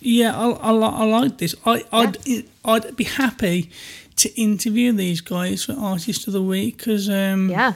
yeah, 0.00 0.34
I, 0.34 0.48
I, 0.48 0.70
I 0.72 1.04
like 1.04 1.38
this. 1.38 1.54
I, 1.66 1.84
I'd 1.92 2.16
I'd 2.64 2.96
be 2.96 3.04
happy 3.04 3.70
to 4.16 4.40
interview 4.40 4.92
these 4.92 5.20
guys 5.20 5.64
for 5.64 5.74
Artist 5.74 6.26
of 6.26 6.32
the 6.32 6.42
Week 6.42 6.78
because 6.78 7.10
um, 7.10 7.50
yeah. 7.50 7.74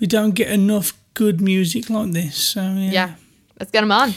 we 0.00 0.06
don't 0.06 0.34
get 0.34 0.48
enough 0.48 0.92
good 1.14 1.40
music 1.40 1.90
like 1.90 2.12
this. 2.12 2.36
So 2.36 2.60
yeah. 2.60 2.90
Yeah. 2.90 3.14
Let's 3.58 3.70
get 3.70 3.82
them 3.82 3.92
on. 3.92 4.10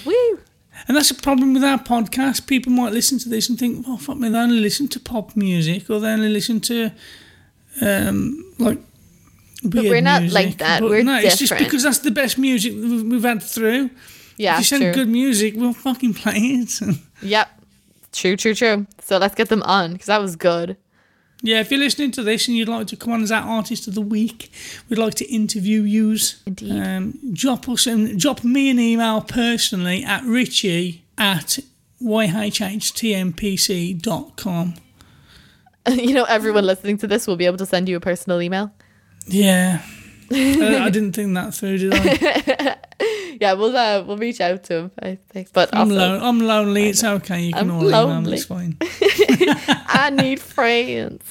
And 0.88 0.96
that's 0.96 1.12
a 1.12 1.16
problem 1.16 1.54
with 1.54 1.63
our 1.63 1.80
podcast. 1.80 2.48
People 2.48 2.72
might 2.72 2.94
listen 2.94 3.20
to 3.20 3.30
this 3.30 3.50
and 3.50 3.58
think, 3.58 3.86
"Oh, 3.88 3.98
fuck 3.98 4.18
me, 4.18 4.30
they 4.30 4.38
only 4.38 4.60
listen 4.60 4.88
to 4.90 5.00
pop 5.00 5.36
music, 5.36 5.90
or 5.90 6.00
they 6.00 6.10
only 6.10 6.30
listen 6.30 6.60
to 6.62 6.92
um, 7.82 8.54
like." 8.60 8.80
Weird 9.63 9.90
we're 9.90 10.02
not 10.02 10.22
music. 10.22 10.36
like 10.36 10.58
that. 10.60 10.82
But 10.82 10.90
We're 10.92 11.04
no, 11.04 11.18
it's 11.18 11.38
just 11.38 11.58
because 11.58 11.82
that's 11.82 12.00
the 12.00 12.12
best 12.12 12.38
music 12.38 12.74
we've, 12.74 13.04
we've 13.04 13.24
had 13.24 13.42
through. 13.42 13.90
Yeah. 14.38 14.54
if 14.54 14.60
you 14.60 14.63
send 14.66 14.84
true. 14.84 14.94
good 14.94 15.10
music, 15.10 15.56
we'll 15.58 15.74
fucking 15.74 16.13
play 16.13 16.38
it. 16.38 16.80
Yep. 17.24 17.50
True, 18.13 18.38
true, 18.38 18.54
true. 18.54 18.86
So 19.02 19.18
let's 19.18 19.34
get 19.34 19.50
them 19.50 19.63
on 19.63 19.94
because 19.94 20.06
that 20.06 20.22
was 20.22 20.36
good. 20.36 20.78
Yeah, 21.41 21.60
if 21.60 21.69
you're 21.69 21.80
listening 21.80 22.12
to 22.12 22.23
this 22.23 22.47
and 22.47 22.58
you'd 22.58 22.67
like 22.67 22.88
to 22.88 22.95
come 22.95 23.13
on 23.13 23.21
as 23.21 23.32
our 23.32 23.43
artist 23.43 23.88
of 23.88 23.93
the 23.95 24.02
week, 24.02 24.52
we'd 24.89 24.97
like 24.97 25.13
to 25.15 25.26
interview 25.26 25.84
yous. 25.84 26.41
Indeed. 26.45 26.71
Um, 26.71 27.19
drop 27.34 27.69
us 27.69 27.86
and 27.86 28.19
drop 28.19 28.43
me 28.43 28.69
an 28.69 28.80
email 28.80 29.21
personally 29.21 30.04
at 30.04 30.23
richie 30.23 31.04
at 31.17 31.60
yhhtmpc.com. 32.02 32.34
you 35.89 36.13
know, 36.13 36.26
everyone 36.26 36.65
listening 36.65 36.97
to 36.97 37.08
this 37.08 37.28
will 37.28 37.38
be 37.38 37.45
able 37.45 37.58
to 37.58 37.65
send 37.65 37.88
you 37.88 37.95
a 37.95 38.00
personal 38.00 38.41
email. 38.41 38.71
Yeah. 39.28 39.82
Uh, 40.32 40.84
I 40.84 40.90
didn't 40.92 41.13
think 41.13 41.34
that 41.36 41.54
through, 41.54 41.78
did 41.78 41.94
I? 41.94 42.78
Yeah, 43.40 43.54
we'll 43.54 43.78
uh, 43.78 44.04
we'll 44.04 44.18
reach 44.18 44.42
out 44.42 44.63
to 44.63 44.74
him. 44.74 44.92
I 45.00 45.20
think, 45.30 45.54
but 45.54 45.70
I'm, 45.72 45.92
also, 45.92 45.96
lo- 45.96 46.20
I'm 46.28 46.40
lonely. 46.40 46.90
It's 46.90 47.04
okay. 47.04 47.42
You 47.42 47.54
can 47.54 47.70
I'm 47.70 47.76
all 47.76 47.88
email 47.88 48.22
me. 48.22 48.34
It's 48.34 48.46
fine. 48.46 48.78
I 48.82 50.10
need 50.10 50.40
friends. 50.40 51.22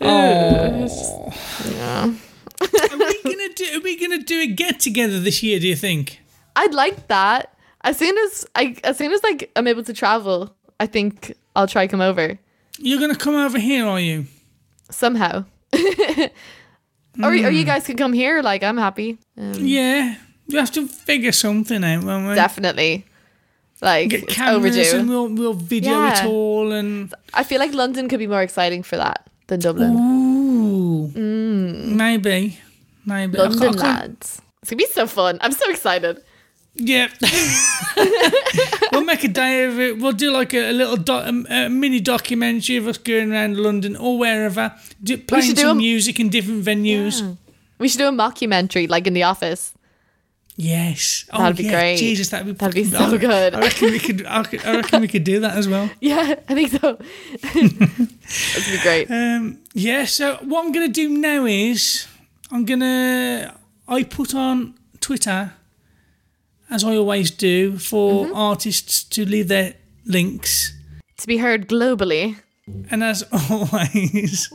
Oh. 0.00 1.32
Yeah. 1.70 2.14
Are 2.60 2.98
we 2.98 3.22
gonna 3.24 3.48
do? 3.54 3.66
Are 3.74 3.80
we 3.80 3.98
gonna 3.98 4.22
do 4.22 4.40
a 4.42 4.46
get 4.46 4.78
together 4.80 5.18
this 5.18 5.42
year? 5.42 5.58
Do 5.58 5.66
you 5.66 5.76
think? 5.76 6.20
I'd 6.54 6.74
like 6.74 7.08
that. 7.08 7.54
As 7.82 7.96
soon 7.96 8.16
as 8.18 8.46
I, 8.54 8.76
as 8.84 8.98
soon 8.98 9.12
as 9.12 9.22
like 9.24 9.50
I'm 9.56 9.66
able 9.66 9.82
to 9.84 9.92
travel, 9.92 10.54
I 10.78 10.86
think 10.86 11.34
I'll 11.56 11.66
try 11.66 11.86
come 11.86 12.00
over 12.00 12.38
You're 12.78 13.00
gonna 13.00 13.16
come 13.16 13.34
over 13.34 13.58
here, 13.58 13.86
are 13.86 14.00
you? 14.00 14.26
somehow. 14.90 15.44
Or, 17.22 17.28
or 17.28 17.32
Hmm. 17.36 17.52
you 17.54 17.64
guys 17.64 17.84
can 17.86 17.96
come 17.96 18.12
here. 18.12 18.42
Like 18.42 18.62
I'm 18.62 18.76
happy. 18.78 19.18
Um, 19.36 19.54
Yeah. 19.58 20.16
You 20.46 20.58
have 20.58 20.72
to 20.72 20.86
figure 20.88 21.32
something 21.32 21.84
out, 21.84 22.02
won't 22.04 22.28
we? 22.28 22.34
Definitely. 22.34 23.06
Like 23.82 24.10
Get 24.10 24.28
cameras 24.28 24.76
overdue. 24.76 24.98
and 24.98 25.08
we'll 25.08 25.28
we'll 25.28 25.54
video 25.54 26.04
it 26.06 26.24
all 26.24 26.72
and. 26.72 27.14
I 27.32 27.44
feel 27.44 27.58
like 27.60 27.72
London 27.72 28.08
could 28.08 28.18
be 28.18 28.26
more 28.26 28.42
exciting 28.42 28.82
for 28.82 28.96
that 28.96 29.28
than 29.46 29.60
Dublin. 29.60 29.92
Ooh. 29.96 31.08
Maybe. 31.16 32.58
Maybe. 33.06 33.38
I 33.38 33.42
London 33.42 33.58
can't- 33.60 33.76
I 33.76 33.80
can't- 33.82 34.00
lads. 34.00 34.42
It's 34.62 34.70
gonna 34.70 34.78
be 34.78 34.86
so 34.92 35.06
fun. 35.06 35.38
I'm 35.40 35.52
so 35.52 35.70
excited. 35.70 36.20
Yeah. 36.74 37.08
we'll 38.92 39.04
make 39.04 39.24
a 39.24 39.28
day 39.28 39.64
of 39.64 39.78
it. 39.78 39.98
We'll 39.98 40.12
do 40.12 40.30
like 40.30 40.54
a, 40.54 40.70
a 40.70 40.72
little 40.72 40.96
doc, 40.96 41.26
a, 41.26 41.28
a 41.66 41.68
mini 41.68 42.00
documentary 42.00 42.76
of 42.76 42.86
us 42.86 42.96
going 42.98 43.32
around 43.32 43.56
London 43.58 43.96
or 43.96 44.18
wherever, 44.18 44.74
do, 45.02 45.18
playing 45.18 45.44
should 45.46 45.56
do 45.56 45.62
some 45.62 45.78
a- 45.78 45.80
music 45.80 46.20
in 46.20 46.28
different 46.30 46.64
venues. 46.64 47.36
We 47.78 47.88
should 47.88 47.98
do 47.98 48.06
a 48.08 48.12
mockumentary 48.12 48.88
like 48.88 49.06
in 49.06 49.14
the 49.14 49.24
office. 49.24 49.74
Yes. 50.56 51.24
Oh, 51.32 51.38
That'd 51.38 51.56
be 51.56 51.64
yeah. 51.64 51.70
great. 51.80 51.96
Jesus, 51.98 52.28
that'd 52.28 52.46
be 52.46 52.52
That'd 52.52 52.74
be 52.74 52.84
so 52.84 52.98
I- 52.98 53.16
good. 53.16 53.54
I 53.54 53.60
reckon 53.60 53.90
we 53.92 53.98
could. 53.98 54.26
I, 54.26 54.42
could- 54.42 54.64
I 54.64 54.76
reckon 54.76 55.00
we 55.00 55.08
could 55.08 55.24
do 55.24 55.40
that 55.40 55.56
as 55.56 55.68
well. 55.68 55.88
Yeah, 56.00 56.34
I 56.48 56.54
think 56.54 56.70
so. 56.70 56.98
That'd 57.42 58.70
be 58.70 58.78
great. 58.82 59.10
Um, 59.10 59.58
yeah. 59.74 60.04
So 60.04 60.36
what 60.42 60.64
I'm 60.64 60.72
gonna 60.72 60.88
do 60.88 61.08
now 61.08 61.46
is 61.46 62.06
I'm 62.50 62.64
gonna 62.64 63.56
I 63.88 64.02
put 64.04 64.34
on 64.34 64.74
Twitter, 65.00 65.52
as 66.70 66.84
I 66.84 66.96
always 66.96 67.30
do, 67.30 67.78
for 67.78 68.24
Mm-hmm. 68.26 68.34
artists 68.36 69.04
to 69.04 69.24
leave 69.24 69.48
their 69.48 69.74
links. 70.06 70.72
To 71.18 71.26
be 71.26 71.38
heard 71.38 71.68
globally. 71.68 72.36
And 72.90 73.02
as 73.02 73.24
always, 73.50 74.52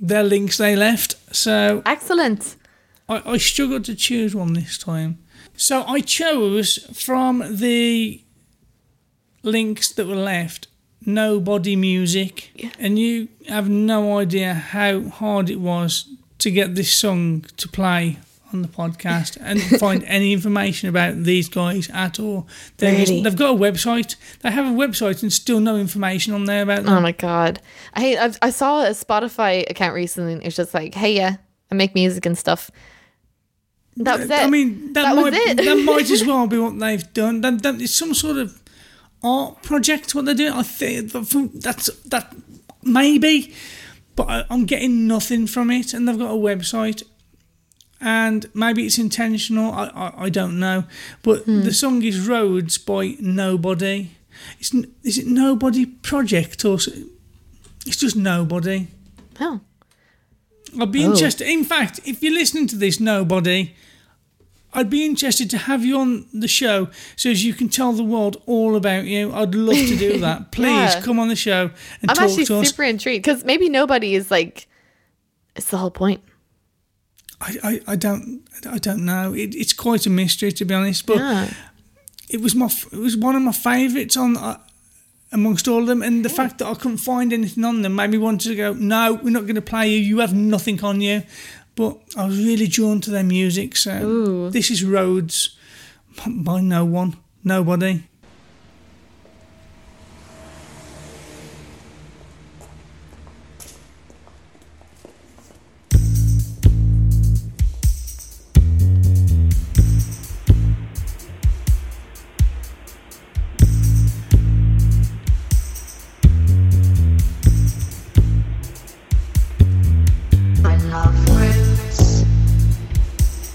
their 0.00 0.22
links 0.24 0.56
they 0.58 0.76
left. 0.76 1.16
So 1.34 1.82
Excellent. 1.84 2.56
I, 3.08 3.22
I 3.32 3.36
struggled 3.38 3.84
to 3.86 3.94
choose 3.94 4.34
one 4.34 4.52
this 4.54 4.78
time. 4.78 5.18
So 5.56 5.84
I 5.86 6.00
chose 6.00 6.78
from 6.94 7.42
the 7.58 8.22
links 9.42 9.92
that 9.92 10.06
were 10.06 10.14
left 10.14 10.68
Nobody 11.04 11.76
Music. 11.76 12.72
And 12.78 12.98
you 12.98 13.28
have 13.48 13.68
no 13.68 14.18
idea 14.18 14.54
how 14.54 15.02
hard 15.08 15.50
it 15.50 15.60
was 15.60 16.06
to 16.38 16.50
get 16.50 16.74
this 16.74 16.92
song 16.92 17.44
to 17.56 17.68
play 17.68 18.18
on 18.52 18.62
the 18.62 18.68
podcast 18.68 19.36
and 19.40 19.60
find 19.80 20.02
any 20.04 20.32
information 20.32 20.88
about 20.88 21.22
these 21.24 21.48
guys 21.48 21.88
at 21.90 22.18
all. 22.20 22.46
They 22.78 22.96
Really? 22.96 23.22
They've 23.22 23.36
got 23.36 23.54
a 23.54 23.58
website. 23.58 24.16
They 24.40 24.50
have 24.50 24.66
a 24.66 24.70
website 24.76 25.22
and 25.22 25.32
still 25.32 25.60
no 25.60 25.76
information 25.76 26.34
on 26.34 26.44
there 26.44 26.62
about 26.62 26.80
oh 26.80 26.82
them. 26.82 26.94
Oh 26.94 27.00
my 27.00 27.12
god. 27.12 27.60
I 27.94 28.16
I, 28.16 28.46
I 28.46 28.50
saw 28.50 28.82
a 28.82 28.90
Spotify 28.90 29.68
account 29.70 29.94
recently. 29.94 30.32
and 30.34 30.42
It 30.42 30.46
was 30.46 30.56
just 30.56 30.74
like, 30.74 30.94
hey, 30.94 31.14
yeah, 31.16 31.36
I 31.70 31.74
make 31.74 31.94
music 31.94 32.26
and 32.26 32.36
stuff. 32.36 32.70
That 33.96 34.20
was 34.20 34.30
it. 34.30 34.38
I 34.38 34.46
mean, 34.48 34.92
that, 34.94 35.02
That 35.02 35.16
was 35.16 35.32
might 35.32 35.34
it. 35.34 35.56
that 35.58 35.76
might 35.84 36.10
as 36.10 36.24
well 36.26 36.46
be 36.46 36.58
what 36.58 36.78
they've 36.78 37.12
done. 37.12 37.40
That, 37.42 37.62
that 37.62 37.80
it's 37.80 37.94
some 37.94 38.14
sort 38.14 38.38
of 38.38 38.62
art 39.22 39.62
project. 39.62 40.14
What 40.14 40.24
they're 40.24 40.34
doing, 40.34 40.52
I 40.52 40.62
think 40.62 41.12
that's 41.12 41.90
that 42.06 42.34
maybe, 42.82 43.52
but 44.16 44.46
I'm 44.50 44.64
getting 44.64 45.06
nothing 45.06 45.46
from 45.46 45.70
it. 45.70 45.92
And 45.92 46.08
they've 46.08 46.18
got 46.18 46.30
a 46.30 46.36
website, 46.38 47.02
and 48.02 48.46
maybe 48.54 48.84
it's 48.84 48.98
intentional. 48.98 49.72
I 49.72 49.84
I, 49.94 50.24
I 50.24 50.28
don't 50.28 50.58
know, 50.58 50.84
but 51.22 51.44
Hmm. 51.44 51.62
the 51.62 51.72
song 51.72 52.02
is 52.02 52.18
Roads 52.28 52.76
by 52.78 53.16
Nobody. 53.20 54.10
It's 54.60 54.74
is 55.04 55.18
it 55.18 55.26
Nobody 55.26 55.86
Project 55.86 56.64
or 56.64 56.74
it's 57.86 57.96
just 57.96 58.16
Nobody. 58.16 58.88
oh. 59.40 59.60
I'd 60.80 60.90
be 60.92 61.04
Oh. 61.04 61.10
interested. 61.12 61.46
In 61.48 61.64
fact, 61.64 62.00
if 62.04 62.22
you're 62.22 62.32
listening 62.32 62.66
to 62.68 62.76
this, 62.76 62.98
nobody, 62.98 63.74
I'd 64.72 64.88
be 64.88 65.04
interested 65.04 65.50
to 65.50 65.58
have 65.58 65.84
you 65.84 65.98
on 65.98 66.24
the 66.32 66.48
show 66.48 66.88
so 67.14 67.28
as 67.30 67.44
you 67.44 67.52
can 67.52 67.68
tell 67.68 67.92
the 67.92 68.02
world 68.02 68.42
all 68.46 68.74
about 68.74 69.04
you. 69.04 69.30
I'd 69.34 69.54
love 69.54 69.76
to 69.76 69.96
do 69.98 70.18
that. 70.20 70.50
Please 70.58 70.94
Yeah. 70.94 71.02
come 71.02 71.18
on 71.20 71.28
the 71.28 71.36
show 71.36 71.70
and 72.00 72.10
I'm 72.10 72.16
talk 72.16 72.28
actually 72.30 72.46
to 72.46 72.60
us. 72.60 72.68
super 72.68 72.84
intrigued 72.84 73.24
because 73.26 73.44
maybe 73.44 73.68
nobody 73.68 74.14
is 74.14 74.30
like, 74.30 74.66
it's 75.54 75.68
the 75.68 75.76
whole 75.76 75.90
point. 75.90 76.22
I, 77.42 77.50
I, 77.64 77.80
I 77.92 77.96
don't 77.96 78.42
I 78.70 78.78
don't 78.78 79.04
know. 79.04 79.34
It, 79.34 79.54
it's 79.54 79.72
quite 79.72 80.06
a 80.06 80.10
mystery 80.10 80.52
to 80.52 80.64
be 80.64 80.74
honest, 80.74 81.06
but 81.06 81.16
Yeah. 81.18 81.50
it 82.30 82.40
was 82.40 82.54
my 82.54 82.70
it 82.92 82.98
was 82.98 83.16
one 83.16 83.34
of 83.36 83.42
my 83.42 83.52
favourites 83.52 84.16
on 84.16 84.36
uh, 84.36 84.58
amongst 85.32 85.66
all 85.68 85.80
of 85.80 85.86
them, 85.86 86.02
and 86.02 86.24
the 86.24 86.28
fact 86.28 86.58
that 86.58 86.66
I 86.68 86.74
couldn't 86.74 86.98
find 86.98 87.32
anything 87.32 87.64
on 87.64 87.82
them 87.82 87.94
made 87.96 88.10
me 88.10 88.18
want 88.18 88.40
to 88.42 88.54
go. 88.54 88.72
No, 88.74 89.14
we're 89.22 89.30
not 89.30 89.42
going 89.42 89.54
to 89.56 89.62
play 89.62 89.88
you. 89.90 89.98
You 89.98 90.18
have 90.20 90.34
nothing 90.34 90.82
on 90.84 91.00
you. 91.00 91.22
But 91.74 91.96
I 92.16 92.26
was 92.26 92.36
really 92.36 92.66
drawn 92.66 93.00
to 93.00 93.10
their 93.10 93.24
music, 93.24 93.76
so 93.76 94.50
this 94.50 94.70
is 94.70 94.84
Roads 94.84 95.56
by 96.26 96.60
no 96.60 96.84
one, 96.84 97.16
nobody. 97.44 98.02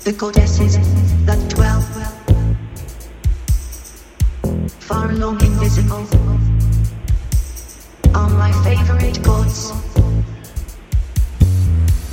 The 0.07 0.13
goddesses 0.13 0.77
that 1.25 1.37
dwell 1.49 1.81
far 4.79 5.11
along 5.11 5.37
invisible 5.43 6.07
are 8.15 8.29
my 8.29 8.53
favorite 8.63 9.21
gods. 9.21 9.73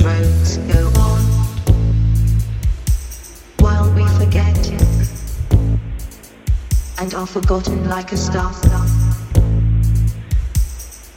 Roads 0.03 0.57
go 0.73 0.89
on 0.99 1.23
while 3.61 3.89
we 3.95 4.05
forget 4.19 4.59
and 6.99 7.15
are 7.15 7.27
forgotten 7.29 7.89
like 7.89 8.11
a 8.11 8.17
star 8.17 8.53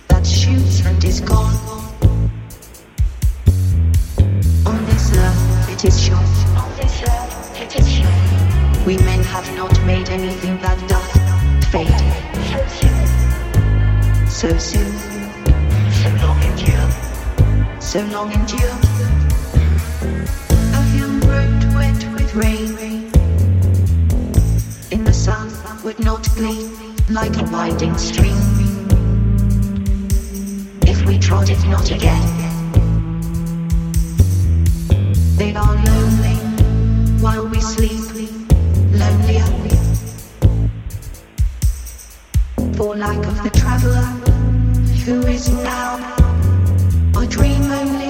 that 0.09 0.27
shoots 0.27 0.85
and 0.85 1.03
is 1.03 1.21
gone. 1.21 1.76
We 8.87 8.97
men 8.97 9.23
have 9.25 9.55
not 9.55 9.79
made 9.85 10.09
anything 10.09 10.57
that 10.61 10.79
doth 10.89 11.13
fade. 11.71 11.87
So 14.27 14.57
soon. 14.57 14.91
So 15.91 16.09
long 16.25 16.41
endure. 16.41 16.89
So 17.79 17.99
long 18.05 18.31
endure. 18.31 18.75
A 20.73 20.97
young 20.97 21.19
road 21.29 21.63
wet 21.75 22.11
with 22.11 22.33
rain. 22.33 23.11
In 24.89 25.03
the 25.03 25.13
sun 25.13 25.51
would 25.84 25.99
not 25.99 26.28
gleam 26.34 26.95
like 27.07 27.38
a 27.38 27.43
winding 27.51 27.95
stream. 27.99 28.41
If 30.88 31.05
we 31.05 31.19
trod 31.19 31.51
it 31.51 31.63
not 31.67 31.91
again. 31.91 32.47
They 35.38 35.53
are 35.53 35.75
lonely 35.75 36.35
while 37.21 37.47
we 37.47 37.61
sleep, 37.61 38.25
lonelier. 38.91 39.45
For 42.75 42.95
lack 42.95 43.23
of 43.23 43.43
the 43.43 43.51
traveler 43.53 44.01
who 45.05 45.27
is 45.27 45.47
now 45.49 45.97
a 47.15 47.27
dream 47.27 47.71
only. 47.71 48.09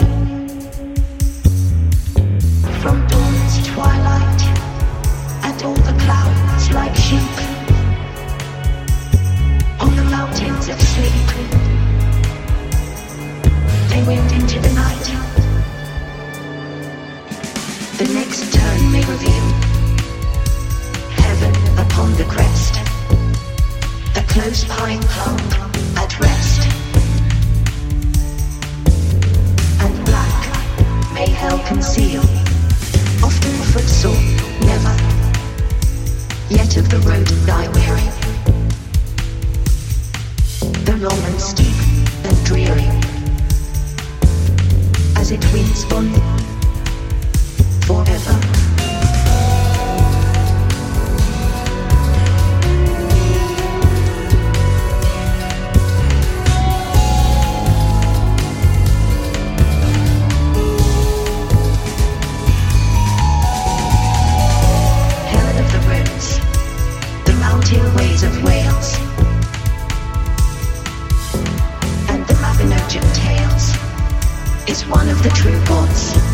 From 2.82 3.06
dawn 3.08 3.36
to 3.56 3.64
twilight, 3.74 4.42
and 5.44 5.64
all 5.64 5.76
the 5.76 5.96
clouds 6.00 6.72
like 6.72 6.96
sheep 6.96 7.38
on 9.82 9.94
the 9.98 10.06
mountains 10.06 10.70
of 10.70 10.80
sleep. 10.82 11.28
They 13.90 14.02
went 14.08 14.32
into 14.32 14.62
the 14.62 14.74
night. 14.74 15.17
The 17.98 18.14
next 18.14 18.54
turn 18.54 18.92
may 18.92 19.04
reveal 19.06 19.48
heaven 21.18 21.80
upon 21.80 22.14
the 22.14 22.26
crest, 22.26 22.76
a 24.16 24.22
close 24.32 24.66
pine 24.66 25.02
clump 25.02 25.42
at 25.98 26.20
rest, 26.20 26.68
and 29.82 30.06
black 30.06 31.14
may 31.16 31.28
hell 31.28 31.58
conceal, 31.66 32.22
often 33.26 33.56
footsore, 33.74 34.22
never, 34.62 34.96
yet 36.52 36.78
of 36.78 36.88
the 36.92 37.00
road 37.00 37.26
die 37.48 37.68
weary, 37.74 38.10
the 40.86 40.98
long 40.98 41.20
and 41.32 41.42
steep 41.42 41.74
and 42.26 42.46
dreary, 42.46 42.88
as 45.16 45.32
it 45.32 45.44
winds 45.52 45.84
on 45.92 46.57
is 74.68 74.86
one 74.88 75.08
of 75.10 75.24
the 75.24 75.30
true 75.30 75.60
gods. 75.66 76.27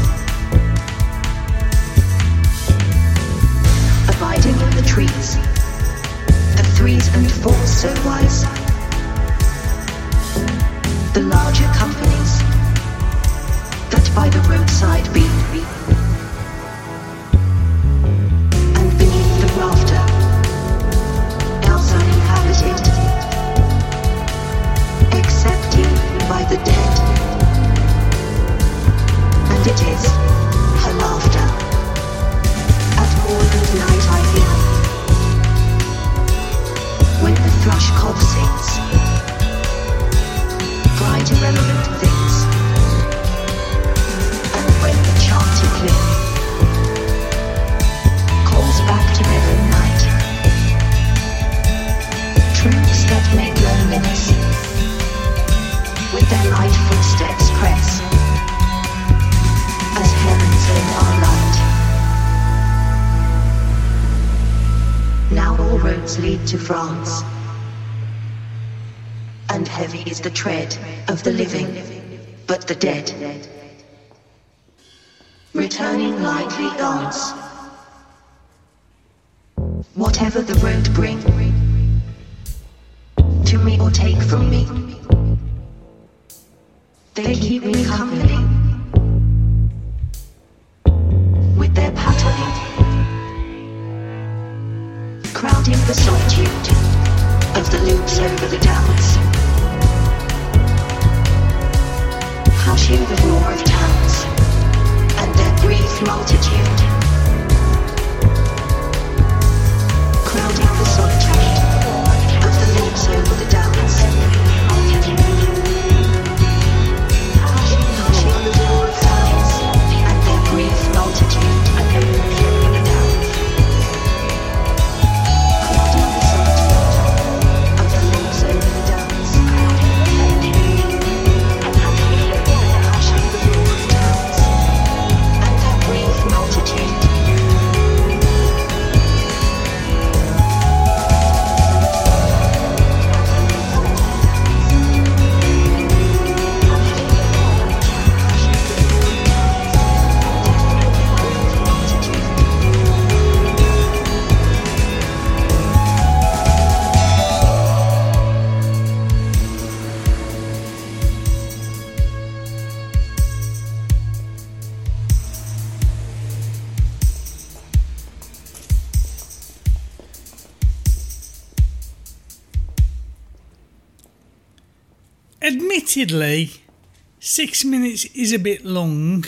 Six 177.33 177.65
minutes 177.65 178.05
is 178.13 178.31
a 178.31 178.39
bit 178.39 178.63
long, 178.63 179.25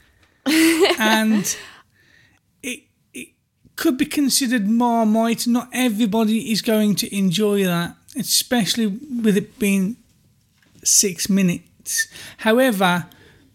and 0.46 1.56
it 2.62 2.80
it 3.12 3.28
could 3.76 3.96
be 3.96 4.06
considered 4.06 4.68
marmite. 4.68 5.46
Not 5.46 5.68
everybody 5.72 6.50
is 6.50 6.62
going 6.62 6.96
to 6.96 7.16
enjoy 7.16 7.64
that, 7.64 7.96
especially 8.16 8.86
with 8.86 9.36
it 9.36 9.58
being 9.58 9.96
six 10.82 11.28
minutes. 11.28 12.08
However, 12.38 13.06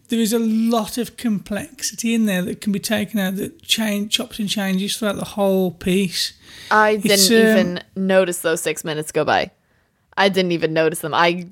there 0.08 0.18
is 0.18 0.32
a 0.32 0.38
lot 0.38 0.98
of 0.98 1.16
complexity 1.16 2.14
in 2.14 2.26
there 2.26 2.42
that 2.42 2.60
can 2.60 2.72
be 2.72 2.80
taken 2.80 3.20
out 3.20 3.36
that 3.36 3.62
change 3.62 4.12
chops 4.12 4.38
and 4.38 4.48
changes 4.48 4.96
throughout 4.96 5.16
the 5.16 5.24
whole 5.36 5.70
piece. 5.70 6.32
I 6.70 6.96
didn't 6.96 7.30
um, 7.30 7.58
even 7.58 7.84
notice 7.96 8.40
those 8.40 8.60
six 8.60 8.84
minutes 8.84 9.12
go 9.12 9.24
by. 9.24 9.50
I 10.16 10.28
didn't 10.28 10.52
even 10.52 10.72
notice 10.72 10.98
them. 10.98 11.14
I, 11.14 11.46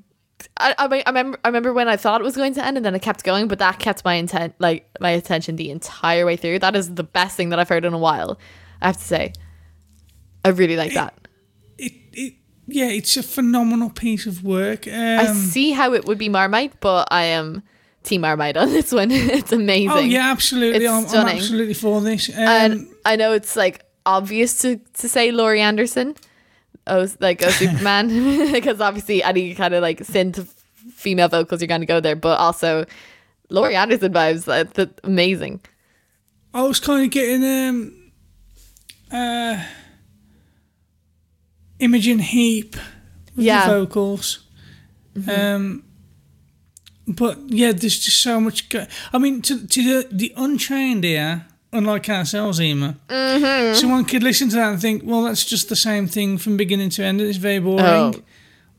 I, 0.57 0.75
I, 0.77 1.03
I 1.05 1.09
remember. 1.09 1.39
I 1.43 1.47
remember 1.47 1.73
when 1.73 1.87
I 1.87 1.97
thought 1.97 2.21
it 2.21 2.23
was 2.23 2.35
going 2.35 2.53
to 2.55 2.65
end, 2.65 2.77
and 2.77 2.85
then 2.85 2.95
it 2.95 3.01
kept 3.01 3.23
going. 3.23 3.47
But 3.47 3.59
that 3.59 3.79
kept 3.79 4.05
my 4.05 4.15
intent, 4.15 4.55
like 4.59 4.89
my 4.99 5.11
attention, 5.11 5.55
the 5.55 5.69
entire 5.71 6.25
way 6.25 6.35
through. 6.35 6.59
That 6.59 6.75
is 6.75 6.95
the 6.95 7.03
best 7.03 7.35
thing 7.35 7.49
that 7.49 7.59
I've 7.59 7.69
heard 7.69 7.85
in 7.85 7.93
a 7.93 7.97
while. 7.97 8.39
I 8.81 8.87
have 8.87 8.97
to 8.97 9.03
say, 9.03 9.33
I 10.45 10.49
really 10.49 10.75
like 10.75 10.93
that. 10.93 11.27
It, 11.77 11.93
it 12.13 12.33
yeah, 12.67 12.89
it's 12.89 13.17
a 13.17 13.23
phenomenal 13.23 13.89
piece 13.89 14.25
of 14.25 14.43
work. 14.43 14.87
Um, 14.87 14.93
I 14.93 15.25
see 15.33 15.71
how 15.71 15.93
it 15.93 16.05
would 16.05 16.17
be 16.17 16.29
Marmite, 16.29 16.79
but 16.79 17.07
I 17.11 17.23
am 17.23 17.63
Team 18.03 18.21
Marmite 18.21 18.57
on 18.57 18.69
this 18.69 18.91
one. 18.91 19.11
it's 19.11 19.51
amazing. 19.51 19.91
Oh 19.91 19.99
yeah, 19.99 20.31
absolutely. 20.31 20.87
I'm, 20.87 21.05
I'm 21.05 21.27
absolutely 21.27 21.73
for 21.73 22.01
this. 22.01 22.29
Um, 22.29 22.35
and 22.37 22.87
I 23.05 23.15
know 23.15 23.33
it's 23.33 23.55
like 23.55 23.85
obvious 24.05 24.59
to, 24.61 24.77
to 24.77 25.09
say 25.09 25.31
Laurie 25.31 25.61
Anderson, 25.61 26.15
oh 26.87 27.07
like 27.19 27.43
oh 27.43 27.49
Superman, 27.49 28.07
because 28.51 28.81
obviously 28.81 29.23
any 29.23 29.53
kind 29.55 29.73
of 29.73 29.81
like 29.81 29.99
synth 29.99 30.47
female 30.93 31.27
vocals 31.29 31.61
you're 31.61 31.67
going 31.67 31.81
to 31.81 31.87
go 31.87 31.99
there, 31.99 32.15
but 32.15 32.39
also 32.39 32.85
Laurie 33.49 33.75
Anderson 33.75 34.13
vibes. 34.13 34.45
That's, 34.45 34.71
that's 34.73 34.99
amazing. 35.03 35.61
I 36.53 36.63
was 36.63 36.79
kind 36.79 37.05
of 37.05 37.11
getting 37.11 37.43
um, 37.43 38.11
uh, 39.11 39.63
Imogen 41.79 42.19
Heap 42.19 42.75
with 43.35 43.45
Yeah. 43.45 43.67
the 43.67 43.79
vocals. 43.79 44.39
Um, 45.27 45.83
but 47.07 47.39
yeah, 47.47 47.71
there's 47.71 47.99
just 47.99 48.21
so 48.21 48.39
much. 48.39 48.69
Go- 48.69 48.87
I 49.11 49.17
mean, 49.17 49.41
to 49.43 49.65
to 49.67 49.83
the, 49.83 50.07
the 50.11 50.33
untrained 50.37 51.03
ear, 51.05 51.45
unlike 51.71 52.09
ourselves, 52.09 52.59
Emma, 52.59 52.95
someone 53.75 54.05
could 54.05 54.23
listen 54.23 54.49
to 54.49 54.55
that 54.55 54.71
and 54.73 54.81
think, 54.81 55.03
well, 55.05 55.23
that's 55.23 55.45
just 55.45 55.69
the 55.69 55.75
same 55.75 56.07
thing 56.07 56.37
from 56.37 56.57
beginning 56.57 56.89
to 56.91 57.03
end. 57.03 57.21
It's 57.21 57.37
very 57.37 57.59
boring. 57.59 57.79
Oh. 57.85 58.13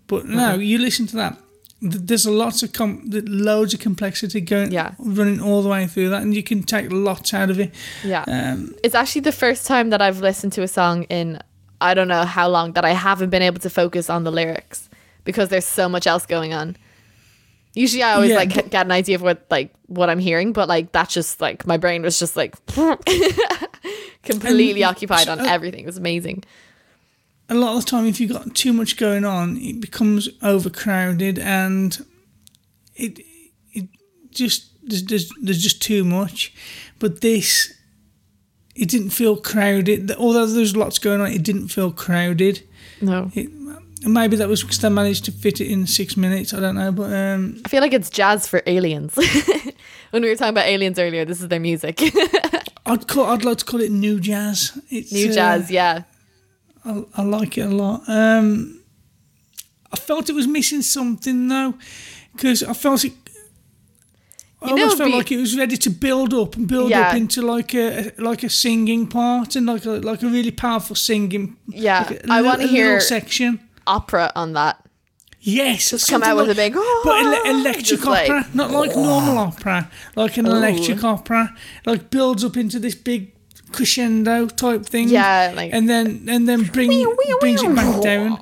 But 0.07 0.27
no, 0.27 0.55
you 0.57 0.79
listen 0.79 1.07
to 1.09 1.17
that. 1.17 1.37
There's 1.83 2.27
a 2.27 2.31
lots 2.31 2.63
of 2.63 2.73
com- 2.75 3.03
loads 3.11 3.73
of 3.73 3.81
complexity 3.81 4.41
going, 4.43 4.71
Yeah. 4.73 4.93
running 4.99 5.41
all 5.41 5.63
the 5.63 5.69
way 5.71 5.87
through 5.87 6.11
that, 6.11 6.21
and 6.21 6.35
you 6.35 6.43
can 6.43 6.63
take 6.63 6.93
lots 6.93 7.33
out 7.33 7.49
of 7.49 7.59
it. 7.59 7.75
Yeah. 8.05 8.25
Um, 8.27 8.75
It's 8.85 8.95
actually 8.95 9.23
the 9.23 9.33
first 9.33 9.67
time 9.67 9.89
that 9.91 10.03
I've 10.03 10.21
listened 10.21 10.53
to 10.55 10.63
a 10.63 10.69
song 10.69 11.05
in 11.05 11.39
I 11.81 11.95
don't 11.95 12.09
know 12.09 12.25
how 12.25 12.47
long 12.49 12.73
that 12.75 12.85
I 12.85 12.91
haven't 12.93 13.31
been 13.31 13.41
able 13.41 13.61
to 13.61 13.71
focus 13.71 14.11
on 14.11 14.25
the 14.25 14.31
lyrics 14.31 14.91
because 15.25 15.49
there's 15.49 15.65
so 15.65 15.89
much 15.89 16.07
else 16.07 16.27
going 16.27 16.53
on. 16.53 16.77
Usually 17.75 18.03
I 18.03 18.15
always 18.15 18.31
Yeah, 18.31 18.37
like 18.37 18.55
but- 18.55 18.71
get 18.71 18.87
an 18.87 18.93
idea 18.93 19.15
of 19.17 19.23
what 19.23 19.45
like 19.51 19.73
what 19.87 20.11
I'm 20.11 20.19
hearing, 20.19 20.53
but 20.53 20.69
like 20.69 20.93
that's 20.93 21.15
just 21.15 21.41
like 21.41 21.67
my 21.67 21.77
brain 21.77 22.03
was 22.03 22.19
just 22.19 22.37
like 22.37 22.55
completely 24.23 24.83
And- 24.83 24.91
occupied 24.91 25.29
on 25.29 25.41
uh, 25.41 25.45
everything. 25.45 25.81
It 25.81 25.87
was 25.87 25.97
amazing. 25.97 26.45
a 27.49 27.55
lot 27.55 27.77
of 27.77 27.85
the 27.85 27.91
time, 27.91 28.07
if 28.07 28.21
you've 28.21 28.33
got 28.33 28.55
too 28.55 28.73
much 28.73 28.97
going 28.97 29.25
on, 29.25 29.57
it 29.59 29.81
becomes 29.81 30.29
overcrowded, 30.43 31.39
and 31.39 32.05
it 32.97 33.21
it 33.73 33.89
just 34.31 34.71
there's 34.83 35.05
there's, 35.05 35.33
there's 35.41 35.63
just 35.63 35.83
too 35.83 36.05
much. 36.05 36.53
But 36.99 37.21
this, 37.21 37.73
it 38.75 38.89
didn't 38.89 39.11
feel 39.11 39.37
crowded. 39.37 40.11
Although 40.13 40.47
there's 40.47 40.77
lots 40.77 40.99
going 40.99 41.21
on, 41.21 41.29
it 41.33 41.43
didn't 41.43 41.69
feel 41.69 41.93
crowded. 41.93 42.63
No. 43.01 43.31
It, 43.35 43.49
maybe 44.03 44.37
that 44.37 44.49
was 44.49 44.63
because 44.63 44.79
they 44.81 44.89
managed 44.89 45.25
to 45.27 45.33
fit 45.33 45.61
it 45.61 45.69
in 45.71 45.87
six 45.87 46.17
minutes. 46.17 46.53
I 46.55 46.61
don't 46.61 46.77
know, 46.77 46.93
but 46.93 47.13
um, 47.13 47.61
I 47.65 47.69
feel 47.69 47.81
like 47.81 47.93
it's 47.93 48.11
jazz 48.11 48.47
for 48.47 48.63
aliens. 48.67 49.15
when 50.11 50.23
we 50.23 50.29
were 50.29 50.37
talking 50.37 50.51
about 50.51 50.67
aliens 50.67 50.99
earlier, 50.99 51.25
this 51.25 51.41
is 51.41 51.49
their 51.49 51.61
music. 51.61 52.01
I'd 52.87 53.07
call 53.07 53.27
I'd 53.27 53.45
like 53.45 53.59
to 53.59 53.65
call 53.65 53.81
it 53.81 53.91
new 53.93 54.19
jazz. 54.21 54.79
It's, 54.91 55.13
New 55.13 55.31
uh, 55.31 55.35
jazz, 55.35 55.71
yeah. 55.71 56.03
I, 56.85 57.05
I 57.17 57.23
like 57.23 57.59
it 57.59 57.63
a 57.63 57.69
lot. 57.69 58.03
Um, 58.09 58.83
I 59.93 59.97
felt 59.97 60.29
it 60.31 60.35
was 60.35 60.47
missing 60.49 60.83
something 60.83 61.49
though, 61.49 61.75
because 62.33 62.63
I 62.63 62.73
felt 62.73 63.05
it. 63.05 63.13
I 64.63 64.69
You 64.69 64.75
know, 64.77 64.83
almost 64.83 64.99
felt 64.99 65.11
be- 65.11 65.17
like 65.17 65.33
it 65.33 65.39
was 65.39 65.57
ready 65.57 65.77
to 65.79 65.91
build 65.91 66.35
up 66.35 66.55
and 66.57 66.67
build 66.69 66.91
Yeah. 66.91 67.09
up 67.09 67.15
into 67.17 67.41
like 67.43 67.75
a 67.75 68.13
like 68.19 68.43
a 68.43 68.51
singing 68.51 69.07
part 69.07 69.57
and 69.57 69.67
like 69.67 69.85
a 69.87 69.91
like 70.11 70.23
a 70.23 70.27
really 70.27 70.51
powerful 70.51 70.97
singing. 70.97 71.57
Yeah, 71.69 72.01
like 72.09 72.11
a 72.25 72.33
I 72.33 72.39
a 72.41 72.43
little 72.43 72.69
hear- 72.69 73.01
section. 73.01 73.59
Opera 73.87 74.33
on 74.37 74.53
that. 74.55 74.85
Yes, 75.43 75.89
Just 75.91 76.09
come 76.11 76.23
out 76.23 76.37
with 76.37 76.51
a 76.51 76.55
big, 76.55 76.75
but 76.75 76.83
ele- 76.83 77.41
oh, 77.47 77.51
electric 77.61 77.87
just 77.87 78.05
like- 78.05 78.29
opera, 78.29 78.47
not 78.53 78.71
like 78.73 78.95
normal 78.95 79.39
opera, 79.39 79.91
like 80.15 80.37
an 80.37 80.47
Ooh. 80.47 80.51
electric 80.51 81.03
opera, 81.03 81.57
like 81.87 82.11
builds 82.11 82.45
up 82.45 82.59
into 82.59 82.79
this 82.79 82.95
big 82.95 83.33
crescendo 83.73 84.49
type 84.49 84.85
thing. 84.85 85.09
Yeah, 85.09 85.53
like- 85.57 85.73
and 85.73 85.89
then 85.89 86.27
and 86.29 86.47
then 86.47 86.65
bring 86.73 86.91
brings 87.41 87.63
it 87.63 87.75
back 87.75 88.03
down. 88.03 88.39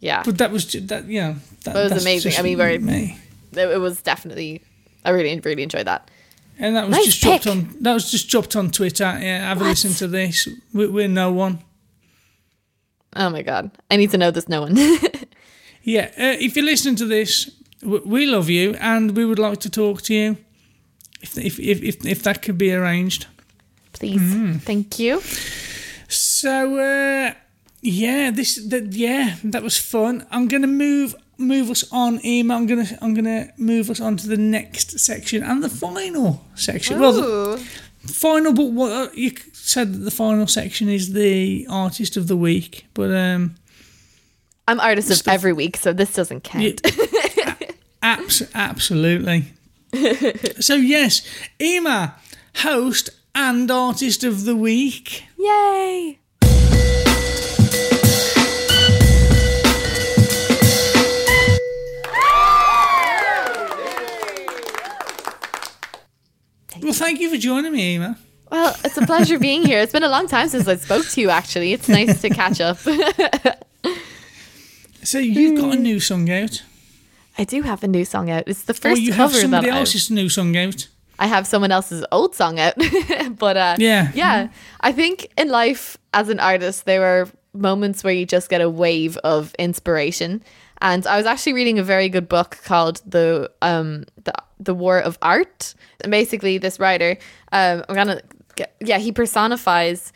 Yeah, 0.00 0.22
But 0.24 0.38
that 0.38 0.50
was 0.50 0.64
ju- 0.64 0.80
that. 0.82 1.08
Yeah, 1.08 1.34
that, 1.64 1.74
was 1.74 1.92
amazing. 2.02 2.30
just 2.30 2.40
I 2.40 2.42
mean, 2.42 2.56
very- 2.56 2.78
me. 2.78 3.18
it, 3.52 3.80
was 3.80 4.00
definitely. 4.02 4.62
I 5.04 5.10
really, 5.10 5.38
really 5.40 5.62
enjoyed 5.62 5.86
that. 5.86 6.10
And 6.58 6.74
that 6.74 6.88
was 6.88 6.96
Nice 6.96 7.04
just 7.06 7.20
dropped 7.20 7.46
on. 7.46 7.76
That 7.80 7.94
was 7.94 8.10
just 8.10 8.28
dropped 8.28 8.56
on 8.56 8.70
Twitter. 8.72 9.04
Yeah, 9.04 9.46
have 9.48 9.58
a 9.58 9.60
What? 9.60 9.68
listen 9.70 9.92
to 9.94 10.08
this. 10.08 10.48
We, 10.74 10.88
we're 10.88 11.06
no 11.08 11.30
one. 11.32 11.60
Oh 13.18 13.30
my 13.30 13.42
god, 13.42 13.70
I 13.90 13.96
need 13.96 14.10
to 14.12 14.18
know 14.18 14.30
this. 14.32 14.48
No 14.48 14.62
one. 14.62 14.76
Yeah, 15.82 16.06
uh, 16.18 16.36
if 16.44 16.54
you're 16.56 16.64
listening 16.66 16.96
to 16.96 17.06
this, 17.06 17.50
w- 17.80 18.02
we 18.04 18.26
love 18.26 18.50
you, 18.50 18.74
and 18.80 19.16
we 19.16 19.24
would 19.24 19.38
like 19.38 19.58
to 19.60 19.70
talk 19.70 20.02
to 20.02 20.12
you. 20.14 20.36
If 21.22 21.38
if 21.38 21.58
if 21.58 21.82
if, 21.82 22.04
if 22.06 22.22
that 22.22 22.42
could 22.42 22.58
be 22.58 22.72
arranged. 22.74 23.26
Please, 23.92 24.20
Mm. 24.20 24.60
thank 24.60 24.98
you. 24.98 25.20
So 26.08 26.78
uh, 26.78 27.32
yeah, 27.80 28.30
this 28.34 28.56
that 28.68 28.92
yeah, 28.92 29.36
that 29.44 29.62
was 29.62 29.78
fun. 29.78 30.26
I'm 30.30 30.48
gonna 30.48 30.66
move 30.66 31.14
move 31.38 31.70
us 31.70 31.84
on, 31.92 32.20
Emma. 32.24 32.54
I'm 32.54 32.66
gonna 32.66 32.86
I'm 33.00 33.14
gonna 33.14 33.48
move 33.56 33.90
us 33.90 34.00
on 34.00 34.16
to 34.16 34.28
the 34.28 34.36
next 34.36 34.98
section 34.98 35.42
and 35.42 35.62
the 35.62 35.68
final 35.70 36.44
section. 36.54 36.98
Well, 37.00 37.12
the 37.12 37.58
final, 38.12 38.52
but 38.52 38.72
what 38.72 38.92
uh, 38.92 39.08
you 39.14 39.30
said 39.68 39.92
that 39.92 39.98
the 39.98 40.10
final 40.10 40.46
section 40.46 40.88
is 40.88 41.12
the 41.12 41.66
artist 41.68 42.16
of 42.16 42.26
the 42.26 42.36
week, 42.36 42.86
but 42.94 43.14
um, 43.14 43.54
I'm 44.66 44.80
artist 44.80 45.10
of 45.10 45.28
every 45.28 45.52
week, 45.52 45.76
so 45.76 45.92
this 45.92 46.14
doesn't 46.14 46.42
count. 46.42 46.80
abs- 48.02 48.48
absolutely. 48.54 49.52
so 50.58 50.74
yes, 50.74 51.20
Emma, 51.60 52.14
host 52.56 53.10
and 53.34 53.70
artist 53.70 54.24
of 54.24 54.46
the 54.46 54.56
week. 54.56 55.24
Yay! 55.36 56.18
Well, 66.80 66.92
thank 66.94 67.20
you 67.20 67.28
for 67.28 67.36
joining 67.36 67.72
me, 67.72 67.96
Emma. 67.96 68.16
Well, 68.50 68.74
it's 68.84 68.96
a 68.96 69.04
pleasure 69.06 69.38
being 69.38 69.64
here. 69.64 69.80
It's 69.80 69.92
been 69.92 70.04
a 70.04 70.08
long 70.08 70.26
time 70.26 70.48
since 70.48 70.66
I 70.68 70.76
spoke 70.76 71.06
to 71.08 71.20
you. 71.20 71.30
Actually, 71.30 71.72
it's 71.72 71.88
nice 71.88 72.20
to 72.22 72.30
catch 72.30 72.60
up. 72.60 72.78
So 75.02 75.18
you've 75.18 75.58
got 75.58 75.76
a 75.76 75.78
new 75.80 76.00
song 76.00 76.28
out. 76.30 76.62
I 77.38 77.44
do 77.44 77.62
have 77.62 77.84
a 77.84 77.88
new 77.88 78.04
song 78.04 78.30
out. 78.30 78.44
It's 78.46 78.62
the 78.62 78.72
Or 78.72 78.74
first 78.74 79.00
you 79.00 79.12
have 79.12 79.30
cover 79.30 79.40
somebody 79.40 79.68
else's 79.68 80.10
new 80.10 80.28
song 80.28 80.56
out. 80.56 80.88
I 81.20 81.26
have 81.26 81.46
someone 81.46 81.72
else's 81.72 82.04
old 82.12 82.34
song 82.34 82.58
out. 82.58 82.74
but 83.38 83.56
uh, 83.56 83.76
Yeah. 83.78 84.10
yeah. 84.14 84.48
I 84.80 84.92
think 84.92 85.28
in 85.38 85.48
life 85.48 85.96
as 86.12 86.28
an 86.28 86.40
artist, 86.40 86.84
there 86.84 87.04
are 87.04 87.28
moments 87.54 88.04
where 88.04 88.12
you 88.12 88.26
just 88.26 88.50
get 88.50 88.60
a 88.60 88.68
wave 88.68 89.16
of 89.18 89.54
inspiration. 89.58 90.42
And 90.80 91.06
I 91.06 91.16
was 91.16 91.26
actually 91.26 91.54
reading 91.54 91.78
a 91.78 91.82
very 91.82 92.08
good 92.08 92.28
book 92.28 92.58
called 92.64 93.00
the 93.06 93.50
um 93.62 94.04
the 94.24 94.32
the 94.60 94.74
War 94.74 94.98
of 94.98 95.18
Art. 95.22 95.74
And 96.02 96.10
basically, 96.10 96.58
this 96.58 96.78
writer, 96.78 97.16
um, 97.52 97.84
I'm 97.88 97.94
gonna 97.96 98.20
yeah, 98.80 98.98
he 98.98 99.12
personifies 99.12 100.12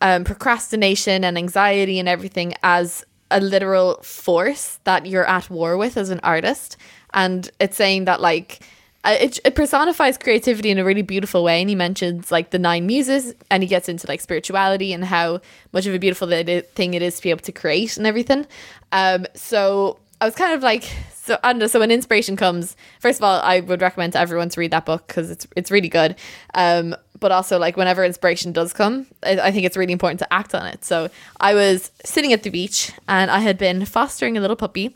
um, 0.00 0.24
procrastination 0.24 1.24
and 1.24 1.38
anxiety 1.38 1.98
and 1.98 2.08
everything 2.08 2.54
as 2.62 3.04
a 3.30 3.40
literal 3.40 3.96
force 4.02 4.78
that 4.84 5.06
you're 5.06 5.26
at 5.26 5.50
war 5.50 5.76
with 5.76 5.96
as 5.96 6.10
an 6.10 6.20
artist. 6.22 6.76
And 7.12 7.50
it's 7.58 7.76
saying 7.76 8.04
that 8.04 8.20
like 8.20 8.60
uh, 9.04 9.16
it, 9.20 9.38
it 9.44 9.54
personifies 9.54 10.16
creativity 10.16 10.70
in 10.70 10.78
a 10.78 10.84
really 10.84 11.02
beautiful 11.02 11.44
way. 11.44 11.60
And 11.60 11.68
he 11.68 11.74
mentions 11.74 12.32
like 12.32 12.50
the 12.50 12.58
nine 12.58 12.86
muses 12.86 13.34
and 13.50 13.62
he 13.62 13.68
gets 13.68 13.88
into 13.88 14.06
like 14.06 14.20
spirituality 14.20 14.92
and 14.92 15.04
how 15.04 15.40
much 15.72 15.86
of 15.86 15.94
a 15.94 15.98
beautiful 15.98 16.28
thing 16.28 16.94
it 16.94 17.02
is 17.02 17.16
to 17.16 17.22
be 17.22 17.30
able 17.30 17.40
to 17.40 17.52
create 17.52 17.96
and 17.96 18.06
everything. 18.06 18.46
Um 18.92 19.26
so 19.34 19.98
i 20.20 20.26
was 20.26 20.34
kind 20.36 20.54
of 20.54 20.62
like 20.62 20.84
so 21.12 21.36
i 21.42 21.52
don't 21.52 21.58
know 21.58 21.66
so 21.66 21.80
when 21.80 21.90
inspiration 21.90 22.36
comes. 22.36 22.76
First 23.00 23.20
of 23.20 23.24
all 23.24 23.40
i 23.40 23.60
would 23.60 23.82
recommend 23.82 24.14
to 24.14 24.20
everyone 24.20 24.48
to 24.50 24.60
read 24.60 24.70
that 24.70 24.86
book 24.86 25.06
because 25.06 25.30
it's 25.30 25.46
it's 25.56 25.70
really 25.70 25.88
good. 25.88 26.16
Um 26.54 26.94
but 27.20 27.32
also 27.32 27.58
like 27.58 27.76
whenever 27.76 28.04
inspiration 28.04 28.52
does 28.52 28.72
come 28.72 29.06
I, 29.22 29.32
I 29.40 29.50
think 29.52 29.64
it's 29.66 29.76
really 29.76 29.92
important 29.92 30.18
to 30.20 30.32
act 30.32 30.54
on 30.54 30.66
it 30.66 30.84
so 30.84 31.08
i 31.40 31.54
was 31.54 31.90
sitting 32.04 32.32
at 32.32 32.42
the 32.42 32.50
beach 32.50 32.92
and 33.08 33.30
i 33.30 33.40
had 33.40 33.58
been 33.58 33.84
fostering 33.84 34.36
a 34.36 34.40
little 34.40 34.56
puppy 34.56 34.94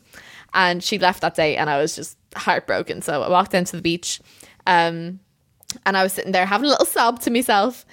and 0.54 0.82
she 0.82 0.98
left 0.98 1.20
that 1.20 1.34
day 1.34 1.56
and 1.56 1.68
I 1.68 1.78
was 1.78 1.94
just 1.94 2.16
heartbroken. 2.34 3.02
So 3.02 3.22
I 3.22 3.28
walked 3.28 3.54
into 3.54 3.76
the 3.76 3.82
beach 3.82 4.20
um, 4.66 5.20
and 5.84 5.96
I 5.96 6.02
was 6.02 6.12
sitting 6.12 6.32
there 6.32 6.46
having 6.46 6.66
a 6.66 6.70
little 6.70 6.86
sob 6.86 7.20
to 7.22 7.30
myself. 7.30 7.84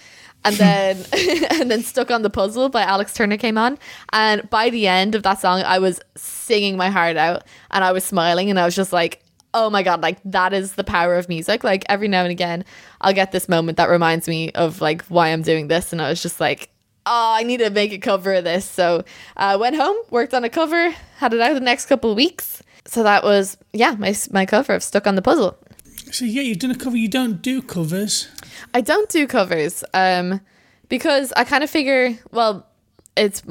And 0.43 0.55
then 0.55 1.05
and 1.51 1.71
then 1.71 1.81
Stuck 1.81 2.11
on 2.11 2.21
the 2.21 2.29
Puzzle 2.29 2.69
by 2.69 2.83
Alex 2.83 3.13
Turner 3.13 3.37
came 3.37 3.57
on. 3.57 3.77
And 4.13 4.49
by 4.49 4.69
the 4.69 4.87
end 4.87 5.15
of 5.15 5.23
that 5.23 5.39
song, 5.39 5.61
I 5.61 5.79
was 5.79 5.99
singing 6.15 6.77
my 6.77 6.89
heart 6.89 7.17
out 7.17 7.43
and 7.71 7.83
I 7.83 7.91
was 7.91 8.03
smiling 8.03 8.49
and 8.49 8.59
I 8.59 8.65
was 8.65 8.75
just 8.75 8.93
like, 8.93 9.21
oh 9.55 9.69
my 9.69 9.81
god, 9.81 10.03
like 10.03 10.19
that 10.25 10.53
is 10.53 10.73
the 10.73 10.83
power 10.83 11.15
of 11.15 11.29
music. 11.29 11.63
Like 11.63 11.83
every 11.89 12.09
now 12.09 12.21
and 12.21 12.31
again, 12.31 12.65
I'll 13.01 13.13
get 13.13 13.31
this 13.31 13.49
moment 13.49 13.77
that 13.77 13.89
reminds 13.89 14.27
me 14.27 14.51
of 14.51 14.81
like 14.81 15.03
why 15.05 15.29
I'm 15.29 15.41
doing 15.41 15.69
this. 15.69 15.91
And 15.93 16.01
I 16.01 16.09
was 16.09 16.21
just 16.21 16.39
like, 16.39 16.69
oh, 17.05 17.33
I 17.35 17.43
need 17.43 17.57
to 17.57 17.69
make 17.69 17.93
a 17.93 17.97
cover 17.97 18.33
of 18.33 18.43
this. 18.43 18.65
So 18.65 19.05
I 19.37 19.55
went 19.55 19.77
home, 19.77 19.95
worked 20.11 20.33
on 20.33 20.43
a 20.43 20.49
cover, 20.49 20.89
had 21.17 21.33
it 21.33 21.39
out 21.39 21.53
the 21.53 21.61
next 21.61 21.85
couple 21.85 22.11
of 22.11 22.17
weeks. 22.17 22.61
So 22.85 23.01
that 23.03 23.23
was, 23.23 23.57
yeah, 23.73 23.95
my, 23.97 24.13
my 24.31 24.45
cover 24.45 24.73
of 24.73 24.83
Stuck 24.83 25.07
on 25.07 25.15
the 25.15 25.21
Puzzle. 25.21 25.57
So 26.11 26.25
yeah, 26.25 26.41
you've 26.41 26.59
done 26.59 26.71
a 26.71 26.75
cover. 26.75 26.97
You 26.97 27.07
don't 27.07 27.41
do 27.41 27.61
covers. 27.61 28.27
I 28.73 28.81
don't 28.81 29.09
do 29.09 29.25
covers 29.25 29.83
um, 29.93 30.41
because 30.89 31.31
I 31.35 31.45
kind 31.45 31.63
of 31.63 31.69
figure, 31.69 32.19
well, 32.31 32.67
it's 33.15 33.41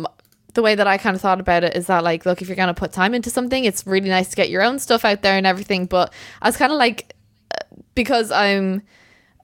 the 0.54 0.62
way 0.62 0.74
that 0.74 0.86
I 0.86 0.98
kind 0.98 1.14
of 1.14 1.22
thought 1.22 1.40
about 1.40 1.64
it 1.64 1.76
is 1.76 1.86
that, 1.86 2.04
like, 2.04 2.24
look, 2.26 2.40
if 2.40 2.48
you're 2.48 2.56
to 2.56 2.74
put 2.74 2.92
time 2.92 3.14
into 3.14 3.30
something, 3.30 3.64
it's 3.64 3.86
really 3.86 4.08
nice 4.08 4.28
to 4.30 4.36
get 4.36 4.50
your 4.50 4.62
own 4.62 4.78
stuff 4.78 5.04
out 5.04 5.22
there 5.22 5.36
and 5.36 5.46
everything. 5.46 5.86
But 5.86 6.12
I 6.40 6.48
was 6.48 6.56
kind 6.56 6.72
of 6.72 6.78
like, 6.78 7.14
uh, 7.52 7.64
because 7.94 8.30
I'm, 8.30 8.82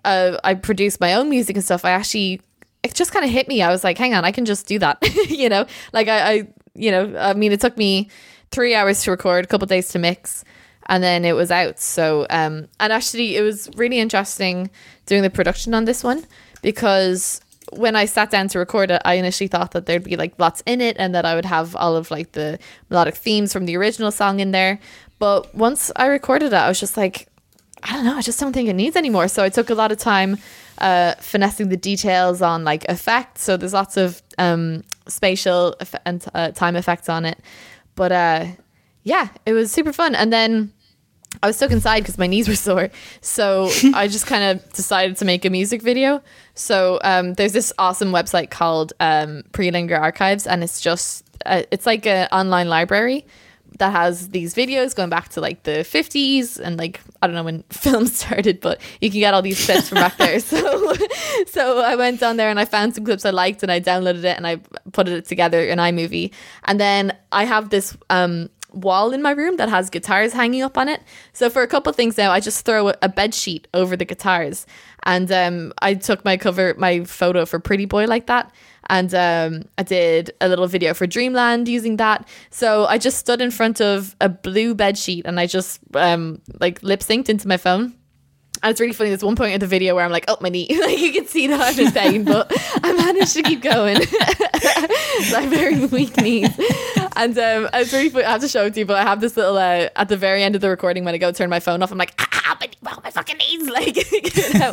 uh, 0.04 0.38
I 0.42 0.54
produce 0.54 0.98
my 1.00 1.14
own 1.14 1.28
music 1.28 1.56
and 1.56 1.64
stuff, 1.64 1.84
I 1.84 1.90
actually, 1.90 2.40
it 2.82 2.94
just 2.94 3.12
kind 3.12 3.24
of 3.24 3.30
hit 3.30 3.48
me. 3.48 3.62
I 3.62 3.70
was 3.70 3.84
like, 3.84 3.98
hang 3.98 4.14
on, 4.14 4.24
I 4.24 4.32
can 4.32 4.44
just 4.44 4.66
do 4.66 4.78
that. 4.78 4.98
you 5.28 5.48
know, 5.48 5.66
like 5.92 6.08
I, 6.08 6.32
I, 6.32 6.48
you 6.74 6.90
know, 6.90 7.16
I 7.18 7.34
mean, 7.34 7.52
it 7.52 7.60
took 7.60 7.76
me 7.76 8.08
three 8.50 8.74
hours 8.74 9.02
to 9.04 9.10
record, 9.10 9.44
a 9.44 9.48
couple 9.48 9.66
days 9.66 9.88
to 9.90 9.98
mix 9.98 10.44
and 10.90 11.04
then 11.04 11.24
it 11.24 11.34
was 11.34 11.50
out. 11.52 11.78
So, 11.78 12.26
um, 12.30 12.66
and 12.80 12.92
actually, 12.92 13.36
it 13.36 13.42
was 13.42 13.70
really 13.76 14.00
interesting 14.00 14.70
doing 15.06 15.22
the 15.22 15.30
production 15.30 15.72
on 15.72 15.84
this 15.84 16.02
one 16.02 16.26
because 16.62 17.40
when 17.72 17.96
I 17.96 18.04
sat 18.04 18.30
down 18.30 18.48
to 18.48 18.58
record 18.58 18.90
it, 18.90 19.02
I 19.04 19.14
initially 19.14 19.48
thought 19.48 19.72
that 19.72 19.86
there'd 19.86 20.04
be 20.04 20.16
like 20.16 20.34
lots 20.38 20.62
in 20.66 20.80
it 20.80 20.96
and 20.98 21.14
that 21.14 21.24
I 21.24 21.34
would 21.34 21.44
have 21.44 21.76
all 21.76 21.96
of 21.96 22.10
like 22.10 22.32
the 22.32 22.58
melodic 22.88 23.14
themes 23.14 23.52
from 23.52 23.66
the 23.66 23.76
original 23.76 24.10
song 24.10 24.40
in 24.40 24.50
there. 24.50 24.80
But 25.18 25.54
once 25.54 25.92
I 25.96 26.06
recorded 26.06 26.52
it, 26.52 26.54
I 26.54 26.68
was 26.68 26.80
just 26.80 26.96
like, 26.96 27.28
I 27.82 27.92
don't 27.92 28.04
know, 28.04 28.16
I 28.16 28.22
just 28.22 28.40
don't 28.40 28.52
think 28.52 28.68
it 28.68 28.74
needs 28.74 28.96
anymore. 28.96 29.28
So 29.28 29.42
I 29.42 29.48
took 29.48 29.70
a 29.70 29.74
lot 29.74 29.92
of 29.92 29.98
time 29.98 30.38
uh, 30.78 31.14
finessing 31.14 31.68
the 31.68 31.76
details 31.76 32.42
on 32.42 32.64
like 32.64 32.84
effects. 32.86 33.42
So 33.42 33.56
there's 33.56 33.74
lots 33.74 33.96
of 33.96 34.22
um, 34.38 34.82
spatial 35.06 35.76
eff- 35.80 35.94
and 36.04 36.24
uh, 36.34 36.50
time 36.52 36.76
effects 36.76 37.08
on 37.08 37.24
it. 37.24 37.38
But 37.94 38.12
uh, 38.12 38.46
yeah, 39.02 39.28
it 39.46 39.52
was 39.52 39.70
super 39.70 39.92
fun. 39.92 40.14
And 40.14 40.32
then 40.32 40.72
I 41.42 41.46
was 41.46 41.56
stuck 41.56 41.70
inside 41.70 42.00
because 42.00 42.18
my 42.18 42.26
knees 42.26 42.48
were 42.48 42.54
sore. 42.68 42.90
So 43.20 43.70
I 43.94 44.08
just 44.08 44.26
kind 44.26 44.44
of 44.44 44.72
decided 44.72 45.16
to 45.18 45.24
make 45.24 45.44
a 45.44 45.50
music 45.50 45.82
video. 45.82 46.22
So 46.54 46.98
um, 47.02 47.34
there's 47.34 47.52
this 47.52 47.72
awesome 47.78 48.12
website 48.12 48.50
called 48.50 48.92
um, 49.00 49.42
Prelinger 49.52 49.98
Archives, 49.98 50.46
and 50.46 50.62
it's 50.62 50.80
just 50.80 51.24
uh, 51.46 51.62
it's 51.70 51.86
like 51.86 52.06
an 52.06 52.28
online 52.32 52.68
library 52.68 53.26
that 53.78 53.92
has 53.92 54.30
these 54.30 54.54
videos 54.54 54.94
going 54.94 55.08
back 55.08 55.28
to 55.30 55.40
like 55.40 55.62
the 55.62 55.70
50s 55.70 56.58
and 56.58 56.76
like 56.76 57.00
I 57.22 57.26
don't 57.26 57.36
know 57.36 57.44
when 57.44 57.62
film 57.70 58.06
started, 58.06 58.60
but 58.60 58.80
you 59.00 59.10
can 59.10 59.20
get 59.20 59.32
all 59.32 59.42
these 59.42 59.64
clips 59.64 59.88
from 59.88 59.96
back 59.96 60.16
there. 60.16 60.40
So 60.50 60.94
so 61.46 61.80
I 61.80 61.96
went 61.96 62.22
on 62.22 62.36
there 62.36 62.50
and 62.50 62.58
I 62.58 62.64
found 62.64 62.94
some 62.94 63.04
clips 63.04 63.24
I 63.24 63.30
liked 63.30 63.62
and 63.62 63.70
I 63.70 63.80
downloaded 63.80 64.24
it 64.24 64.36
and 64.36 64.46
I 64.46 64.56
put 64.92 65.08
it 65.08 65.24
together 65.24 65.64
in 65.64 65.78
iMovie. 65.78 66.32
And 66.64 66.80
then 66.80 67.16
I 67.32 67.44
have 67.44 67.70
this 67.70 67.96
um 68.10 68.50
wall 68.72 69.12
in 69.12 69.22
my 69.22 69.32
room 69.32 69.56
that 69.56 69.68
has 69.68 69.90
guitars 69.90 70.32
hanging 70.32 70.62
up 70.62 70.78
on 70.78 70.88
it. 70.88 71.02
So 71.32 71.50
for 71.50 71.62
a 71.62 71.66
couple 71.66 71.92
things 71.92 72.16
now, 72.16 72.30
I 72.30 72.40
just 72.40 72.64
throw 72.64 72.92
a 73.02 73.08
bed 73.08 73.34
sheet 73.34 73.66
over 73.74 73.96
the 73.96 74.04
guitars. 74.04 74.66
And 75.04 75.30
um, 75.32 75.72
I 75.80 75.94
took 75.94 76.24
my 76.24 76.36
cover, 76.36 76.74
my 76.78 77.04
photo 77.04 77.46
for 77.46 77.58
Pretty 77.58 77.86
Boy 77.86 78.04
like 78.06 78.26
that. 78.26 78.52
And 78.88 79.14
um, 79.14 79.68
I 79.78 79.82
did 79.84 80.32
a 80.40 80.48
little 80.48 80.66
video 80.66 80.94
for 80.94 81.06
Dreamland 81.06 81.68
using 81.68 81.96
that. 81.96 82.26
So 82.50 82.86
I 82.86 82.98
just 82.98 83.18
stood 83.18 83.40
in 83.40 83.50
front 83.50 83.80
of 83.80 84.16
a 84.20 84.28
blue 84.28 84.74
bed 84.74 84.98
sheet 84.98 85.26
and 85.26 85.38
I 85.38 85.46
just 85.46 85.80
um, 85.94 86.42
like 86.58 86.82
lip 86.82 87.00
synced 87.00 87.28
into 87.28 87.46
my 87.46 87.56
phone. 87.56 87.94
And 88.62 88.70
it's 88.70 88.80
really 88.80 88.92
funny. 88.92 89.10
There's 89.10 89.24
one 89.24 89.36
point 89.36 89.54
in 89.54 89.60
the 89.60 89.66
video 89.66 89.94
where 89.94 90.04
I'm 90.04 90.10
like, 90.10 90.26
oh, 90.28 90.36
my 90.40 90.50
knee. 90.50 90.68
like 90.80 90.98
you 90.98 91.12
can 91.12 91.26
see 91.26 91.46
that 91.46 91.60
I'm 91.60 91.86
in 91.86 91.92
pain, 91.92 92.24
but 92.24 92.52
I 92.84 92.92
managed 92.92 93.32
to 93.34 93.42
keep 93.42 93.62
going. 93.62 93.96
Have 95.30 95.50
very 95.50 95.86
weak 95.86 96.16
knees. 96.18 96.50
and 97.16 97.36
um, 97.38 97.68
it's 97.72 97.92
really 97.92 98.10
funny. 98.10 98.24
I 98.24 98.32
have 98.32 98.40
to 98.42 98.48
show 98.48 98.66
it 98.66 98.74
to 98.74 98.80
you, 98.80 98.86
but 98.86 98.96
I 98.96 99.02
have 99.02 99.20
this 99.20 99.36
little 99.36 99.56
uh, 99.56 99.88
at 99.96 100.08
the 100.08 100.16
very 100.16 100.42
end 100.42 100.54
of 100.54 100.60
the 100.60 100.68
recording 100.68 101.04
when 101.04 101.14
I 101.14 101.18
go 101.18 101.32
turn 101.32 101.48
my 101.48 101.60
phone 101.60 101.82
off. 101.82 101.90
I'm 101.90 101.98
like, 101.98 102.14
ah, 102.18 102.56
my, 102.60 102.68
my 103.02 103.10
fucking 103.10 103.38
knees, 103.38 103.68
like. 103.70 103.96
you 103.96 104.58
know? 104.58 104.72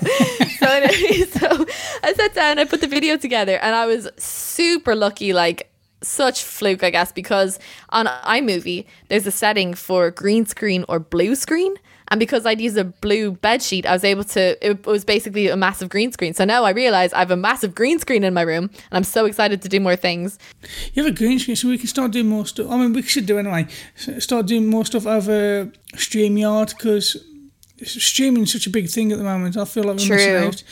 so, 0.59 0.67
anyway, 0.67 1.25
so 1.25 1.65
I 2.03 2.13
sat 2.13 2.33
down, 2.33 2.59
I 2.59 2.65
put 2.65 2.81
the 2.81 2.87
video 2.87 3.17
together, 3.17 3.57
and 3.57 3.73
I 3.73 3.85
was 3.85 4.09
super 4.17 4.95
lucky. 4.95 5.33
Like 5.33 5.71
such 6.01 6.43
fluke, 6.43 6.83
I 6.83 6.89
guess, 6.89 7.11
because 7.11 7.59
on 7.89 8.05
iMovie 8.05 8.85
there's 9.09 9.25
a 9.25 9.31
setting 9.31 9.73
for 9.73 10.11
green 10.11 10.45
screen 10.45 10.85
or 10.87 10.99
blue 10.99 11.35
screen. 11.35 11.75
And 12.09 12.19
because 12.19 12.45
I'd 12.45 12.61
used 12.61 12.77
a 12.77 12.85
blue 12.85 13.31
bed 13.31 13.61
sheet, 13.61 13.85
I 13.85 13.93
was 13.93 14.03
able 14.03 14.23
to. 14.25 14.65
It 14.65 14.85
was 14.85 15.03
basically 15.03 15.47
a 15.49 15.57
massive 15.57 15.89
green 15.89 16.11
screen. 16.11 16.33
So 16.33 16.45
now 16.45 16.63
I 16.63 16.69
realize 16.71 17.11
I 17.13 17.19
have 17.19 17.31
a 17.31 17.35
massive 17.37 17.75
green 17.75 17.99
screen 17.99 18.23
in 18.23 18.33
my 18.33 18.43
room, 18.43 18.65
and 18.65 18.91
I'm 18.91 19.03
so 19.03 19.25
excited 19.25 19.61
to 19.63 19.69
do 19.69 19.79
more 19.79 19.95
things. 19.95 20.39
You 20.93 21.03
have 21.03 21.11
a 21.11 21.15
green 21.15 21.39
screen, 21.39 21.55
so 21.55 21.67
we 21.67 21.77
can 21.77 21.87
start 21.87 22.11
doing 22.11 22.27
more 22.27 22.45
stuff. 22.45 22.69
I 22.69 22.77
mean, 22.77 22.93
we 22.93 23.01
should 23.01 23.25
do 23.25 23.37
anyway. 23.37 23.67
Start 24.19 24.45
doing 24.45 24.67
more 24.67 24.85
stuff 24.85 25.05
over 25.05 25.71
StreamYard 25.95 26.77
because 26.77 27.17
streaming 27.85 28.43
is 28.43 28.51
such 28.51 28.67
a 28.67 28.69
big 28.69 28.89
thing 28.89 29.11
at 29.11 29.17
the 29.17 29.23
moment. 29.23 29.57
I 29.57 29.65
feel 29.65 29.83
like 29.83 29.97
we're 29.97 30.05
True. 30.05 30.15
missing 30.15 30.47
out. 30.47 30.63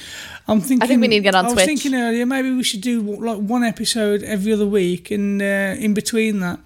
I'm 0.47 0.61
thinking. 0.61 0.99
we 0.99 1.07
need 1.07 1.19
to 1.19 1.23
get 1.23 1.35
on 1.35 1.45
I 1.45 1.47
was 1.49 1.53
Twitch. 1.55 1.65
thinking 1.65 1.95
earlier 1.95 2.25
maybe 2.25 2.51
we 2.51 2.63
should 2.63 2.81
do 2.81 3.01
like 3.01 3.39
one 3.39 3.63
episode 3.63 4.23
every 4.23 4.53
other 4.53 4.67
week, 4.67 5.11
and 5.11 5.41
uh, 5.41 5.75
in 5.77 5.93
between 5.93 6.39
that, 6.39 6.59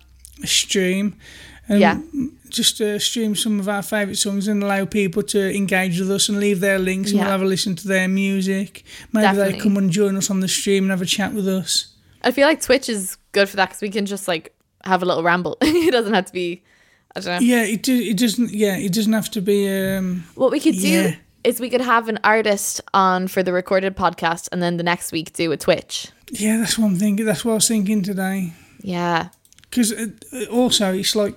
stream. 0.45 1.15
And 1.69 1.79
Yeah. 1.79 2.01
Just 2.49 2.81
uh, 2.81 2.97
stream 2.97 3.35
some 3.35 3.59
of 3.59 3.69
our 3.69 3.83
favourite 3.83 4.17
songs 4.17 4.47
and 4.47 4.63
allow 4.63 4.83
people 4.85 5.21
to 5.21 5.55
engage 5.55 5.99
with 5.99 6.09
us 6.09 6.29
and 6.29 6.39
leave 6.39 6.59
their 6.61 6.79
links, 6.79 7.11
and 7.11 7.19
Yeah. 7.19 7.25
we'll 7.25 7.31
have 7.33 7.41
a 7.43 7.45
listen 7.45 7.75
to 7.75 7.87
their 7.87 8.07
music. 8.07 8.83
Maybe 9.13 9.21
Definitely. 9.23 9.51
they 9.53 9.59
come 9.59 9.77
and 9.77 9.91
join 9.91 10.15
us 10.15 10.31
on 10.31 10.39
the 10.39 10.47
stream 10.47 10.85
and 10.85 10.89
have 10.91 11.01
a 11.03 11.05
chat 11.05 11.33
with 11.35 11.47
us. 11.47 11.89
I 12.23 12.31
feel 12.31 12.47
like 12.47 12.59
Twitch 12.59 12.89
is 12.89 13.17
good 13.33 13.47
for 13.47 13.55
that 13.57 13.69
because 13.69 13.81
we 13.81 13.89
can 13.91 14.07
just 14.07 14.27
like 14.27 14.51
have 14.83 15.03
a 15.03 15.05
little 15.05 15.21
ramble. 15.23 15.57
it 15.61 15.91
doesn't 15.91 16.13
have 16.13 16.25
to 16.25 16.33
be. 16.33 16.63
I 17.15 17.19
don't 17.19 17.39
know. 17.39 17.45
Yeah, 17.47 17.63
it 17.63 17.83
do, 17.83 17.93
it 17.95 18.17
doesn't. 18.17 18.51
Yeah, 18.51 18.75
it 18.77 18.93
doesn't 18.93 19.13
have 19.13 19.29
to 19.31 19.41
be. 19.41 19.69
Um, 19.69 20.23
What 20.35 20.51
we 20.51 20.59
could 20.59 20.75
do 20.75 20.87
Yeah. 20.87 21.15
is 21.43 21.59
we 21.59 21.69
could 21.69 21.81
have 21.81 22.09
an 22.09 22.17
artist 22.23 22.81
on 22.95 23.27
for 23.27 23.43
the 23.43 23.53
recorded 23.53 23.95
podcast, 23.95 24.49
and 24.51 24.61
then 24.61 24.77
the 24.77 24.83
next 24.83 25.11
week 25.11 25.33
do 25.33 25.51
a 25.51 25.57
Twitch. 25.57 26.07
yeah, 26.31 26.57
that's 26.57 26.77
what 26.79 26.87
I'm 26.87 26.95
thinking. 26.97 27.25
That's 27.27 27.45
what 27.45 27.51
I 27.51 27.55
was 27.55 27.67
thinking 27.67 28.01
today. 28.03 28.53
Yeah, 28.81 29.29
Because 29.69 29.91
uh, 29.93 30.07
also 30.51 30.93
it's 30.93 31.15
like, 31.15 31.35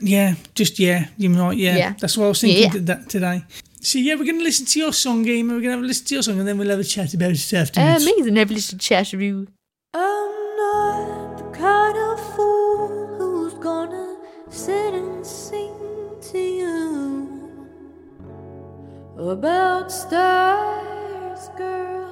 yeah, 0.00 0.34
just 0.54 0.78
yeah, 0.78 1.06
you're 1.16 1.32
right. 1.32 1.56
Yeah, 1.56 1.76
Yeah. 1.76 1.94
that's 1.98 2.16
what 2.16 2.26
I 2.26 2.28
was 2.28 2.40
thinking 2.40 2.62
Yeah. 2.64 2.70
to 2.70 2.80
that 2.80 3.08
today. 3.08 3.44
So 3.80 3.98
yeah, 3.98 4.14
we're 4.14 4.24
gonna 4.26 4.42
listen 4.44 4.66
to 4.66 4.78
your 4.78 4.92
song, 4.92 5.22
Game. 5.24 5.48
We're 5.48 5.60
gonna 5.60 5.72
have 5.72 5.82
a 5.82 5.86
listen 5.86 6.06
to 6.06 6.14
your 6.14 6.22
song, 6.22 6.38
and 6.38 6.46
then 6.48 6.56
we'll 6.58 6.70
have 6.70 6.78
a 6.80 6.84
chat 6.84 7.14
about 7.14 7.30
it 7.32 7.52
afterwards. 7.54 8.02
amazing. 8.04 8.36
Have 8.36 8.50
a 8.50 8.54
little 8.54 8.78
chat 8.78 9.12
review. 9.12 9.48
I'm 9.94 10.30
not 10.56 11.38
the 11.38 11.58
kind 11.58 11.96
of 11.98 12.34
fool 12.36 13.16
who's 13.18 13.54
gonna 13.54 14.16
sit 14.50 14.94
and 14.94 15.26
sing 15.26 15.74
to 16.30 16.38
you 16.38 17.28
about 19.18 19.90
stars, 19.90 21.48
girl. 21.58 22.08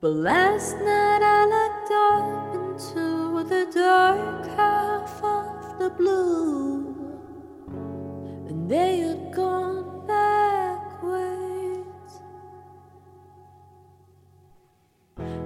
But 0.00 0.10
last 0.12 0.76
night 0.76 1.22
I 1.22 1.44
looked 1.54 1.90
up 1.92 2.67
into 2.78 3.42
the 3.48 3.66
dark 3.74 4.46
half 4.56 5.20
of 5.24 5.78
the 5.80 5.90
blue, 5.90 6.94
and 8.46 8.70
they 8.70 9.00
had 9.00 9.32
gone 9.32 10.06
backwards. 10.06 11.82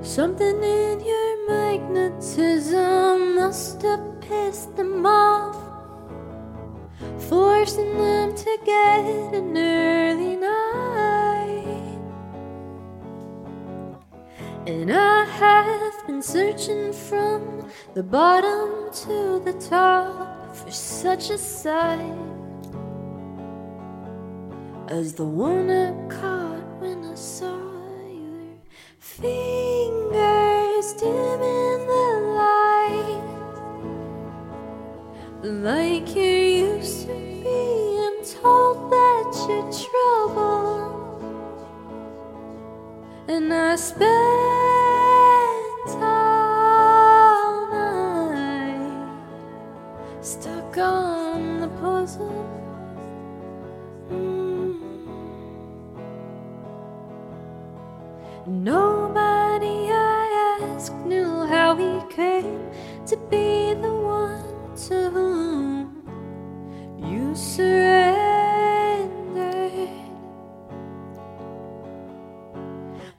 Something 0.03 0.63
in 0.63 1.01
your 1.01 1.49
magnetism 1.49 3.37
must 3.37 3.81
have 3.81 4.21
pissed 4.21 4.77
them 4.77 5.07
off, 5.07 5.57
forcing 7.31 7.97
them 7.97 8.35
to 8.37 8.59
get 8.67 9.33
an 9.33 9.57
early 9.57 10.37
night. 10.37 11.12
And 14.65 14.93
I 14.93 15.25
have 15.25 16.07
been 16.07 16.23
searching 16.23 16.93
from 16.93 17.69
the 17.95 18.03
bottom 18.05 18.93
to 18.93 19.43
the 19.45 19.55
top 19.55 20.55
for 20.55 20.71
such 20.71 21.31
a 21.31 21.39
sight 21.39 22.17
as 24.87 25.15
the 25.15 25.25
one 25.25 25.69
I 25.69 25.91
caught 26.09 26.81
when 26.81 27.03
I 27.05 27.15
saw 27.17 27.59
your 28.07 28.55
fingers 29.01 30.93
in 31.03 31.41
the 31.91 32.07
light, 32.39 33.25
like 35.43 36.15
you're 36.15 36.77
used 36.77 37.09
to 37.09 37.15
being 37.15 38.23
told 38.41 38.93
that 38.93 39.47
you're 39.49 39.73
trouble. 39.73 41.02
And 43.29 43.55
I 43.55 43.77
spent 43.77 44.11
all 46.03 47.71
night 47.71 49.07
stuck 50.21 50.77
on 50.77 51.61
the 51.61 51.69
puzzle. 51.69 52.49
Mm. 54.11 54.81
Nobody 58.47 59.91
I 59.93 60.59
asked 60.61 60.97
knew 61.07 61.47
how 61.47 61.77
he 61.77 62.01
came 62.13 62.59
to 63.07 63.17
be 63.31 63.62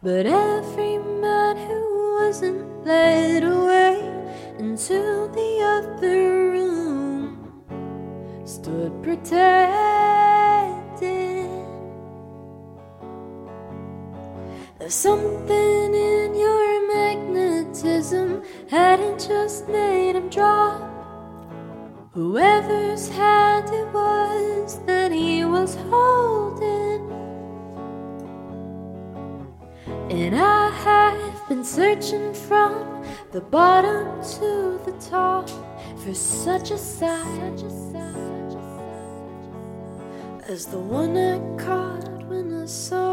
But 0.03 0.25
every 0.25 0.97
man 0.97 1.55
who 1.55 2.17
wasn't 2.19 2.85
led 2.85 3.41
away 3.41 4.01
into 4.59 5.29
the 5.33 5.51
other 5.63 6.51
room 6.51 7.63
stood 8.43 9.01
protected. 9.01 9.47
There's 14.77 14.93
something 14.93 15.95
in 15.95 16.35
your 16.35 16.87
magnetism 16.93 18.43
hadn't 18.69 19.25
just 19.25 19.69
made 19.69 20.17
him 20.17 20.27
drop. 20.27 20.81
Whoever's 22.11 23.07
hand 23.07 23.69
it 23.69 23.87
was 23.93 24.79
that 24.85 25.13
he 25.13 25.45
was 25.45 25.75
holding. 25.89 26.42
Been 31.53 31.63
searching 31.63 32.33
from 32.33 33.05
the 33.31 33.39
bottom 33.39 34.07
to 34.23 34.81
the 34.85 34.91
top 34.99 35.47
for 35.99 36.11
such 36.11 36.71
a 36.71 36.77
sight 36.79 37.63
as 40.47 40.65
the 40.65 40.79
one 40.79 41.15
I 41.15 41.37
caught 41.63 42.25
when 42.27 42.59
I 42.59 42.65
saw 42.65 43.12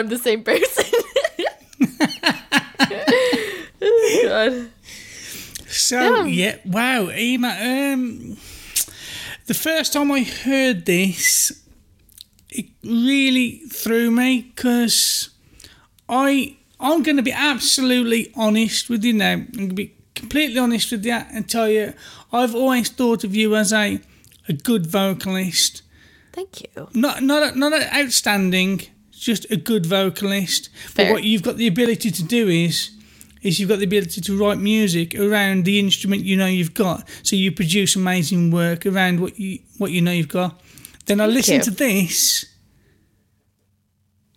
I'm 0.00 0.08
the 0.08 0.18
same 0.18 0.42
person. 0.42 0.84
oh, 3.82 4.20
God. 4.24 4.70
So 5.68 6.00
Yeah. 6.00 6.24
yeah, 6.26 6.56
wow, 6.64 7.06
Emma. 7.06 7.56
Um, 7.60 8.36
the 9.46 9.54
first 9.54 9.92
time 9.92 10.10
I 10.10 10.22
heard 10.22 10.86
this, 10.86 11.52
it 12.48 12.66
really 12.82 13.58
threw 13.70 14.10
me 14.10 14.42
because 14.54 15.30
I 16.08 16.56
I'm 16.80 17.02
going 17.02 17.16
to 17.18 17.22
be 17.22 17.32
absolutely 17.32 18.32
honest 18.34 18.88
with 18.90 19.04
you 19.04 19.12
now. 19.12 19.32
I'm 19.32 19.46
going 19.52 19.68
to 19.68 19.74
be 19.74 19.94
completely 20.14 20.58
honest 20.58 20.90
with 20.90 21.04
you 21.04 21.12
and 21.12 21.48
tell 21.48 21.68
you 21.68 21.94
I've 22.32 22.54
always 22.54 22.88
thought 22.88 23.22
of 23.24 23.34
you 23.34 23.54
as 23.54 23.72
a 23.72 24.00
a 24.48 24.52
good 24.52 24.86
vocalist. 24.86 25.82
Thank 26.32 26.62
you. 26.62 26.88
Not 26.94 27.22
not 27.22 27.56
not 27.56 27.72
outstanding, 27.94 28.80
just 29.20 29.50
a 29.50 29.56
good 29.56 29.86
vocalist. 29.86 30.70
But 30.96 31.10
what 31.12 31.24
you've 31.24 31.42
got 31.42 31.56
the 31.56 31.66
ability 31.66 32.10
to 32.10 32.22
do 32.24 32.48
is 32.48 32.90
is 33.42 33.58
you've 33.58 33.68
got 33.68 33.78
the 33.78 33.84
ability 33.86 34.20
to 34.20 34.38
write 34.38 34.58
music 34.58 35.14
around 35.14 35.64
the 35.64 35.78
instrument 35.78 36.24
you 36.24 36.36
know 36.36 36.46
you've 36.46 36.74
got. 36.74 37.08
So 37.22 37.36
you 37.36 37.52
produce 37.52 37.96
amazing 37.96 38.50
work 38.50 38.84
around 38.84 39.20
what 39.20 39.38
you 39.38 39.60
what 39.78 39.92
you 39.92 40.00
know 40.00 40.12
you've 40.12 40.28
got. 40.28 40.60
Then 41.06 41.20
I 41.20 41.26
listened 41.26 41.64
to 41.64 41.70
this 41.70 42.46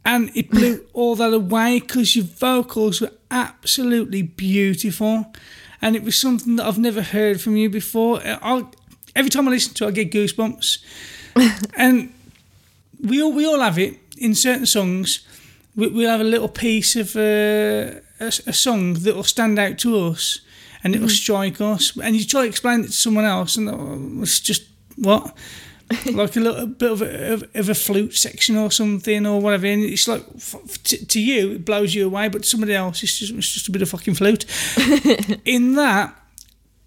and 0.06 0.32
it 0.36 0.50
blew 0.50 0.86
all 0.94 1.16
that 1.16 1.34
away 1.34 1.80
because 1.80 2.16
your 2.16 2.26
vocals 2.26 3.02
were 3.02 3.12
absolutely 3.32 4.22
beautiful 4.22 5.34
and 5.82 5.96
it 5.96 6.04
was 6.04 6.18
something 6.18 6.56
that 6.56 6.66
I've 6.66 6.80
never 6.80 7.02
heard 7.02 7.42
from 7.42 7.58
you 7.58 7.70
before. 7.70 8.22
I, 8.24 8.66
every 9.16 9.30
time 9.30 9.48
I 9.48 9.52
listen 9.52 9.74
to 9.76 9.86
it, 9.86 9.88
I 9.90 9.92
get 9.92 10.12
goosebumps 10.12 10.78
and 11.78 12.14
we 13.02 13.22
all 13.22 13.34
we 13.34 13.46
all 13.46 13.60
have 13.60 13.78
it 13.78 14.03
in 14.24 14.36
certain 14.36 14.66
songs. 14.66 15.28
We, 15.76 15.88
we'll 15.88 16.10
have 16.10 16.22
a 16.22 16.24
little 16.24 16.50
piece 16.50 16.96
of 16.96 17.16
uh, 17.16 18.00
a, 18.20 18.28
a 18.48 18.54
song 18.54 18.94
that 18.94 19.16
will 19.16 19.24
stand 19.24 19.60
out 19.60 19.78
to 19.80 19.98
us, 20.08 20.40
and 20.84 20.96
it'll 20.96 21.10
strike 21.10 21.60
us. 21.62 21.98
And 21.98 22.16
you 22.16 22.26
try 22.26 22.42
to 22.42 22.48
explain 22.48 22.82
it 22.82 22.88
to 22.88 22.92
someone 22.94 23.26
else, 23.26 23.58
and 23.58 23.70
oh, 23.70 24.22
it's 24.22 24.40
just 24.40 24.64
what. 24.96 25.36
like 26.14 26.36
a 26.36 26.40
little 26.40 26.66
bit 26.66 26.92
of 26.92 27.02
a, 27.02 27.34
of, 27.34 27.44
of 27.54 27.70
a 27.70 27.76
flute 27.76 28.16
section 28.16 28.56
or 28.58 28.72
something 28.72 29.26
or 29.26 29.40
whatever, 29.42 29.68
and 29.68 29.84
it's 29.84 30.08
like 30.08 30.26
to, 30.84 31.06
to 31.06 31.22
you 31.22 31.52
it 31.52 31.66
blows 31.66 31.94
you 31.94 32.06
away, 32.06 32.30
but 32.30 32.44
to 32.44 32.48
somebody 32.48 32.74
else 32.74 33.04
it's 33.04 33.20
just 33.20 33.34
it's 33.34 33.54
just 33.54 33.68
a 33.68 33.72
bit 33.72 33.82
of 33.82 33.90
fucking 33.90 34.16
flute. 34.16 34.46
In 35.46 35.76
that, 35.76 36.18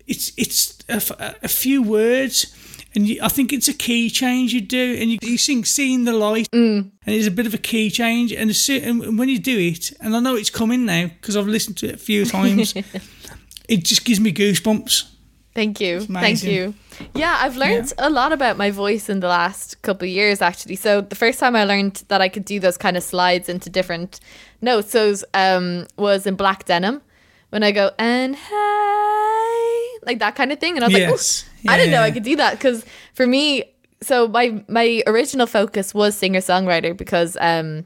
it's 0.07 0.33
it's 0.37 0.79
a, 0.89 0.95
f- 0.95 1.21
a 1.43 1.47
few 1.47 1.83
words, 1.83 2.47
and 2.97 3.07
you, 3.07 3.21
I 3.23 3.29
think 3.29 3.53
it's 3.53 3.69
a 3.69 3.73
key 3.75 4.11
change 4.11 4.53
you 4.53 4.61
do, 4.61 4.97
and 5.01 5.11
you, 5.11 5.19
you 5.23 5.39
sing 5.39 5.65
"Seeing 5.65 6.05
the 6.05 6.13
Light," 6.13 6.49
and 6.53 6.91
it's 7.07 7.27
a 7.29 7.31
bit 7.31 7.47
of 7.47 7.55
a 7.55 7.59
key 7.59 7.91
change, 7.91 8.33
and, 8.33 8.55
soo- 8.57 8.81
and 8.83 9.19
when 9.19 9.29
you 9.29 9.39
do 9.39 9.57
it, 9.59 9.93
and 10.01 10.17
I 10.17 10.21
know 10.21 10.35
it's 10.35 10.51
coming 10.51 10.85
now 10.87 11.07
because 11.07 11.37
I've 11.37 11.47
listened 11.47 11.77
to 11.79 11.87
it 11.89 11.95
a 11.95 11.99
few 11.99 12.25
times, 12.37 12.75
it 13.69 13.85
just 13.85 14.05
gives 14.05 14.19
me 14.19 14.33
goosebumps. 14.33 15.05
Thank 15.55 15.81
you. 15.81 16.01
Thank 16.01 16.43
you. 16.43 16.75
Yeah, 17.15 17.39
I've 17.41 17.57
learned 17.57 17.93
a 17.97 18.11
lot 18.11 18.33
about 18.33 18.59
my 18.59 18.71
voice 18.71 19.09
in 19.09 19.21
the 19.21 19.29
last 19.29 19.81
couple 19.81 20.05
of 20.07 20.13
years 20.13 20.43
actually. 20.43 20.77
So 20.77 21.01
the 21.01 21.15
first 21.15 21.39
time 21.41 21.57
I 21.57 21.65
learned 21.65 22.03
that 22.09 22.21
I 22.21 22.29
could 22.29 22.45
do 22.45 22.61
those 22.61 22.77
kind 22.77 22.95
of 22.95 23.03
slides 23.03 23.49
into 23.49 23.71
different 23.71 24.21
notes 24.61 24.93
those 24.93 25.25
um 25.33 25.87
was 25.97 26.27
in 26.27 26.35
black 26.35 26.67
denim 26.67 27.01
when 27.51 27.63
I 27.63 27.71
go 27.73 27.91
and 27.99 28.37
hey 28.37 29.99
like 30.07 30.19
that 30.19 30.35
kind 30.37 30.53
of 30.53 30.59
thing 30.61 30.77
and 30.77 30.85
I 30.85 30.89
was 30.89 30.97
Yes. 30.99 31.45
like, 31.45 31.55
"Ooh, 31.55 31.56
I 31.69 31.77
didn't 31.77 31.93
know 31.93 32.03
I 32.03 32.11
could 32.11 32.23
do 32.25 32.37
that 32.37 32.59
cuz 32.61 32.85
for 33.15 33.27
me 33.27 33.65
so 34.03 34.29
my 34.29 34.63
my 34.69 35.03
original 35.07 35.47
focus 35.47 35.95
was 35.95 36.17
singer-songwriter 36.17 36.97
because 36.97 37.37
um 37.41 37.85